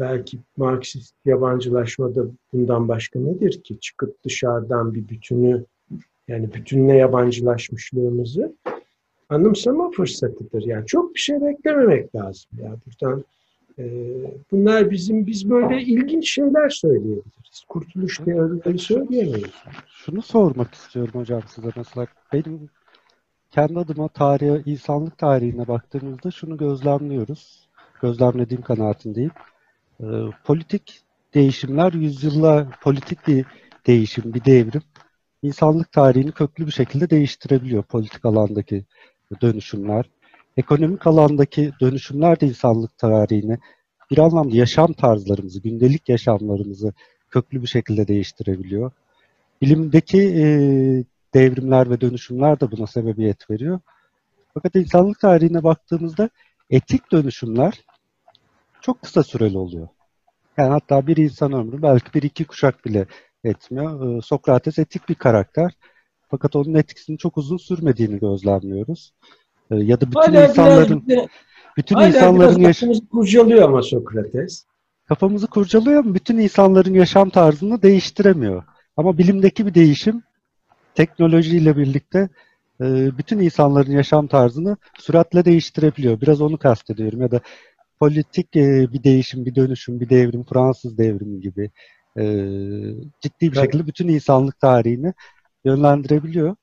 belki 0.00 0.38
Marksist 0.56 1.14
yabancılaşmada 1.24 2.24
bundan 2.52 2.88
başka 2.88 3.20
nedir 3.20 3.62
ki? 3.62 3.80
Çıkıp 3.80 4.24
dışarıdan 4.24 4.94
bir 4.94 5.08
bütünü 5.08 5.64
yani 6.28 6.54
bütünle 6.54 6.96
yabancılaşmışlığımızı 6.96 8.54
anımsama 9.28 9.90
fırsatıdır. 9.90 10.62
Yani 10.62 10.86
çok 10.86 11.14
bir 11.14 11.20
şey 11.20 11.40
beklememek 11.40 12.14
lazım. 12.14 12.50
Yani 12.62 12.76
buradan 12.86 13.24
bunlar 14.52 14.90
bizim 14.90 15.26
biz 15.26 15.50
böyle 15.50 15.82
ilginç 15.82 16.30
şeyler 16.30 16.68
söyleyebiliriz. 16.68 17.64
Kurtuluş 17.68 18.18
teorileri 18.18 18.78
söyleyemeyiz. 18.78 19.54
Şunu 19.86 20.22
sormak 20.22 20.74
istiyorum 20.74 21.20
hocam 21.20 21.42
size 21.46 21.68
mesela 21.76 22.06
benim 22.32 22.70
kendi 23.50 23.78
adıma 23.78 24.08
tarihe, 24.08 24.62
insanlık 24.66 25.18
tarihine 25.18 25.68
baktığımızda 25.68 26.30
şunu 26.30 26.56
gözlemliyoruz. 26.56 27.68
Gözlemlediğim 28.02 28.62
kanaatindeyim. 28.62 29.30
E, 30.00 30.06
politik 30.44 31.00
değişimler 31.34 31.92
yüzyılla 31.92 32.68
politik 32.82 33.26
bir 33.26 33.44
değişim, 33.86 34.34
bir 34.34 34.44
devrim 34.44 34.82
insanlık 35.42 35.92
tarihini 35.92 36.32
köklü 36.32 36.66
bir 36.66 36.72
şekilde 36.72 37.10
değiştirebiliyor 37.10 37.82
politik 37.82 38.24
alandaki 38.24 38.84
dönüşümler. 39.42 40.10
Ekonomik 40.60 41.06
alandaki 41.06 41.72
dönüşümler 41.80 42.40
de 42.40 42.46
insanlık 42.46 42.98
tarihini 42.98 43.58
bir 44.10 44.18
anlamda 44.18 44.56
yaşam 44.56 44.92
tarzlarımızı, 44.92 45.62
gündelik 45.62 46.08
yaşamlarımızı 46.08 46.92
köklü 47.30 47.62
bir 47.62 47.66
şekilde 47.66 48.08
değiştirebiliyor. 48.08 48.92
Bilimdeki 49.62 50.18
e, 50.18 50.44
devrimler 51.34 51.90
ve 51.90 52.00
dönüşümler 52.00 52.60
de 52.60 52.70
buna 52.70 52.86
sebebiyet 52.86 53.50
veriyor. 53.50 53.80
Fakat 54.54 54.74
insanlık 54.74 55.20
tarihine 55.20 55.62
baktığımızda 55.64 56.30
etik 56.70 57.12
dönüşümler 57.12 57.80
çok 58.80 59.02
kısa 59.02 59.22
süreli 59.22 59.58
oluyor. 59.58 59.88
Yani 60.58 60.70
hatta 60.70 61.06
bir 61.06 61.16
insan 61.16 61.52
ömrü 61.52 61.82
belki 61.82 62.14
bir 62.14 62.22
iki 62.22 62.44
kuşak 62.44 62.84
bile 62.84 63.06
etmiyor. 63.44 64.18
Ee, 64.18 64.20
Sokrates 64.20 64.78
etik 64.78 65.08
bir 65.08 65.14
karakter. 65.14 65.72
Fakat 66.30 66.56
onun 66.56 66.74
etkisinin 66.74 67.16
çok 67.16 67.38
uzun 67.38 67.56
sürmediğini 67.56 68.20
gözlemliyoruz. 68.20 69.12
Ee, 69.70 69.76
ya 69.76 70.00
da 70.00 70.06
bütün 70.06 70.20
hala 70.20 70.48
insanların 70.48 71.02
biraz, 71.08 71.26
bütün 71.76 71.94
hala 71.94 72.08
insanların 72.08 72.60
yaş- 72.60 72.84
kurcalıyor 73.12 73.62
ama 73.62 73.82
Sokrates. 73.82 74.64
kafamızı 75.08 75.46
kurcalıyor 75.46 76.04
ama 76.04 76.14
bütün 76.14 76.38
insanların 76.38 76.94
yaşam 76.94 77.30
tarzını 77.30 77.82
değiştiremiyor. 77.82 78.62
Ama 78.96 79.18
bilimdeki 79.18 79.66
bir 79.66 79.74
değişim 79.74 80.22
teknolojiyle 80.94 81.76
birlikte 81.76 82.28
e, 82.80 83.18
bütün 83.18 83.38
insanların 83.38 83.90
yaşam 83.92 84.26
tarzını 84.26 84.76
süratle 84.98 85.44
değiştirebiliyor. 85.44 86.20
Biraz 86.20 86.40
onu 86.40 86.58
kastediyorum 86.58 87.20
ya 87.20 87.30
da 87.30 87.40
politik 88.00 88.56
e, 88.56 88.92
bir 88.92 89.04
değişim, 89.04 89.46
bir 89.46 89.54
dönüşüm, 89.54 90.00
bir 90.00 90.08
devrim, 90.08 90.44
Fransız 90.44 90.98
devrimi 90.98 91.40
gibi 91.40 91.70
e, 92.18 92.24
ciddi 93.20 93.52
bir 93.52 93.56
şekilde 93.56 93.86
bütün 93.86 94.08
insanlık 94.08 94.60
tarihini 94.60 95.12
yönlendirebiliyor. 95.64 96.56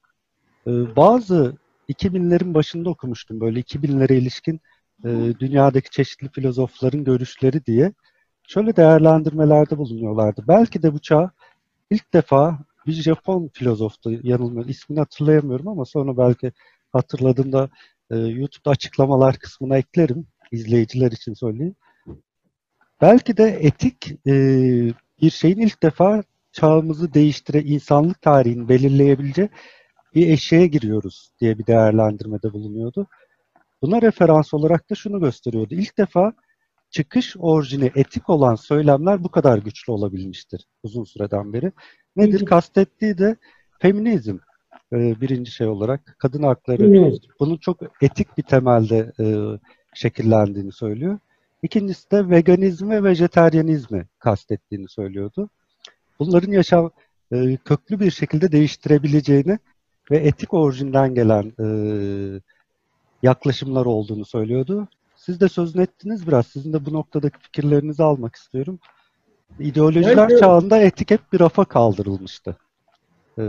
Bazı 0.95 1.57
2000'lerin 1.89 2.53
başında 2.53 2.89
okumuştum 2.89 3.39
böyle 3.41 3.59
2000'lere 3.59 4.13
ilişkin 4.13 4.61
e, 5.05 5.09
dünyadaki 5.39 5.89
çeşitli 5.89 6.29
filozofların 6.29 7.03
görüşleri 7.03 7.65
diye 7.65 7.93
şöyle 8.47 8.75
değerlendirmelerde 8.75 9.77
bulunuyorlardı. 9.77 10.43
Belki 10.47 10.83
de 10.83 10.93
bu 10.93 10.99
çağ 10.99 11.31
ilk 11.89 12.13
defa 12.13 12.59
bir 12.87 12.93
Japon 12.93 13.49
filozoftu 13.53 14.11
yanılmıyor. 14.27 14.67
ismini 14.67 14.99
hatırlayamıyorum 14.99 15.67
ama 15.67 15.85
sonra 15.85 16.17
belki 16.17 16.51
hatırladığımda 16.93 17.69
e, 18.11 18.15
YouTube'da 18.17 18.71
açıklamalar 18.71 19.37
kısmına 19.37 19.77
eklerim. 19.77 20.27
izleyiciler 20.51 21.11
için 21.11 21.33
söyleyeyim. 21.33 21.75
Belki 23.01 23.37
de 23.37 23.43
etik 23.43 24.11
e, 24.27 24.33
bir 25.21 25.29
şeyin 25.29 25.57
ilk 25.57 25.83
defa 25.83 26.23
çağımızı 26.51 27.13
değiştire, 27.13 27.63
insanlık 27.63 28.21
tarihini 28.21 28.69
belirleyebileceği 28.69 29.49
bir 30.17 30.29
eşeğe 30.29 30.67
giriyoruz 30.67 31.31
diye 31.41 31.57
bir 31.57 31.67
değerlendirmede 31.67 32.53
bulunuyordu. 32.53 33.07
Buna 33.81 34.01
referans 34.01 34.53
olarak 34.53 34.89
da 34.89 34.95
şunu 34.95 35.19
gösteriyordu. 35.19 35.75
İlk 35.75 35.97
defa 35.97 36.33
çıkış 36.89 37.35
orijini 37.39 37.91
etik 37.95 38.29
olan 38.29 38.55
söylemler 38.55 39.23
bu 39.23 39.31
kadar 39.31 39.57
güçlü 39.57 39.91
olabilmiştir 39.91 40.67
uzun 40.83 41.03
süreden 41.03 41.53
beri. 41.53 41.71
Nedir? 42.15 42.45
Kastettiği 42.45 43.17
de 43.17 43.35
feminizm 43.79 44.37
e, 44.93 45.21
birinci 45.21 45.51
şey 45.51 45.67
olarak. 45.67 46.15
Kadın 46.19 46.43
hakları. 46.43 46.77
Feminizm. 46.77 47.27
Bunun 47.39 47.57
çok 47.57 47.79
etik 48.01 48.37
bir 48.37 48.43
temelde 48.43 49.11
e, 49.19 49.25
şekillendiğini 49.93 50.71
söylüyor. 50.71 51.19
İkincisi 51.63 52.11
de 52.11 52.29
veganizm 52.29 52.89
ve 52.89 53.03
vejeteryanizmi 53.03 54.05
kastettiğini 54.19 54.89
söylüyordu. 54.89 55.49
Bunların 56.19 56.51
yaşam 56.51 56.91
e, 57.31 57.57
köklü 57.57 57.99
bir 57.99 58.11
şekilde 58.11 58.51
değiştirebileceğini 58.51 59.59
ve 60.11 60.17
etik 60.17 60.53
orijinden 60.53 61.15
gelen 61.15 61.53
e, 61.59 61.67
yaklaşımlar 63.23 63.85
olduğunu 63.85 64.25
söylüyordu. 64.25 64.87
Siz 65.15 65.41
de 65.41 65.49
sözünü 65.49 65.83
ettiniz 65.83 66.27
biraz. 66.27 66.47
Sizin 66.47 66.73
de 66.73 66.85
bu 66.85 66.93
noktadaki 66.93 67.39
fikirlerinizi 67.39 68.03
almak 68.03 68.35
istiyorum. 68.35 68.79
İdeolojiler 69.59 70.29
Evet. 70.29 70.39
çağında 70.39 70.77
etik 70.77 71.11
hep 71.11 71.33
bir 71.33 71.39
rafa 71.39 71.65
kaldırılmıştı. 71.65 72.57
Ee, 73.37 73.41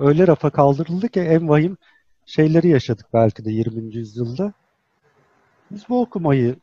öyle 0.00 0.26
rafa 0.26 0.50
kaldırıldı 0.50 1.08
ki 1.08 1.20
en 1.20 1.48
vahim 1.48 1.76
şeyleri 2.26 2.68
yaşadık 2.68 3.06
belki 3.12 3.44
de 3.44 3.50
20. 3.50 3.96
yüzyılda. 3.96 4.52
Biz 5.70 5.88
bu 5.88 6.00
okumayı 6.00 6.56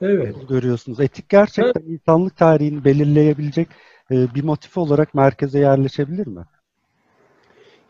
Evet. 0.00 0.48
görüyorsunuz. 0.48 1.00
Etik 1.00 1.28
gerçekten 1.28 1.82
insanlık 1.82 2.36
tarihini 2.36 2.84
belirleyebilecek 2.84 3.68
e, 4.10 4.34
bir 4.34 4.44
motif 4.44 4.78
olarak 4.78 5.14
merkeze 5.14 5.58
yerleşebilir 5.58 6.26
mi? 6.26 6.44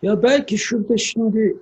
Ya 0.02 0.22
belki 0.22 0.58
şurada 0.58 0.96
şimdi 0.96 1.56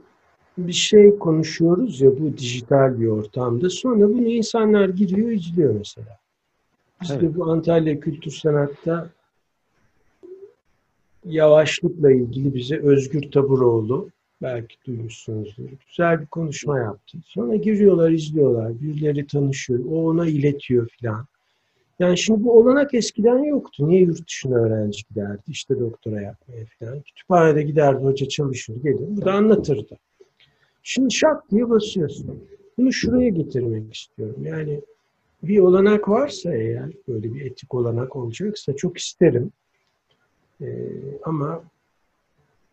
bir 0.59 0.72
şey 0.72 1.18
konuşuyoruz 1.18 2.01
ya 2.01 2.11
bu 2.20 2.36
dijital 2.39 3.01
bir 3.01 3.07
ortamda. 3.07 3.70
Sonra 3.70 4.09
bunu 4.09 4.28
insanlar 4.28 4.89
giriyor, 4.89 5.30
izliyor 5.30 5.74
mesela. 5.74 6.18
Biz 7.03 7.11
Evet. 7.11 7.22
de 7.22 7.36
bu 7.36 7.51
Antalya 7.51 8.01
Kültür 8.01 8.30
Sanat'ta 8.30 9.11
yavaşlıkla 11.24 12.12
ilgili 12.12 12.55
bize 12.55 12.78
Özgür 12.78 13.30
Taburoğlu 13.30 14.11
belki 14.43 14.76
duymuşsunuzdur. 14.86 15.70
Güzel 15.89 16.20
bir 16.20 16.26
konuşma 16.26 16.78
yaptı. 16.78 17.18
Sonra 17.24 17.57
giriyorlar, 17.57 18.11
izliyorlar. 18.11 18.80
Birileri 18.80 19.26
tanışıyor. 19.26 19.84
O 19.91 20.09
ona 20.09 20.26
iletiyor 20.26 20.89
filan. 20.89 21.26
Yani 21.99 22.19
şimdi 22.19 22.45
bu 22.45 22.59
olanak 22.59 22.95
eskiden 22.95 23.39
yoktu. 23.39 23.89
Niye 23.89 24.01
yurt 24.01 24.27
dışına 24.27 24.57
öğrenci 24.57 25.03
giderdi? 25.09 25.43
İşte 25.49 25.81
doktora 25.81 26.21
yapmaya 26.21 26.65
falan. 26.79 27.01
Kütüphanede 27.01 27.63
giderdi, 27.63 28.05
hoca 28.05 28.29
çalışır, 28.29 28.83
gelir. 28.83 29.07
Bu 29.17 29.25
da 29.25 29.33
anlatırdı. 29.33 29.97
Şimdi 30.83 31.15
şak 31.15 31.51
diye 31.51 31.71
basıyorsun. 31.71 32.45
Bunu 32.79 32.93
şuraya 32.93 33.29
getirmek 33.29 33.95
istiyorum. 33.95 34.37
Yani 34.43 34.81
bir 35.43 35.59
olanak 35.59 36.09
varsa 36.09 36.55
eğer, 36.55 36.91
böyle 37.09 37.35
bir 37.35 37.47
etik 37.47 37.75
olanak 37.75 38.17
olacaksa 38.17 38.77
çok 38.77 38.99
isterim. 38.99 39.53
Ee, 40.61 40.67
ama 41.25 41.63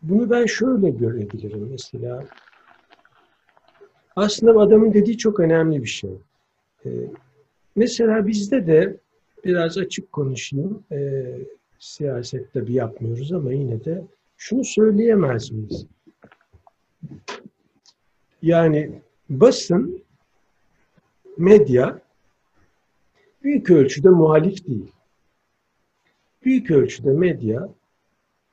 bunu 0.02 0.30
ben 0.30 0.46
şöyle 0.46 0.90
görebilirim 0.90 1.68
mesela. 1.72 2.26
Aslında 4.16 4.60
adamın 4.60 4.94
dediği 4.94 5.18
çok 5.18 5.40
önemli 5.40 5.84
bir 5.84 5.88
şey. 5.88 6.10
Ee, 6.86 6.90
mesela 7.76 8.28
bizde 8.28 8.68
de 8.68 8.98
biraz 9.46 9.78
açık 9.78 10.12
konuşayım. 10.12 10.84
Ee, 10.92 11.38
siyaset 11.80 12.54
tabii 12.54 12.74
yapmıyoruz 12.74 13.34
ama 13.34 13.54
yine 13.54 13.86
de 13.86 14.04
şunu 14.38 14.64
söyleyemez 14.64 15.52
miyiz? 15.52 15.86
Yani 18.42 19.02
basın, 19.30 20.04
medya 21.38 22.02
büyük 23.44 23.70
ölçüde 23.70 24.10
muhalif 24.10 24.68
değil. 24.68 24.92
Büyük 26.46 26.72
ölçüde 26.72 27.12
medya 27.12 27.70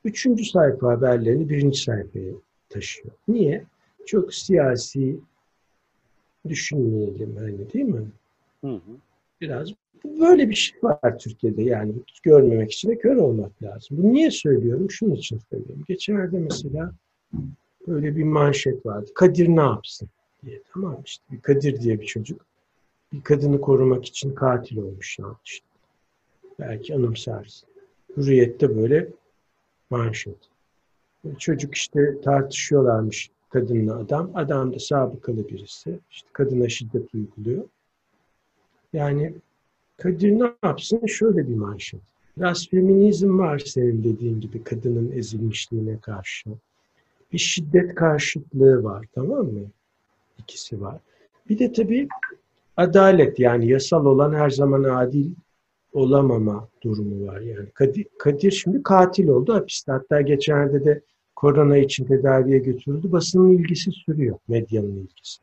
üçüncü 0.05 0.45
sayfa 0.45 0.89
haberlerini 0.89 1.49
birinci 1.49 1.81
sayfaya 1.81 2.33
taşıyor. 2.69 3.15
Niye? 3.29 3.65
Çok 4.07 4.35
siyasi 4.35 5.21
düşünmeyelim 6.49 7.37
hani 7.37 7.73
değil 7.73 7.85
mi? 7.85 8.07
Hı 8.61 8.71
hı. 8.71 8.97
Biraz 9.41 9.69
böyle 10.05 10.51
bir 10.51 10.55
şey 10.55 10.79
var 10.83 11.19
Türkiye'de 11.19 11.63
yani 11.63 11.93
görmemek 12.23 12.73
için 12.73 12.91
de 12.91 12.99
kör 12.99 13.17
olmak 13.17 13.63
lazım. 13.63 13.97
Bunu 13.97 14.13
niye 14.13 14.31
söylüyorum? 14.31 14.91
Şunun 14.91 15.15
için 15.15 15.41
söylüyorum. 15.51 15.85
Geçenlerde 15.89 16.39
mesela 16.39 16.93
böyle 17.89 18.17
bir 18.17 18.25
manşet 18.25 18.87
vardı. 18.87 19.11
Kadir 19.15 19.49
ne 19.49 19.61
yapsın 19.61 20.09
diye. 20.45 20.63
Tamam 20.75 21.03
işte 21.05 21.25
bir 21.31 21.41
Kadir 21.41 21.81
diye 21.81 22.01
bir 22.01 22.07
çocuk 22.07 22.47
bir 23.13 23.23
kadını 23.23 23.61
korumak 23.61 24.05
için 24.05 24.35
katil 24.35 24.77
olmuş 24.77 25.19
yanlış. 25.19 25.63
Belki 26.59 26.95
anımsarsın. 26.95 27.69
Hürriyette 28.17 28.77
böyle 28.77 29.09
manşet. 29.91 30.39
Çocuk 31.39 31.75
işte 31.75 32.21
tartışıyorlarmış 32.21 33.31
kadınla 33.51 33.97
adam. 33.99 34.31
Adam 34.35 34.75
da 34.75 34.79
sabıkalı 34.79 35.49
birisi. 35.49 35.99
İşte 36.11 36.29
kadına 36.33 36.69
şiddet 36.69 37.15
uyguluyor. 37.15 37.65
Yani 38.93 39.35
Kadir 40.03 40.31
ne 40.31 40.53
yapsın? 40.65 41.07
Şöyle 41.07 41.49
bir 41.49 41.55
manşet. 41.55 42.01
Biraz 42.37 42.69
feminizm 42.69 43.39
var 43.39 43.59
senin 43.59 44.05
dediğin 44.05 44.41
gibi 44.41 44.65
kadının 44.65 45.13
ezilmişliğine 45.13 45.99
karşı. 45.99 46.51
Bir 47.33 47.39
şiddet 47.39 47.95
karşıtlığı 47.95 48.85
var 48.85 49.07
tamam 49.15 49.47
mı? 49.47 49.61
İkisi 50.39 50.81
var. 50.81 50.99
Bir 51.49 51.59
de 51.59 51.73
tabii 51.73 52.09
adalet 52.77 53.39
yani 53.39 53.69
yasal 53.69 54.07
olan 54.07 54.35
her 54.35 54.51
zaman 54.51 54.85
adil 54.85 55.31
olamama 55.93 56.69
durumu 56.83 57.27
var. 57.27 57.41
Yani 57.41 57.69
Kadir, 57.75 58.07
Kadir 58.19 58.51
şimdi 58.51 58.83
katil 58.83 59.29
oldu 59.29 59.55
hapiste. 59.55 59.93
Hatta 59.93 60.21
geçenlerde 60.21 60.85
de 60.85 61.01
korona 61.37 61.77
için 61.77 62.05
tedaviye 62.05 62.59
götürüldü. 62.59 63.13
Basının 63.13 63.51
ilgisi 63.51 63.93
sürüyor. 63.93 64.39
Medyanın 64.49 64.97
ilgisi. 64.97 65.43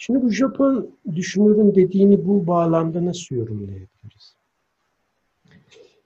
Şimdi 0.00 0.22
bu 0.22 0.30
Japon 0.30 0.90
düşünürün 1.14 1.74
dediğini 1.74 2.26
bu 2.26 2.46
bağlamda 2.46 3.04
nasıl 3.04 3.36
yorumlayabiliriz? 3.36 4.34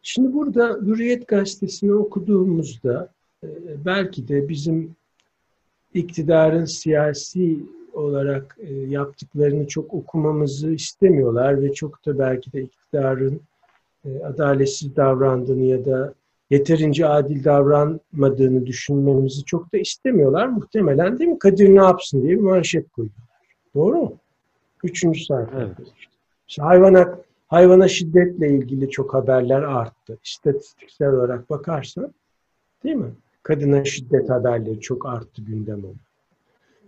Şimdi 0.03 0.34
burada 0.34 0.78
Hürriyet 0.86 1.28
Gazetesi'ni 1.28 1.95
okuduğumuzda 1.95 3.12
e, 3.45 3.49
belki 3.84 4.28
de 4.28 4.49
bizim 4.49 4.97
iktidarın 5.95 6.64
siyasi 6.64 7.59
olarak 7.93 8.57
e, 8.61 8.74
yaptıklarını 8.74 9.66
çok 9.66 9.95
okumamızı 9.95 10.70
istemiyorlar 10.70 11.62
ve 11.62 11.72
çok 11.72 12.07
da 12.07 12.18
belki 12.18 12.53
de 12.53 12.62
iktidarın 12.62 13.40
e, 14.05 14.18
adaletsiz 14.18 14.97
davrandığını 14.97 15.64
ya 15.64 15.84
da 15.84 16.14
yeterince 16.51 17.07
adil 17.07 17.45
davranmadığını 17.45 18.66
düşünmemizi 18.66 19.45
çok 19.45 19.72
da 19.72 19.78
istemiyorlar. 19.78 20.47
Muhtemelen 20.47 21.18
değil 21.18 21.30
mi? 21.30 21.38
Kadir 21.38 21.68
ne 21.68 21.82
yapsın 21.82 22.22
diye 22.22 22.36
bir 22.36 22.43
manşet 22.43 22.90
koyuyorlar. 22.90 23.32
Doğru 23.75 23.97
mu? 23.97 24.16
Üçüncü 24.85 25.25
sayfa. 25.25 25.61
Evet. 25.61 25.77
İşte 26.49 26.62
hayvana, 26.62 27.18
hayvana 27.49 27.89
şiddetle 27.89 28.51
ilgili 28.51 28.91
çok 28.91 29.14
haberler 29.14 29.62
arttı. 29.62 30.18
İstatistiksel 30.25 31.09
olarak 31.09 31.51
bakarsan 31.51 32.14
değil 32.85 32.97
mi? 32.97 33.12
Kadına 33.43 33.85
şiddet 33.85 34.31
haberleri 34.31 34.81
çok 34.81 35.07
arttı 35.07 35.43
gündem 35.43 35.85
oldu. 35.85 35.99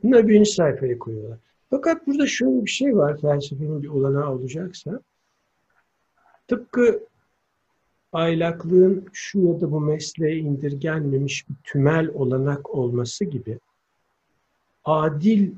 Bunları 0.02 0.28
birinci 0.28 0.50
sayfaya 0.50 0.98
koyuyorlar. 0.98 1.38
Fakat 1.70 2.06
burada 2.06 2.26
şöyle 2.26 2.64
bir 2.64 2.70
şey 2.70 2.96
var 2.96 3.20
felsefenin 3.20 3.82
bir 3.82 3.88
olanağı 3.88 4.32
olacaksa. 4.32 5.00
Tıpkı 6.48 7.00
aylaklığın 8.12 9.08
şu 9.12 9.40
ya 9.40 9.60
da 9.60 9.72
bu 9.72 9.80
mesleğe 9.80 10.36
indirgenmemiş 10.36 11.48
bir 11.48 11.54
tümel 11.64 12.08
olanak 12.08 12.74
olması 12.74 13.24
gibi 13.24 13.58
adil 14.84 15.52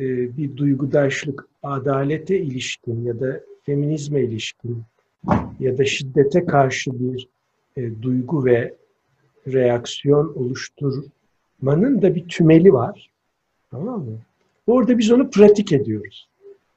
e, 0.00 0.36
bir 0.36 0.56
duygudaşlık, 0.56 1.48
adalete 1.62 2.38
ilişkin 2.38 3.04
ya 3.04 3.20
da 3.20 3.40
feminizme 3.62 4.20
ilişkin 4.20 4.82
ya 5.60 5.78
da 5.78 5.84
şiddete 5.84 6.46
karşı 6.46 6.90
bir 7.00 7.28
e, 7.76 8.02
duygu 8.02 8.44
ve 8.44 8.74
reaksiyon 9.46 10.34
oluşturmanın 10.34 12.02
da 12.02 12.14
bir 12.14 12.28
tümeli 12.28 12.72
var. 12.72 13.10
Tamam 13.70 14.00
mı? 14.00 14.18
Orada 14.66 14.98
biz 14.98 15.12
onu 15.12 15.30
pratik 15.30 15.72
ediyoruz. 15.72 16.28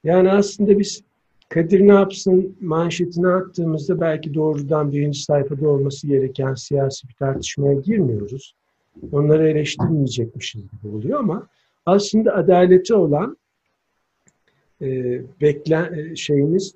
Yani 0.04 0.32
aslında 0.32 0.80
biz 0.80 1.04
Kadir 1.50 1.88
ne 1.88 1.94
yapsın 1.94 2.56
manşetine 2.62 3.28
attığımızda 3.28 4.02
belki 4.02 4.34
doğrudan 4.34 4.92
birinci 4.92 5.24
sayfada 5.24 5.70
olması 5.70 6.08
gereken 6.08 6.54
siyasi 6.54 7.08
bir 7.08 7.14
tartışmaya 7.14 7.74
girmiyoruz. 7.74 8.56
Onları 9.12 9.50
eleştirmeyecekmişiz 9.50 10.62
gibi 10.62 10.96
oluyor 10.96 11.20
ama 11.20 11.48
aslında 11.86 12.36
adaleti 12.36 12.94
olan 12.94 13.38
e, 14.82 15.22
beklen 15.42 15.94
e, 15.94 16.16
şeyimiz 16.16 16.76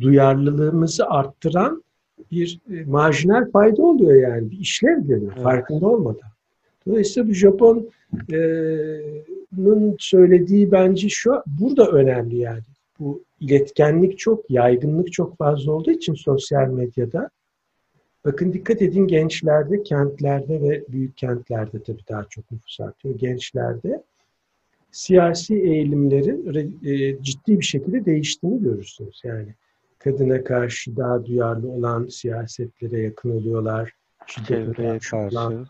duyarlılığımızı 0.00 1.06
arttıran 1.06 1.84
bir 2.30 2.60
e, 2.70 2.84
marjinal 2.84 3.50
fayda 3.50 3.82
oluyor 3.82 4.28
yani. 4.28 4.50
Bir 4.50 4.58
işlev 4.58 5.00
görüyor 5.06 5.32
Evet. 5.34 5.42
farkında 5.42 5.86
olmadan. 5.86 6.30
Dolayısıyla 6.86 7.28
bu 7.28 7.32
Japon'un 7.32 7.86
söylediği 9.98 10.72
bence 10.72 11.08
şu 11.08 11.42
burada 11.46 11.90
önemli 11.90 12.36
yani. 12.36 12.62
Bu 12.98 13.24
iletkenlik 13.40 14.18
çok, 14.18 14.50
yaygınlık 14.50 15.12
çok 15.12 15.38
fazla 15.38 15.72
olduğu 15.72 15.90
için 15.90 16.14
sosyal 16.14 16.68
medyada. 16.68 17.30
Bakın 18.24 18.52
dikkat 18.52 18.82
edin 18.82 19.06
gençlerde, 19.06 19.82
kentlerde 19.82 20.60
ve 20.60 20.84
büyük 20.88 21.16
kentlerde 21.16 21.82
tabii 21.82 22.02
daha 22.08 22.24
çok 22.24 22.50
nüfus 22.50 22.80
artıyor. 22.80 23.18
Gençlerde 23.18 24.02
siyasi 24.92 25.54
eğilimlerin 25.54 26.80
e, 26.84 27.22
ciddi 27.22 27.58
bir 27.60 27.64
şekilde 27.64 28.04
değiştiğini 28.04 28.62
görürsünüz. 28.62 29.20
Yani 29.24 29.54
kadına 29.98 30.44
karşı 30.44 30.96
daha 30.96 31.26
duyarlı 31.26 31.70
olan 31.70 32.06
siyasetlere 32.06 33.00
yakın 33.00 33.30
oluyorlar. 33.30 33.92
Şiddete 34.26 34.72
karşı 34.72 35.16
olan, 35.16 35.66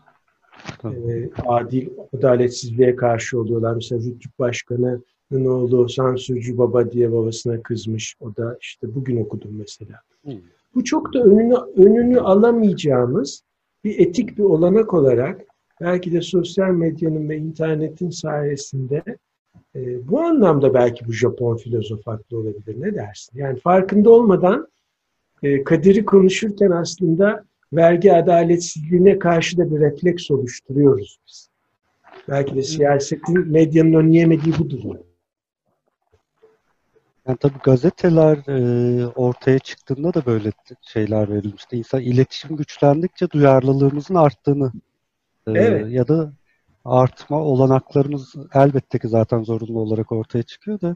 e, 0.85 1.29
adil, 1.45 1.89
adaletsizliğe 2.17 2.95
karşı 2.95 3.39
oluyorlar. 3.39 3.75
Mesela 3.75 4.01
Rütük 4.01 4.39
Başkanı'nın 4.39 5.45
oğlu 5.45 5.89
sansürcü 5.89 6.57
baba 6.57 6.91
diye 6.91 7.11
babasına 7.11 7.61
kızmış. 7.61 8.15
O 8.19 8.35
da 8.35 8.57
işte 8.61 8.95
bugün 8.95 9.23
okudum 9.23 9.51
mesela. 9.57 9.99
Hı. 10.25 10.31
Bu 10.75 10.83
çok 10.83 11.13
da 11.13 11.23
önünü, 11.23 11.55
önünü 11.75 12.19
alamayacağımız 12.19 13.43
bir 13.83 13.99
etik 13.99 14.37
bir 14.37 14.43
olanak 14.43 14.93
olarak 14.93 15.41
belki 15.83 16.11
de 16.11 16.21
sosyal 16.21 16.71
medyanın 16.71 17.29
ve 17.29 17.37
internetin 17.37 18.09
sayesinde 18.09 19.03
e, 19.75 20.07
bu 20.07 20.19
anlamda 20.21 20.73
belki 20.73 21.07
bu 21.07 21.11
Japon 21.11 21.57
filozof 21.57 22.07
haklı 22.07 22.37
olabilir. 22.37 22.81
Ne 22.81 22.95
dersin? 22.95 23.37
Yani 23.37 23.59
farkında 23.59 24.09
olmadan 24.09 24.67
e, 25.43 25.63
Kadir'i 25.63 26.05
konuşurken 26.05 26.71
aslında 26.71 27.45
vergi 27.73 28.13
adaletsizliğine 28.13 29.19
karşı 29.19 29.57
da 29.57 29.71
bir 29.71 29.79
refleks 29.79 30.31
oluşturuyoruz 30.31 31.19
biz. 31.27 31.49
Belki 32.29 32.55
de 32.55 32.63
siyasetin, 32.63 33.51
medyanın 33.51 33.93
önleyemediği 33.93 34.55
budur. 34.59 34.95
Yani 37.27 37.37
tabii 37.37 37.59
gazeteler 37.63 38.37
e, 38.47 39.07
ortaya 39.07 39.59
çıktığında 39.59 40.13
da 40.13 40.25
böyle 40.25 40.51
şeyler 40.81 41.29
verilmişti. 41.29 41.77
İnsan 41.77 42.01
iletişim 42.01 42.57
güçlendikçe 42.57 43.29
duyarlılığımızın 43.29 44.15
arttığını 44.15 44.71
Evet. 45.47 45.91
ya 45.91 46.07
da 46.07 46.33
artma 46.85 47.41
olanaklarımız 47.41 48.35
elbette 48.53 48.99
ki 48.99 49.07
zaten 49.07 49.43
zorunlu 49.43 49.79
olarak 49.79 50.11
ortaya 50.11 50.43
çıkıyor 50.43 50.81
da 50.81 50.95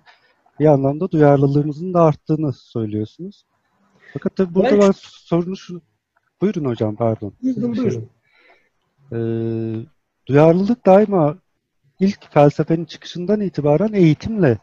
bir 0.59 0.65
yandan 0.65 0.99
da 0.99 1.11
duyarlılığımızın 1.11 1.93
da 1.93 2.01
arttığını 2.01 2.53
söylüyorsunuz. 2.53 3.45
Fakat 4.13 4.35
tabii 4.35 4.55
burada 4.55 4.71
Ben- 4.71 4.81
ben 4.81 4.91
sorunu 4.95 5.57
şu... 5.57 5.81
Buyurun 6.41 6.65
hocam 6.65 6.95
pardon. 6.95 7.33
Buyurun 7.43 7.73
bir 7.73 7.77
şey- 7.77 7.85
buyurun. 7.85 8.09
Ee, 9.11 9.85
duyarlılık 10.27 10.85
daima 10.85 11.37
ilk 11.99 12.31
felsefenin 12.33 12.85
çıkışından 12.85 13.41
itibaren 13.41 13.93
eğitimle 13.93 14.57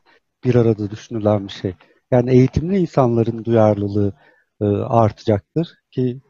bir 0.44 0.54
arada 0.54 0.90
düşünülen 0.90 1.48
bir 1.48 1.52
şey. 1.52 1.74
Yani 2.10 2.30
eğitimli 2.30 2.78
insanların 2.78 3.44
duyarlılığı 3.44 4.12
e, 4.60 4.64
artacaktır 4.74 5.68
ki 5.90 6.20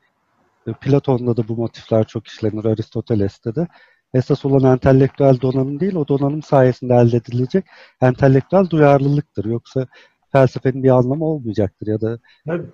Platon'da 0.73 1.37
da 1.37 1.49
bu 1.49 1.57
motifler 1.57 2.05
çok 2.07 2.27
işlenir, 2.27 2.65
Aristoteles'te 2.65 3.55
de. 3.55 3.69
Esas 4.15 4.45
olan 4.45 4.73
entelektüel 4.73 5.41
donanım 5.41 5.81
değil, 5.81 5.95
o 5.95 6.09
donanım 6.09 6.43
sayesinde 6.43 6.95
elde 6.95 7.17
edilecek 7.17 7.65
entelektüel 8.01 8.71
duyarlılıktır. 8.71 9.45
Yoksa 9.45 9.87
felsefenin 10.33 10.83
bir 10.83 10.91
anlamı 10.91 11.25
olmayacaktır 11.25 11.87
ya 11.87 12.01
da 12.01 12.19
Tabii. 12.47 12.67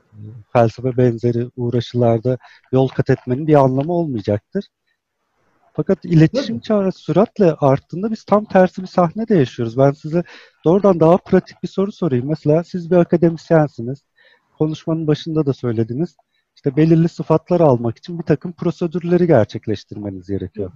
felsefe 0.52 0.96
benzeri 0.96 1.50
uğraşılarda 1.56 2.38
yol 2.72 2.88
kat 2.88 3.10
etmenin 3.10 3.46
bir 3.46 3.54
anlamı 3.54 3.92
olmayacaktır. 3.92 4.64
Fakat 5.72 6.04
iletişim 6.04 6.56
Tabii. 6.56 6.62
çağı 6.62 6.92
süratle 6.92 7.52
arttığında 7.52 8.10
biz 8.10 8.24
tam 8.24 8.44
tersi 8.44 8.82
bir 8.82 8.86
sahnede 8.86 9.34
yaşıyoruz. 9.34 9.78
Ben 9.78 9.90
size 9.90 10.22
doğrudan 10.64 11.00
daha 11.00 11.16
pratik 11.16 11.62
bir 11.62 11.68
soru 11.68 11.92
sorayım. 11.92 12.28
Mesela 12.28 12.64
siz 12.64 12.90
bir 12.90 12.96
akademisyensiniz. 12.96 14.02
Konuşmanın 14.58 15.06
başında 15.06 15.46
da 15.46 15.52
söylediniz. 15.52 16.16
İşte 16.60 16.76
belirli 16.76 17.08
sıfatlar 17.08 17.60
almak 17.60 17.98
için 17.98 18.18
bir 18.18 18.22
takım 18.24 18.52
prosedürleri 18.52 19.26
gerçekleştirmeniz 19.26 20.26
gerekiyor. 20.28 20.72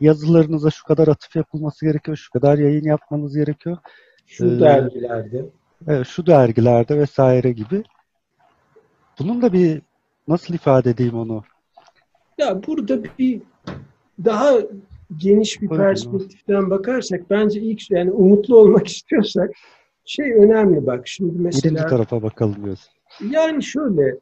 Yazılarınıza 0.00 0.70
şu 0.70 0.84
kadar 0.84 1.08
atıf 1.08 1.36
yapılması 1.36 1.86
gerekiyor, 1.86 2.16
şu 2.16 2.30
kadar 2.30 2.58
yayın 2.58 2.84
yapmanız 2.84 3.36
gerekiyor. 3.36 3.76
Şu 4.26 4.46
Ee, 4.46 4.60
dergilerde. 4.60 5.44
Evet, 5.88 6.06
şu 6.06 6.26
dergilerde 6.26 6.98
vesaire 6.98 7.52
gibi. 7.52 7.82
Bunun 9.18 9.42
da 9.42 9.52
bir 9.52 9.82
nasıl 10.28 10.54
ifade 10.54 10.90
edeyim 10.90 11.14
onu? 11.14 11.42
Ya 12.38 12.60
burada 12.66 13.04
bir 13.18 13.42
daha 14.24 14.52
geniş 15.16 15.62
bir 15.62 15.68
Buyurun. 15.70 15.84
perspektiften 15.84 16.70
bakarsak 16.70 17.30
bence 17.30 17.60
ilk 17.60 17.90
yani 17.90 18.10
umutlu 18.10 18.56
olmak 18.58 18.86
istiyorsak 18.96 19.50
şey 20.04 20.32
önemli 20.32 20.86
bak 20.86 21.08
şimdi 21.08 21.32
Birinci 21.38 21.44
mesela 21.44 21.86
tarafa 21.86 22.22
bakalım 22.22 22.64
diyorsun. 22.64 22.92
yani 23.30 23.62
şöyle 23.62 24.18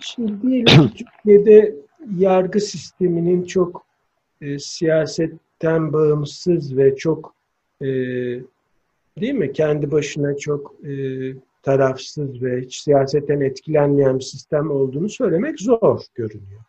şimdi 0.00 0.42
diyelim 0.42 0.88
ki 0.88 1.04
Türkiye'de 1.04 1.74
yargı 2.16 2.60
sisteminin 2.60 3.44
çok 3.44 3.86
e, 4.40 4.58
siyasetten 4.58 5.92
bağımsız 5.92 6.76
ve 6.76 6.96
çok 6.96 7.34
e, 7.80 7.86
değil 9.20 9.34
mi 9.34 9.52
kendi 9.52 9.90
başına 9.90 10.36
çok 10.36 10.74
e, 10.84 10.92
tarafsız 11.62 12.42
ve 12.42 12.60
hiç 12.60 12.82
siyasetten 12.82 13.40
etkilenmeyen 13.40 14.18
bir 14.18 14.24
sistem 14.24 14.70
olduğunu 14.70 15.08
söylemek 15.08 15.60
zor 15.60 16.00
görünüyor. 16.14 16.62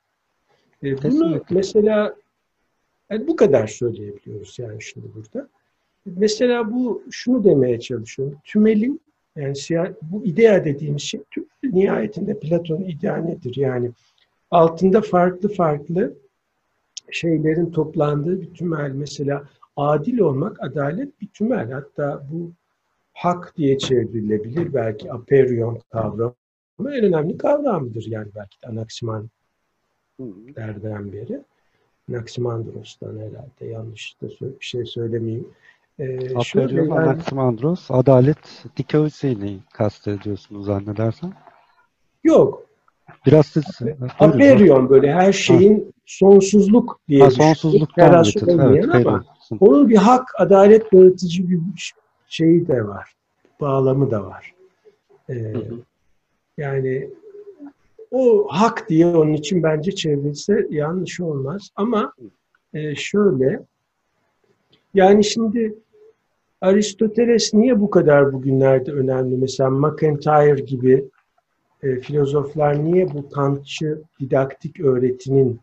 E, 0.83 1.01
bunu 1.03 1.41
mesela 1.49 2.15
yani 3.09 3.27
bu 3.27 3.35
kadar 3.35 3.67
söyleyebiliyoruz 3.67 4.59
yani 4.59 4.81
şimdi 4.81 5.07
burada. 5.15 5.49
Mesela 6.05 6.71
bu 6.71 7.03
şunu 7.11 7.43
demeye 7.43 7.79
çalışıyorum. 7.79 8.37
Tümelin 8.43 9.01
yani 9.37 9.55
siya- 9.55 9.93
bu 10.01 10.25
idea 10.25 10.65
dediğimiz 10.65 11.01
şey 11.01 11.21
nihayetinde 11.63 12.39
Platon'un 12.39 12.83
idea 12.83 13.17
nedir? 13.17 13.55
Yani 13.55 13.91
altında 14.51 15.01
farklı 15.01 15.49
farklı 15.49 16.13
şeylerin 17.11 17.71
toplandığı 17.71 18.41
bir 18.41 18.53
tümel. 18.53 18.91
Mesela 18.91 19.43
adil 19.77 20.19
olmak, 20.19 20.63
adalet 20.63 21.21
bir 21.21 21.27
tümel. 21.27 21.71
Hatta 21.71 22.23
bu 22.31 22.51
hak 23.13 23.53
diye 23.57 23.77
çevrilebilir. 23.77 24.73
Belki 24.73 25.13
aperion 25.13 25.79
kavramı 25.91 26.33
en 26.79 27.03
önemli 27.03 27.37
kavramıdır 27.37 28.05
yani 28.07 28.27
belki 28.35 28.61
de 28.61 28.67
Anaximan 28.67 29.29
derden 30.55 31.13
beri. 31.13 31.41
Anaximandros'tan 32.09 33.17
herhalde 33.17 33.65
yanlış 33.73 34.15
da 34.21 34.27
bir 34.29 34.65
şey 34.65 34.85
söylemeyeyim. 34.85 35.47
Ee, 35.99 36.43
şöyle 36.43 36.93
Anaximandros, 36.93 37.91
adalet 37.91 38.65
dikoisini 38.77 39.59
kastediyorsunuz 39.73 40.65
zannedersem. 40.65 41.33
Yok. 42.23 42.63
Biraz 43.25 43.45
siz... 43.45 43.65
Aperion 44.19 44.89
böyle 44.89 45.13
her 45.13 45.33
şeyin 45.33 45.75
ha. 45.75 45.91
sonsuzluk 46.05 46.99
diye 47.07 47.23
ha, 47.23 47.31
sonsuzluk 47.31 47.89
evet, 47.97 48.95
ama 48.95 49.23
onun 49.59 49.89
bir 49.89 49.95
hak, 49.95 50.29
adalet 50.37 50.93
dağıtıcı 50.93 51.49
bir 51.49 51.93
şeyi 52.27 52.67
de 52.67 52.87
var. 52.87 53.13
Bağlamı 53.61 54.11
da 54.11 54.25
var. 54.25 54.53
Ee, 55.29 55.33
hı 55.33 55.57
hı. 55.57 55.79
Yani 56.57 57.09
o 58.11 58.47
hak 58.49 58.89
diye 58.89 59.05
onun 59.05 59.33
için 59.33 59.63
bence 59.63 59.91
çevrilse 59.91 60.67
yanlış 60.69 61.19
olmaz. 61.19 61.69
Ama 61.75 62.13
e, 62.73 62.95
şöyle 62.95 63.59
yani 64.93 65.23
şimdi 65.23 65.75
Aristoteles 66.61 67.53
niye 67.53 67.79
bu 67.79 67.89
kadar 67.89 68.33
bugünlerde 68.33 68.91
önemli? 68.91 69.37
Mesela 69.37 69.69
McIntyre 69.69 70.61
gibi 70.61 71.05
e, 71.83 71.99
filozoflar 71.99 72.83
niye 72.85 73.13
bu 73.13 73.29
Kantçı 73.29 74.01
didaktik 74.19 74.79
öğretinin 74.79 75.59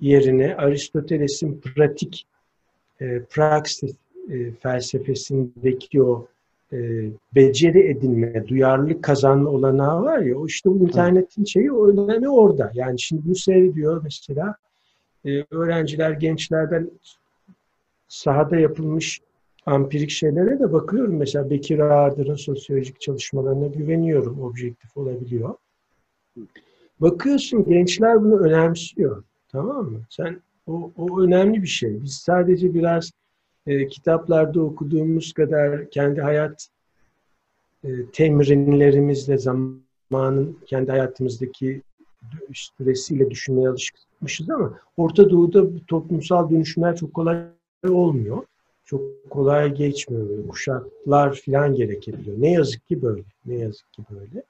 yerine 0.00 0.56
Aristoteles'in 0.56 1.60
pratik 1.60 2.26
e, 3.00 3.22
praksis 3.22 3.96
e, 4.30 4.50
felsefesindeki 4.50 6.02
o 6.02 6.26
e, 6.72 6.78
beceri 7.34 7.90
edinme, 7.90 8.48
duyarlılık 8.48 9.04
kazanma 9.04 9.50
olanağı 9.50 10.02
var 10.02 10.18
ya, 10.18 10.38
o 10.38 10.46
işte 10.46 10.70
bu 10.70 10.78
internetin 10.78 11.44
şeyi 11.44 11.72
o 11.72 11.88
önemli 11.88 12.28
orada. 12.28 12.70
Yani 12.74 13.00
şimdi 13.00 13.24
bunu 13.24 13.34
seyrediyor 13.34 14.00
mesela 14.04 14.54
e, 15.24 15.44
öğrenciler, 15.50 16.10
gençlerden 16.10 16.90
sahada 18.08 18.56
yapılmış 18.56 19.20
ampirik 19.66 20.10
şeylere 20.10 20.60
de 20.60 20.72
bakıyorum. 20.72 21.16
Mesela 21.16 21.50
Bekir 21.50 21.78
Ağırdır'ın 21.78 22.34
sosyolojik 22.34 23.00
çalışmalarına 23.00 23.66
güveniyorum. 23.66 24.40
Objektif 24.40 24.96
olabiliyor. 24.96 25.54
Bakıyorsun 27.00 27.64
gençler 27.64 28.24
bunu 28.24 28.38
önemsiyor. 28.38 29.24
Tamam 29.48 29.84
mı? 29.90 30.00
Sen 30.10 30.40
o, 30.66 30.92
o 30.96 31.20
önemli 31.20 31.62
bir 31.62 31.66
şey. 31.66 32.02
Biz 32.02 32.14
sadece 32.14 32.74
biraz 32.74 33.10
e, 33.66 33.86
kitaplarda 33.88 34.60
okuduğumuz 34.60 35.32
kadar 35.32 35.90
kendi 35.90 36.20
hayat 36.20 36.68
e, 37.84 37.88
temrinlerimizle 38.12 39.38
zamanın 39.38 40.58
kendi 40.66 40.90
hayatımızdaki 40.90 41.82
süresiyle 42.52 43.30
düşünmeye 43.30 43.68
alışmışız 43.68 44.50
ama 44.50 44.78
Orta 44.96 45.30
Doğu'da 45.30 45.66
toplumsal 45.86 46.50
dönüşümler 46.50 46.96
çok 46.96 47.14
kolay 47.14 47.42
olmuyor. 47.88 48.42
Çok 48.86 49.30
kolay 49.30 49.74
geçmiyor. 49.74 50.28
Böyle. 50.28 50.48
Kuşaklar 50.48 51.42
falan 51.46 51.74
gerekebiliyor. 51.74 52.36
Ne 52.40 52.52
yazık 52.52 52.86
ki 52.86 53.02
böyle. 53.02 53.22
Ne 53.46 53.54
yazık 53.54 53.92
ki 53.92 54.02
böyle. 54.10 54.42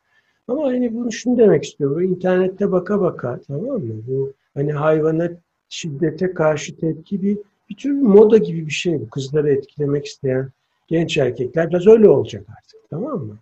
Ama 0.49 0.65
hani 0.65 0.95
bunu 0.95 1.13
şunu 1.13 1.39
demek 1.39 1.65
istiyorum. 1.65 2.03
İnternette 2.03 2.73
baka 2.73 3.01
baka 3.01 3.41
tamam 3.47 3.81
mı? 3.81 4.03
Bu 4.09 4.33
hani 4.55 4.73
hayvana 4.73 5.31
şiddete 5.69 6.35
karşı 6.35 6.77
tepki 6.77 7.23
bir 7.23 7.39
bir 7.71 7.77
tür 7.77 7.91
moda 7.91 8.37
gibi 8.39 8.67
bir 8.67 8.73
şey 8.73 9.01
bu. 9.01 9.11
Kızları 9.11 9.53
etkilemek 9.53 10.07
isteyen 10.07 10.51
genç 10.87 11.17
erkekler 11.17 11.71
biraz 11.71 11.87
öyle 11.87 12.09
olacak 12.09 12.45
artık. 12.59 12.81
Tamam 12.91 13.25
mı? 13.25 13.37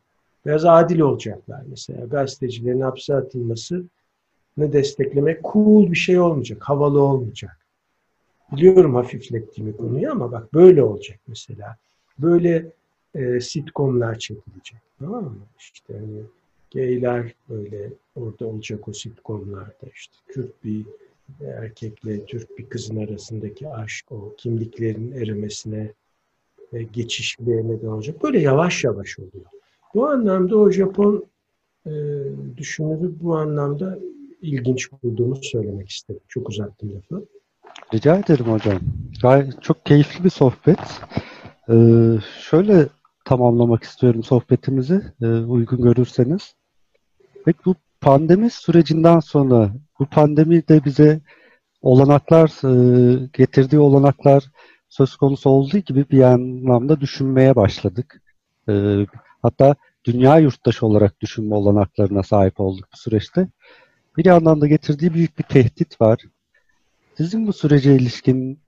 Biraz 0.46 0.64
adil 0.64 1.00
olacaklar 1.00 1.62
mesela. 1.66 2.06
Gazetecilerin 2.06 2.80
hapse 2.80 3.14
atılması 3.14 3.84
ne 4.56 4.72
desteklemek 4.72 5.42
cool 5.52 5.90
bir 5.90 5.96
şey 5.96 6.20
olmayacak. 6.20 6.62
Havalı 6.62 7.02
olmayacak. 7.02 7.63
Biliyorum 8.52 8.94
hafiflettiğimi 8.94 9.76
konuyu 9.76 10.10
ama 10.10 10.32
bak 10.32 10.54
böyle 10.54 10.82
olacak 10.82 11.18
mesela. 11.26 11.76
Böyle 12.18 12.72
e, 13.14 13.40
sitcomlar 13.40 14.18
çekilecek. 14.18 14.78
Tamam 14.98 15.24
mı? 15.24 15.46
İşte 15.58 15.94
hani 15.94 16.22
gayler 16.74 17.34
böyle 17.48 17.92
orada 18.16 18.46
olacak 18.46 18.88
o 18.88 18.92
sitcomlarda 18.92 19.86
işte 19.94 20.14
Kürt 20.28 20.64
bir 20.64 20.86
erkekle 21.40 22.24
Türk 22.24 22.58
bir 22.58 22.68
kızın 22.68 22.96
arasındaki 22.96 23.68
aşk, 23.68 24.12
o 24.12 24.34
kimliklerin 24.36 25.12
erimesine 25.12 25.92
ve 26.72 26.82
geçişliğe 26.82 27.68
neden 27.68 27.86
olacak. 27.86 28.22
Böyle 28.22 28.40
yavaş 28.40 28.84
yavaş 28.84 29.18
oluyor. 29.18 29.44
Bu 29.94 30.06
anlamda 30.06 30.58
o 30.58 30.70
Japon 30.70 31.24
e, 31.86 31.92
düşünürü 32.56 33.12
bu 33.20 33.36
anlamda 33.36 33.98
ilginç 34.42 34.92
bulduğumu 34.92 35.36
söylemek 35.42 35.88
istedim. 35.88 36.20
Çok 36.28 36.48
uzattım 36.48 36.94
lafı. 36.94 37.26
Rica 37.94 38.16
ederim 38.16 38.46
hocam. 38.46 38.78
Gayet 39.22 39.62
çok 39.62 39.86
keyifli 39.86 40.24
bir 40.24 40.30
sohbet. 40.30 40.78
Ee, 41.70 41.74
şöyle 42.40 42.88
tamamlamak 43.24 43.82
istiyorum 43.82 44.22
sohbetimizi 44.22 45.02
e, 45.22 45.26
uygun 45.26 45.82
görürseniz. 45.82 46.54
Peki 47.44 47.58
bu 47.64 47.74
pandemi 48.00 48.50
sürecinden 48.50 49.20
sonra 49.20 49.70
bu 49.98 50.06
pandemi 50.06 50.68
de 50.68 50.84
bize 50.84 51.20
olanaklar 51.82 52.48
e, 52.64 53.28
getirdiği 53.32 53.78
olanaklar 53.78 54.44
söz 54.88 55.16
konusu 55.16 55.50
olduğu 55.50 55.78
gibi 55.78 56.10
bir 56.10 56.22
anlamda 56.22 57.00
düşünmeye 57.00 57.56
başladık. 57.56 58.22
E, 58.68 59.06
hatta 59.42 59.74
dünya 60.04 60.38
yurttaşı 60.38 60.86
olarak 60.86 61.20
düşünme 61.20 61.54
olanaklarına 61.54 62.22
sahip 62.22 62.60
olduk 62.60 62.88
bu 62.92 62.96
süreçte. 62.96 63.48
Bir 64.16 64.24
yandan 64.24 64.60
da 64.60 64.66
getirdiği 64.66 65.14
büyük 65.14 65.38
bir 65.38 65.44
tehdit 65.44 66.00
var. 66.00 66.18
Sizin 67.16 67.46
bu 67.46 67.52
sürece 67.52 67.94
ilişkin 67.94 68.58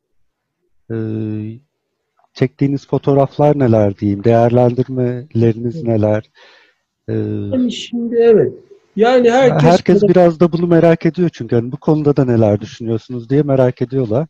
e, 0.91 0.97
çektiğiniz 2.35 2.87
fotoğraflar 2.87 3.59
neler 3.59 3.99
diyeyim, 3.99 4.25
değerlendirmeleriniz 4.25 5.83
neler? 5.83 6.31
Ee, 7.09 7.13
yani 7.15 7.73
şimdi 7.73 8.17
evet, 8.17 8.53
yani 8.97 9.31
herkes, 9.31 9.63
herkes 9.63 10.03
biraz 10.03 10.41
da 10.41 10.53
bunu 10.53 10.67
merak 10.67 11.07
ediyor 11.07 11.31
çünkü 11.33 11.55
yani 11.55 11.73
bu 11.73 11.77
konuda 11.77 12.17
da 12.17 12.25
neler 12.25 12.61
düşünüyorsunuz 12.61 13.31
diye 13.31 13.43
merak 13.43 13.83
ediyorlar. 13.83 14.27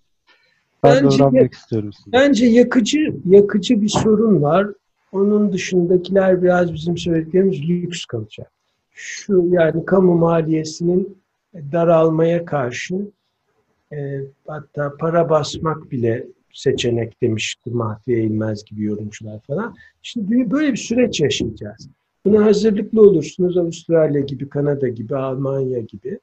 Ben 0.83 1.05
bence, 1.05 1.19
de 1.19 1.23
öğrenmek 1.23 1.55
istiyorum 1.55 1.93
sizden. 1.93 2.13
Bence 2.13 2.47
yakıcı 2.47 3.15
yakıcı 3.25 3.83
bir 3.83 3.89
sorun 3.89 4.43
var. 4.43 4.67
Onun 5.13 5.53
dışındakiler 5.53 6.43
biraz 6.43 6.75
bizim 6.75 6.99
söylediklerimiz 6.99 7.69
lüks 7.69 8.05
kalacak. 8.05 8.53
Şu 8.93 9.49
yani 9.51 9.85
kamu 9.85 10.15
maliyesinin 10.15 11.19
daralmaya 11.55 12.45
karşı 12.45 12.95
e, 13.93 14.21
hatta 14.47 14.97
para 14.97 15.31
basmak 15.31 15.91
bile 15.91 16.27
seçenek 16.53 17.23
demişti 17.23 17.71
Mahfiye 17.71 18.23
İlmez 18.23 18.65
gibi 18.65 18.83
yorumcular 18.83 19.41
falan. 19.41 19.75
Şimdi 20.03 20.51
böyle 20.51 20.73
bir 20.73 20.77
süreç 20.77 21.21
yaşayacağız. 21.21 21.89
Buna 22.25 22.45
hazırlıklı 22.45 23.03
olursunuz 23.03 23.57
Avustralya 23.57 24.21
gibi, 24.21 24.49
Kanada 24.49 24.89
gibi, 24.89 25.17
Almanya 25.17 25.81
gibi. 25.81 26.19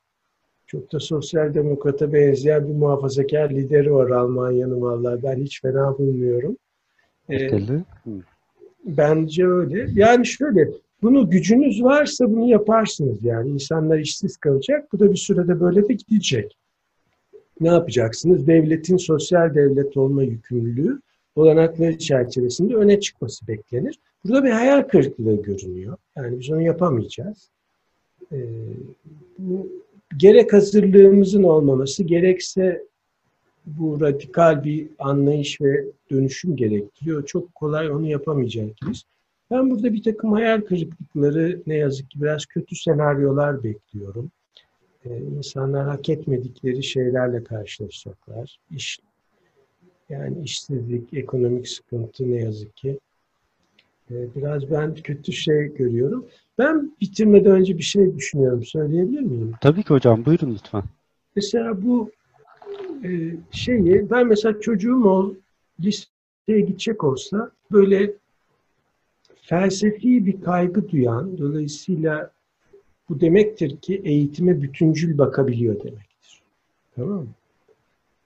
Çok 0.67 0.93
da 0.93 0.99
sosyal 0.99 1.53
demokrata 1.53 2.13
benzeyen 2.13 2.67
bir 2.67 2.73
muhafazakar 2.73 3.49
lideri 3.49 3.93
var 3.93 4.09
Almanya'nın 4.09 4.81
vallahi 4.81 5.23
ben 5.23 5.35
hiç 5.35 5.61
fena 5.61 5.97
bulmuyorum. 5.97 6.57
Ee, 7.29 7.49
bence 8.85 9.47
öyle. 9.47 9.87
Yani 9.93 10.25
şöyle 10.25 10.69
bunu 11.01 11.29
gücünüz 11.29 11.83
varsa 11.83 12.31
bunu 12.31 12.49
yaparsınız 12.49 13.23
yani. 13.23 13.49
insanlar 13.49 13.99
işsiz 13.99 14.37
kalacak. 14.37 14.93
Bu 14.93 14.99
da 14.99 15.11
bir 15.11 15.17
sürede 15.17 15.59
böyle 15.59 15.89
de 15.89 15.93
gidecek. 15.93 16.57
Ne 17.59 17.67
yapacaksınız? 17.67 18.47
Devletin 18.47 18.97
sosyal 18.97 19.55
devlet 19.55 19.97
olma 19.97 20.23
yükümlülüğü 20.23 21.01
olanakları 21.35 21.97
çerçevesinde 21.97 22.75
öne 22.75 22.99
çıkması 22.99 23.47
beklenir. 23.47 23.99
Burada 24.23 24.43
bir 24.43 24.49
hayal 24.49 24.81
kırıklığı 24.81 25.41
görünüyor. 25.41 25.97
Yani 26.15 26.39
biz 26.39 26.49
onu 26.49 26.61
yapamayacağız. 26.61 27.49
Ee, 28.31 28.37
bu 29.37 29.83
gerek 30.17 30.53
hazırlığımızın 30.53 31.43
olmaması, 31.43 32.03
gerekse 32.03 32.87
bu 33.65 34.01
radikal 34.01 34.63
bir 34.63 34.87
anlayış 34.99 35.61
ve 35.61 35.85
dönüşüm 36.11 36.55
gerektiriyor. 36.55 37.25
Çok 37.25 37.55
kolay 37.55 37.91
onu 37.91 38.07
yapamayacağız. 38.07 39.03
Ben 39.51 39.71
burada 39.71 39.93
bir 39.93 40.03
takım 40.03 40.31
hayal 40.31 40.61
kırıklıkları 40.61 41.61
ne 41.67 41.75
yazık 41.75 42.11
ki 42.11 42.21
biraz 42.21 42.45
kötü 42.45 42.75
senaryolar 42.75 43.63
bekliyorum. 43.63 44.31
Ee, 45.05 45.17
insanlar 45.37 45.87
hak 45.87 46.09
etmedikleri 46.09 46.83
şeylerle 46.83 47.43
karşılaşacaklar. 47.43 48.59
İş, 48.71 48.99
yani 50.09 50.43
işsizlik, 50.43 51.13
ekonomik 51.13 51.67
sıkıntı 51.67 52.31
ne 52.31 52.35
yazık 52.35 52.77
ki 52.77 52.99
ee, 54.11 54.35
biraz 54.35 54.71
ben 54.71 54.93
kötü 54.93 55.33
şey 55.33 55.73
görüyorum. 55.73 56.25
Ben 56.57 56.91
bitirmeden 57.01 57.51
önce 57.51 57.77
bir 57.77 57.83
şey 57.83 58.15
düşünüyorum. 58.15 58.63
Söyleyebilir 58.63 59.21
miyim? 59.21 59.53
Tabii 59.61 59.83
ki 59.83 59.89
hocam. 59.89 60.25
Buyurun 60.25 60.53
lütfen. 60.53 60.83
Mesela 61.35 61.83
bu 61.83 62.11
e, 63.03 63.09
şeyi 63.51 64.09
ben 64.09 64.27
mesela 64.27 64.59
çocuğum 64.59 65.05
ol 65.05 65.35
liseye 65.79 66.61
gidecek 66.61 67.03
olsa 67.03 67.51
böyle 67.71 68.13
felsefi 69.41 70.25
bir 70.25 70.41
kaygı 70.41 70.89
duyan 70.89 71.37
dolayısıyla 71.37 72.31
bu 73.13 73.19
demektir 73.19 73.77
ki 73.77 74.01
eğitime 74.03 74.61
bütüncül 74.61 75.17
bakabiliyor 75.17 75.83
demektir. 75.83 76.41
Tamam 76.95 77.19
mı? 77.19 77.27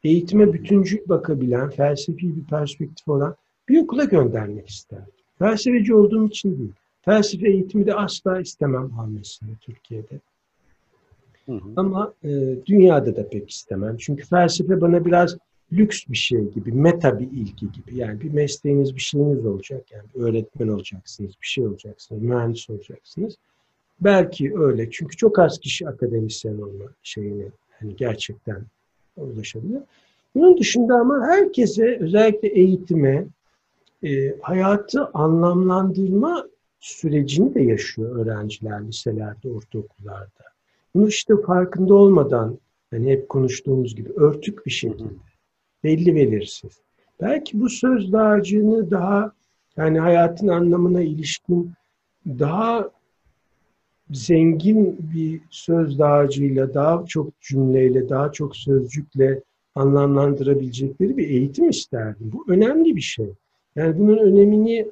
Eğitime 0.03 0.53
bütüncül 0.53 0.99
bakabilen, 1.05 1.69
felsefi 1.69 2.35
bir 2.35 2.43
perspektif 2.43 3.07
olan 3.07 3.35
bir 3.69 3.83
okula 3.83 4.03
göndermek 4.03 4.69
isterdim. 4.69 5.13
Felsefeci 5.39 5.93
olduğum 5.93 6.27
için 6.27 6.59
değil. 6.59 6.71
Felsefe 7.01 7.49
eğitimi 7.49 7.85
de 7.85 7.93
asla 7.93 8.41
istemem 8.41 8.99
almasını 8.99 9.49
Türkiye'de. 9.61 10.19
Hı 11.45 11.51
hı. 11.51 11.73
Ama 11.75 12.13
e, 12.23 12.55
dünyada 12.65 13.15
da 13.15 13.29
pek 13.29 13.49
istemem. 13.49 13.97
Çünkü 13.97 14.25
felsefe 14.25 14.81
bana 14.81 15.05
biraz 15.05 15.37
lüks 15.73 16.03
bir 16.09 16.17
şey 16.17 16.51
gibi, 16.51 16.71
meta 16.71 17.19
bir 17.19 17.31
ilgi 17.31 17.71
gibi. 17.71 17.95
Yani 17.95 18.21
bir 18.21 18.33
mesleğiniz, 18.33 18.95
bir 18.95 19.01
şeyiniz 19.01 19.45
olacak. 19.45 19.91
Yani 19.91 20.25
öğretmen 20.25 20.67
olacaksınız, 20.67 21.31
bir 21.41 21.47
şey 21.47 21.67
olacaksınız, 21.67 22.21
mühendis 22.21 22.69
olacaksınız. 22.69 23.37
Belki 24.01 24.53
öyle. 24.57 24.91
Çünkü 24.91 25.17
çok 25.17 25.39
az 25.39 25.59
kişi 25.59 25.87
akademisyen 25.87 26.57
olma 26.57 26.85
şeyine 27.03 27.45
hani 27.79 27.95
gerçekten 27.95 28.61
ulaşabiliyor. 29.17 29.81
Bunun 30.35 30.57
dışında 30.57 30.95
ama 30.95 31.27
herkese 31.27 31.97
özellikle 31.99 32.47
eğitime, 32.47 33.27
e, 34.03 34.39
hayatı 34.41 35.05
anlamlandırma 35.05 36.47
sürecini 36.79 37.55
de 37.55 37.61
yaşıyor 37.61 38.15
öğrenciler 38.15 38.87
liselerde, 38.87 39.49
ortaokullarda. 39.49 40.43
Bunu 40.95 41.07
işte 41.07 41.33
farkında 41.45 41.93
olmadan 41.93 42.57
hani 42.91 43.11
hep 43.11 43.29
konuştuğumuz 43.29 43.95
gibi 43.95 44.09
örtük 44.15 44.65
bir 44.65 44.71
şekilde 44.71 45.13
belli 45.83 46.15
belirsiz. 46.15 46.81
Belki 47.21 47.59
bu 47.59 47.69
söz 47.69 48.11
dağarcığını 48.11 48.91
daha 48.91 49.31
yani 49.77 49.99
hayatın 49.99 50.47
anlamına 50.47 51.01
ilişkin 51.01 51.73
daha 52.25 52.91
zengin 54.11 54.97
bir 55.13 55.41
söz 55.49 55.99
dağarcığıyla, 55.99 56.73
daha 56.73 57.05
çok 57.05 57.41
cümleyle, 57.41 58.09
daha 58.09 58.31
çok 58.31 58.55
sözcükle 58.55 59.41
anlamlandırabilecekleri 59.75 61.17
bir 61.17 61.29
eğitim 61.29 61.69
isterdim. 61.69 62.31
Bu 62.33 62.45
önemli 62.47 62.95
bir 62.95 63.01
şey. 63.01 63.29
Yani 63.75 63.99
bunun 63.99 64.17
önemini, 64.17 64.87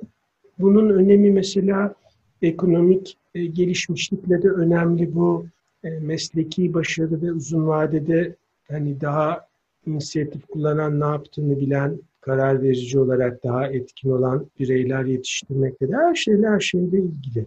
bunun 0.60 0.90
önemi 0.90 1.32
mesela 1.32 1.96
ekonomik 2.42 3.18
e, 3.36 3.46
gelişmişlikle 3.46 4.44
de 4.44 4.50
önemli 4.50 5.16
bu 5.16 5.46
e, 5.84 5.90
mesleki 5.90 6.74
başarı 6.74 7.22
ve 7.22 7.32
uzun 7.32 7.68
vadede 7.68 8.36
hani 8.68 9.02
daha 9.02 9.48
inisiyatif 9.88 10.48
kullanan, 10.48 11.00
ne 11.00 11.06
yaptığını 11.06 11.60
bilen, 11.60 12.00
karar 12.22 12.64
verici 12.64 13.00
olarak 13.00 13.44
daha 13.44 13.68
etkin 13.68 14.10
olan 14.10 14.46
bireyler 14.60 15.06
yetiştirmekle 15.06 15.90
de 15.90 15.96
her 15.96 16.16
şeyle 16.16 16.48
her 16.48 16.60
şeyle 16.60 16.98
ilgili. 16.98 17.46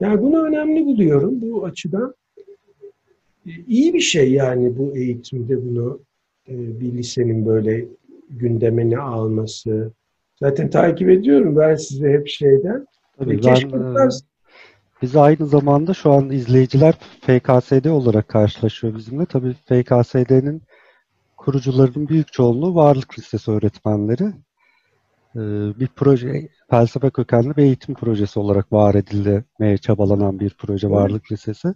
Yani 0.00 0.22
bunu 0.22 0.46
önemli 0.46 0.86
buluyorum 0.86 1.40
bu 1.40 1.64
açıdan. 1.64 2.14
E, 3.46 3.50
iyi 3.68 3.94
bir 3.94 4.00
şey 4.00 4.32
yani 4.32 4.78
bu 4.78 4.96
eğitimde 4.96 5.66
bunu 5.66 6.00
e, 6.48 6.80
bir 6.80 6.92
lisenin 6.92 7.46
böyle 7.46 7.84
gündemine 8.30 8.98
alması. 8.98 9.92
Zaten 10.40 10.70
takip 10.70 11.08
ediyorum 11.08 11.56
ben 11.56 11.74
sizi 11.74 12.08
hep 12.08 12.28
şeyden. 12.28 12.86
Tabii 13.18 13.34
E, 13.34 13.40
keşke 13.40 13.72
ben, 13.72 13.94
biraz 13.94 14.24
Biz 15.02 15.16
aynı 15.16 15.46
zamanda 15.46 15.94
şu 15.94 16.12
an 16.12 16.30
izleyiciler 16.30 16.94
FKSD 17.20 17.86
olarak 17.86 18.28
karşılaşıyor 18.28 18.94
bizimle. 18.96 19.26
Tabii 19.26 19.52
FKSD'nin 19.52 20.62
kurucularının 21.36 22.08
büyük 22.08 22.32
çoğunluğu 22.32 22.74
varlık 22.74 23.18
lisesi 23.18 23.50
öğretmenleri. 23.50 24.32
Ee, 25.36 25.80
Bir 25.80 25.88
proje, 25.96 26.48
felsefe 26.70 27.10
kökenli 27.10 27.56
bir 27.56 27.62
eğitim 27.62 27.94
projesi 27.94 28.40
olarak 28.40 28.72
var 28.72 28.94
edilmeye 28.94 29.78
çabalanan 29.78 30.40
bir 30.40 30.56
proje 30.58 30.86
Evet. 30.86 30.96
Varlık 30.96 31.32
Lisesi. 31.32 31.74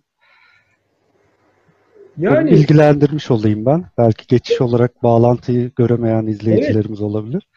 Tabii 2.17 2.35
yani 2.35 2.51
bilgilendirmiş 2.51 3.31
olayım 3.31 3.67
ben. 3.67 3.85
Belki 3.99 4.27
geçiş 4.27 4.61
olarak 4.61 5.03
bağlantıyı 5.03 5.71
göremeyen 5.77 6.27
izleyicilerimiz 6.27 7.01
olabilir. 7.01 7.49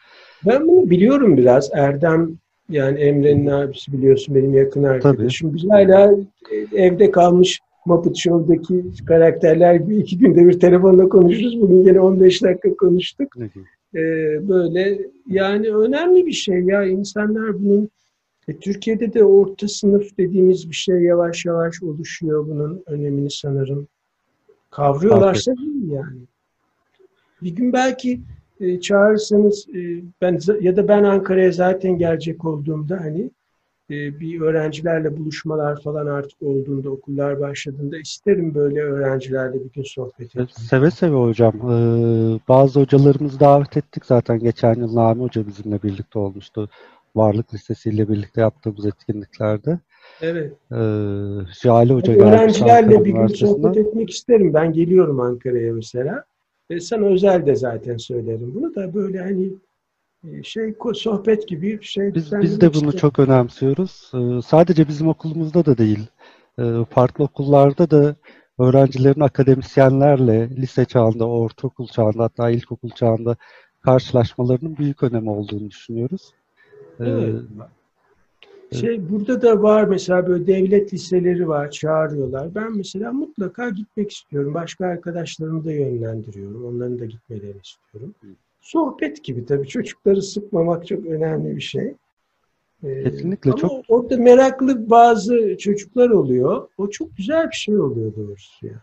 Ben 0.46 0.68
bunu 0.68 0.90
biliyorum 0.90 1.36
biraz. 1.36 1.70
Erdem 1.72 2.38
yani 2.68 2.98
Emre'nin 2.98 3.46
abisi 3.46 3.92
biliyorsun 3.92 4.34
benim 4.34 4.54
yakın 4.54 4.82
arkadaşım. 4.82 5.54
Biz 5.54 5.70
hala 5.70 6.12
e, 6.52 6.82
evde 6.82 7.10
kalmış 7.10 7.60
Muppet 7.86 8.16
Show'daki 8.16 9.04
karakterler 9.06 9.74
gibi 9.74 9.96
iki 9.96 10.18
günde 10.18 10.48
bir 10.48 10.60
telefonla 10.60 11.08
konuşuruz. 11.08 11.60
Bugün 11.60 11.86
yine 11.86 12.00
15 12.00 12.42
dakika 12.42 12.76
konuştuk. 12.76 13.36
Ne 13.36 13.48
Ee, 13.94 14.48
böyle 14.48 14.98
yani 15.26 15.76
önemli 15.76 16.26
bir 16.26 16.32
şey 16.32 16.60
ya 16.60 16.84
insanlar 16.84 17.58
bunun 17.58 17.90
e, 18.48 18.56
Türkiye'de 18.56 19.14
de 19.14 19.24
orta 19.24 19.68
sınıf 19.68 20.18
dediğimiz 20.18 20.70
bir 20.70 20.74
şey 20.74 20.96
yavaş 21.02 21.44
yavaş 21.44 21.82
oluşuyor 21.82 22.46
bunun 22.46 22.82
önemini 22.86 23.30
sanırım. 23.30 23.88
Kavruyorlarsa 24.70 25.56
değil 25.56 25.90
yani. 25.90 26.20
Bir 27.42 27.50
gün 27.50 27.72
belki 27.72 28.20
e, 28.60 28.80
çağırırsanız 28.80 29.68
e, 29.68 30.02
ben 30.20 30.38
ya 30.60 30.76
da 30.76 30.88
ben 30.88 31.04
Ankara'ya 31.04 31.52
zaten 31.52 31.98
gelecek 31.98 32.44
olduğumda 32.44 33.00
hani 33.00 33.30
e, 33.90 34.20
bir 34.20 34.40
öğrencilerle 34.40 35.16
buluşmalar 35.16 35.82
falan 35.82 36.06
artık 36.06 36.42
olduğunda 36.42 36.90
okullar 36.90 37.40
başladığında 37.40 37.98
isterim 37.98 38.54
böyle 38.54 38.80
öğrencilerle 38.80 39.54
bir 39.54 39.70
gün 39.72 39.82
sohbet 39.82 40.26
etmek. 40.26 40.50
Seve 40.50 40.90
seve 40.90 41.16
hocam. 41.16 41.54
Ee, 41.54 42.40
bazı 42.48 42.80
hocalarımızı 42.80 43.40
davet 43.40 43.76
ettik 43.76 44.06
zaten. 44.06 44.38
Geçen 44.38 44.74
yıl 44.74 44.94
Nami 44.94 45.22
Hoca 45.22 45.46
bizimle 45.46 45.82
birlikte 45.82 46.18
olmuştu. 46.18 46.68
Varlık 47.16 47.54
Lisesi 47.54 47.90
ile 47.90 48.08
birlikte 48.08 48.40
yaptığımız 48.40 48.86
etkinliklerde. 48.86 49.78
Evet. 50.20 50.52
Ee, 50.72 50.76
Jale 51.62 51.92
Hoca 51.92 52.12
Yani 52.12 52.22
öğrencilerle 52.22 53.04
bir 53.04 53.12
gün 53.12 53.26
sohbet 53.26 53.76
etmek 53.76 54.10
isterim. 54.10 54.54
Ben 54.54 54.72
geliyorum 54.72 55.20
Ankara'ya 55.20 55.72
mesela. 55.72 56.24
E, 56.70 56.80
sana 56.80 57.06
özel 57.06 57.46
de 57.46 57.54
zaten 57.54 57.96
söylerim. 57.96 58.54
Bunu 58.54 58.74
da 58.74 58.94
böyle 58.94 59.20
hani 59.20 59.44
e, 59.46 59.50
şey 60.42 60.64
ko- 60.64 60.94
sohbet 60.94 61.48
gibi 61.48 61.80
bir 61.80 61.84
şey. 61.84 62.14
Biz, 62.14 62.32
biz 62.32 62.60
de 62.60 62.68
bunu 62.68 62.84
isterim. 62.84 62.98
çok 62.98 63.18
önemsiyoruz. 63.18 64.10
Ee, 64.14 64.42
sadece 64.42 64.88
bizim 64.88 65.08
okulumuzda 65.08 65.64
da 65.64 65.78
değil, 65.78 66.06
ee, 66.58 66.84
farklı 66.90 67.24
okullarda 67.24 67.90
da 67.90 68.16
öğrencilerin 68.58 69.20
akademisyenlerle 69.20 70.50
lise 70.50 70.84
çağında, 70.84 71.28
ortaokul 71.28 71.86
çağında 71.86 72.22
hatta 72.22 72.50
ilkokul 72.50 72.90
çağında 72.90 73.36
karşılaşmalarının 73.80 74.76
büyük 74.76 75.02
önemi 75.02 75.30
olduğunu 75.30 75.70
düşünüyoruz. 75.70 76.32
Ee, 77.00 77.04
Evet. 78.74 78.80
Şey 78.80 79.08
burada 79.10 79.42
da 79.42 79.62
var 79.62 79.84
mesela 79.84 80.26
böyle 80.26 80.46
devlet 80.46 80.94
liseleri 80.94 81.48
var, 81.48 81.70
çağırıyorlar. 81.70 82.54
Ben 82.54 82.76
mesela 82.76 83.12
mutlaka 83.12 83.68
gitmek 83.68 84.10
istiyorum. 84.10 84.54
Başka 84.54 84.86
arkadaşlarımı 84.86 85.64
da 85.64 85.72
yönlendiriyorum. 85.72 86.64
Onların 86.64 86.98
da 86.98 87.04
gitmelerini 87.04 87.60
istiyorum. 87.64 88.14
Sohbet 88.64 89.24
gibi 89.24 89.46
tabii 89.46 89.68
çocukları 89.68 90.22
sıkmamak 90.22 90.86
çok 90.86 91.06
önemli 91.06 91.56
bir 91.56 91.60
şey. 91.60 91.94
Ee, 92.84 93.04
Kesinlikle 93.04 93.50
ama 93.50 93.60
çok- 93.60 93.84
orada 93.88 94.16
meraklı 94.16 94.90
bazı 94.90 95.56
çocuklar 95.58 96.10
oluyor. 96.10 96.68
O 96.78 96.90
çok 96.90 97.16
güzel 97.16 97.50
bir 97.50 97.56
şey 97.56 97.78
oluyor 97.78 98.16
doğrusu 98.16 98.66
yani. 98.66 98.78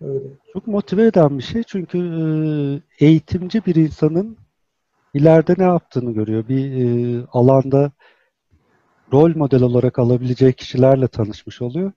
Öyle. 0.00 0.28
Çok 0.52 0.66
motive 0.66 1.06
eden 1.06 1.38
bir 1.38 1.42
şey 1.42 1.62
çünkü 1.62 1.98
e, 1.98 3.04
eğitimci 3.06 3.66
bir 3.66 3.74
insanın 3.74 4.36
ileride 5.14 5.54
ne 5.58 5.64
yaptığını 5.64 6.12
görüyor. 6.12 6.48
Bir 6.48 6.72
e, 6.72 7.24
alanda 7.32 7.92
rol 9.12 9.36
model 9.36 9.62
olarak 9.62 9.98
alabileceği 9.98 10.52
kişilerle 10.52 11.08
tanışmış 11.08 11.62
oluyor. 11.62 11.92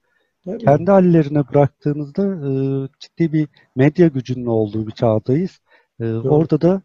Tabii. 0.45 0.57
Kendi 0.57 0.91
hallerine 0.91 1.49
bıraktığınızda 1.49 2.23
e, 2.25 2.51
ciddi 2.99 3.33
bir 3.33 3.47
medya 3.75 4.07
gücünün 4.07 4.45
olduğu 4.45 4.87
bir 4.87 4.91
çağdayız. 4.91 5.59
E, 6.01 6.13
orada 6.13 6.61
da 6.61 6.81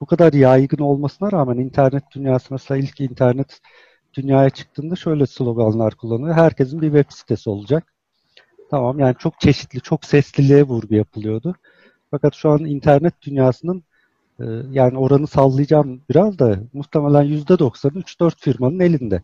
bu 0.00 0.06
kadar 0.06 0.32
yaygın 0.32 0.78
olmasına 0.78 1.32
rağmen 1.32 1.58
internet 1.58 2.04
dünyası 2.14 2.46
mesela 2.50 2.78
ilk 2.78 3.00
internet 3.00 3.60
dünyaya 4.14 4.50
çıktığında 4.50 4.96
şöyle 4.96 5.26
sloganlar 5.26 5.94
kullanıyor. 5.94 6.34
Herkesin 6.34 6.82
bir 6.82 6.92
web 6.92 7.12
sitesi 7.16 7.50
olacak. 7.50 7.94
Tamam 8.70 8.98
yani 8.98 9.14
çok 9.18 9.40
çeşitli, 9.40 9.80
çok 9.80 10.04
sesliliğe 10.04 10.62
vurgu 10.62 10.94
yapılıyordu. 10.94 11.54
Fakat 12.10 12.34
şu 12.34 12.50
an 12.50 12.58
internet 12.58 13.22
dünyasının 13.22 13.82
e, 14.40 14.44
yani 14.70 14.98
oranı 14.98 15.26
sallayacağım 15.26 16.00
biraz 16.10 16.38
da 16.38 16.58
muhtemelen 16.72 17.24
%90'ı 17.24 17.98
3-4 17.98 18.40
firmanın 18.40 18.80
elinde. 18.80 19.22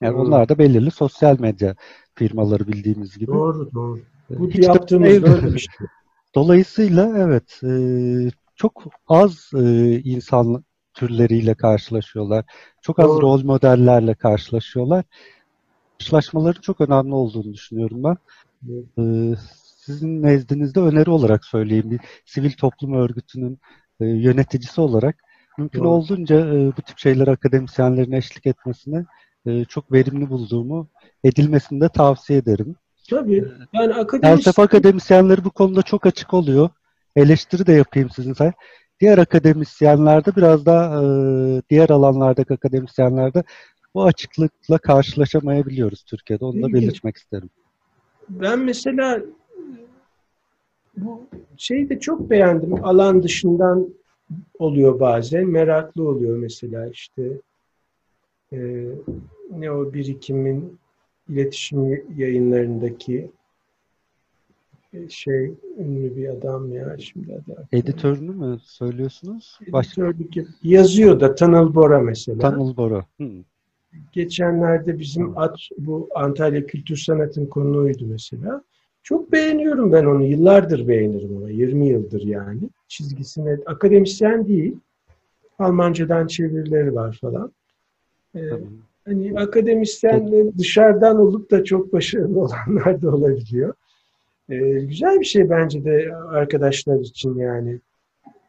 Yani 0.00 0.14
Hmm. 0.14 0.20
onlar 0.20 0.48
da 0.48 0.58
belirli 0.58 0.90
sosyal 0.90 1.40
medya 1.40 1.74
firmaları 2.14 2.66
bildiğimiz 2.68 3.18
gibi. 3.18 3.30
Doğru 3.32 3.70
doğru. 3.74 3.98
Bu 4.30 4.48
hiç 4.50 4.68
yaptığımız 4.68 5.08
Evet. 5.08 5.24
öyle 5.24 5.54
bir 5.54 5.58
şey. 5.58 5.86
Dolayısıyla 6.34 7.12
evet 7.18 7.60
e, 7.64 7.70
çok 8.56 8.84
az 9.08 9.50
e, 9.54 10.00
insan 10.00 10.64
türleriyle 10.94 11.54
karşılaşıyorlar. 11.54 12.44
Çok 12.82 12.98
az 12.98 13.08
Doğru. 13.08 13.22
rol 13.22 13.44
modellerle 13.44 14.14
karşılaşıyorlar. 14.14 15.04
Karşılaşmaların 15.98 16.60
çok 16.60 16.80
önemli 16.80 17.14
olduğunu 17.14 17.52
düşünüyorum 17.52 18.04
ben. 18.04 18.16
Evet. 18.70 18.98
E, 18.98 19.36
sizin 19.76 20.22
nezdinizde 20.22 20.80
öneri 20.80 21.10
olarak 21.10 21.44
söyleyeyim. 21.44 21.90
Bir 21.90 22.00
sivil 22.24 22.52
toplum 22.52 22.92
örgütünün 22.92 23.58
e, 24.00 24.06
yöneticisi 24.06 24.80
olarak 24.80 25.16
mümkün 25.58 25.80
Doğru. 25.80 25.88
olduğunca 25.88 26.54
e, 26.54 26.66
bu 26.76 26.82
tip 26.82 26.98
şeyler 26.98 27.28
akademisyenlerin 27.28 28.12
eşlik 28.12 28.46
etmesini 28.46 29.04
e, 29.46 29.64
çok 29.64 29.92
verimli 29.92 30.30
bulduğumu, 30.30 30.88
edilmesini 31.24 31.80
de 31.80 31.88
tavsiye 31.88 32.38
ederim. 32.38 32.76
Tabii. 33.10 33.44
Yani 33.72 33.94
akademisyen 33.94 34.36
Felsefe 34.36 34.62
akademisyenleri 34.62 35.44
bu 35.44 35.50
konuda 35.50 35.82
çok 35.82 36.06
açık 36.06 36.34
oluyor. 36.34 36.70
Eleştiri 37.16 37.66
de 37.66 37.72
yapayım 37.72 38.10
sizin 38.10 38.32
say. 38.32 38.52
diğer 39.00 39.18
akademisyenlerde 39.18 40.36
biraz 40.36 40.66
da 40.66 41.02
e, 41.02 41.06
diğer 41.70 41.90
alanlardaki 41.90 42.54
akademisyenlerde 42.54 43.44
bu 43.94 44.04
açıklıkla 44.04 44.78
karşılaşamayabiliyoruz 44.78 46.04
Türkiye'de. 46.04 46.44
Onu 46.44 46.62
da 46.62 46.72
belirtmek 46.72 47.16
isterim. 47.16 47.50
Ben 48.28 48.58
mesela 48.58 49.22
bu 50.96 51.26
şeyi 51.56 51.88
de 51.88 52.00
çok 52.00 52.30
beğendim. 52.30 52.84
Alan 52.84 53.22
dışından 53.22 53.88
oluyor 54.58 55.00
bazen. 55.00 55.46
Meraklı 55.46 56.08
oluyor 56.08 56.38
mesela 56.38 56.88
işte 56.88 57.22
e, 58.52 58.88
ne 59.50 59.70
o 59.70 59.92
birikimin 59.92 60.78
iletişim 61.28 62.04
yayınlarındaki 62.16 63.16
e, 63.16 63.30
şey 65.08 65.54
ünlü 65.78 66.16
bir 66.16 66.28
adam 66.28 66.72
ya 66.72 66.96
şimdi 66.98 67.32
adı 67.32 67.66
Editörünü 67.72 68.30
mü 68.30 68.58
söylüyorsunuz? 68.62 69.58
Editörlük 69.66 70.34
yazıyor 70.62 71.20
da 71.20 71.34
Tanıl 71.34 71.74
Bora 71.74 72.00
mesela. 72.00 72.38
Tanıl 72.38 72.76
Bora. 72.76 73.04
Hı. 73.20 73.28
Geçenlerde 74.12 74.98
bizim 74.98 75.38
at, 75.38 75.58
bu 75.78 76.08
Antalya 76.14 76.66
Kültür 76.66 76.96
Sanat'ın 76.96 77.46
konuğuydu 77.46 78.06
mesela. 78.06 78.62
Çok 79.02 79.32
beğeniyorum 79.32 79.92
ben 79.92 80.04
onu. 80.04 80.24
Yıllardır 80.24 80.88
beğenirim 80.88 81.36
onu. 81.36 81.50
20 81.50 81.88
yıldır 81.88 82.22
yani. 82.22 82.60
Çizgisine 82.88 83.58
akademisyen 83.66 84.48
değil. 84.48 84.76
Almancadan 85.58 86.26
çevirileri 86.26 86.94
var 86.94 87.18
falan. 87.20 87.52
Ee, 88.34 88.48
Tamam. 88.48 88.68
hani 89.04 89.38
akademisyen 89.38 90.32
de 90.32 90.58
dışarıdan 90.58 91.18
olup 91.18 91.50
da 91.50 91.64
çok 91.64 91.92
başarılı 91.92 92.40
olanlar 92.44 93.02
da 93.02 93.14
olabiliyor. 93.14 93.74
Ee, 94.48 94.56
güzel 94.80 95.20
bir 95.20 95.24
şey 95.24 95.50
bence 95.50 95.84
de 95.84 96.16
arkadaşlar 96.28 97.00
için 97.00 97.38
yani. 97.38 97.80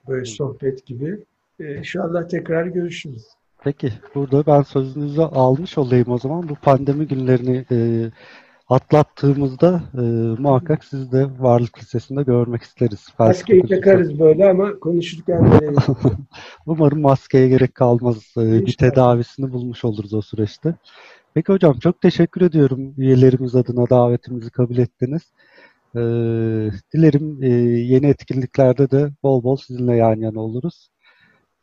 Böyle 0.07 0.25
sohbet 0.25 0.85
gibi. 0.85 1.19
Ee, 1.59 1.75
inşallah 1.75 2.27
tekrar 2.27 2.65
görüşürüz. 2.65 3.25
Peki, 3.63 3.91
burada 4.15 4.45
ben 4.45 4.61
sözünüzü 4.61 5.21
almış 5.21 5.77
olayım 5.77 6.11
o 6.11 6.17
zaman. 6.17 6.49
Bu 6.49 6.55
pandemi 6.55 7.07
günlerini 7.07 7.65
e, 7.71 7.77
atlattığımızda 8.69 9.83
e, 9.93 10.01
muhakkak 10.41 10.83
sizi 10.83 11.11
de 11.11 11.27
Varlık 11.39 11.79
Lisesi'nde 11.79 12.23
görmek 12.23 12.61
isteriz. 12.61 13.07
Maskeyi 13.19 13.61
takarız 13.61 14.19
böyle 14.19 14.49
ama 14.49 14.79
konuşurken 14.79 15.51
böyle 15.51 15.75
Umarım 16.65 17.01
maskeye 17.01 17.47
gerek 17.47 17.75
kalmaz. 17.75 18.33
E, 18.37 18.65
bir 18.65 18.73
tedavisini 18.73 19.51
bulmuş 19.51 19.85
oluruz 19.85 20.13
o 20.13 20.21
süreçte. 20.21 20.75
Peki 21.33 21.53
hocam 21.53 21.79
çok 21.79 22.01
teşekkür 22.01 22.41
ediyorum 22.41 22.93
üyelerimiz 22.97 23.55
adına 23.55 23.89
davetimizi 23.89 24.49
kabul 24.49 24.77
ettiniz. 24.77 25.21
E, 25.95 26.01
dilerim 26.93 27.43
e, 27.43 27.47
yeni 27.93 28.07
etkinliklerde 28.07 28.91
de 28.91 29.11
bol 29.23 29.43
bol 29.43 29.55
sizinle 29.55 29.95
yan 29.95 30.15
yana 30.15 30.39
oluruz. 30.39 30.89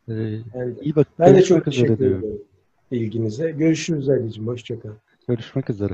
E, 0.07 0.13
Yani 0.13 0.73
iyi 0.81 0.95
bak. 0.95 1.07
ben 1.19 1.35
de 1.35 1.41
çok 1.41 1.65
teşekkür 1.65 1.93
ederim 1.93 2.39
ilginize. 2.91 3.51
Görüşürüz 3.51 4.09
Ali'cim. 4.09 4.47
Hoşçakal. 4.47 4.89
Görüşmek 5.27 5.69
üzere. 5.69 5.93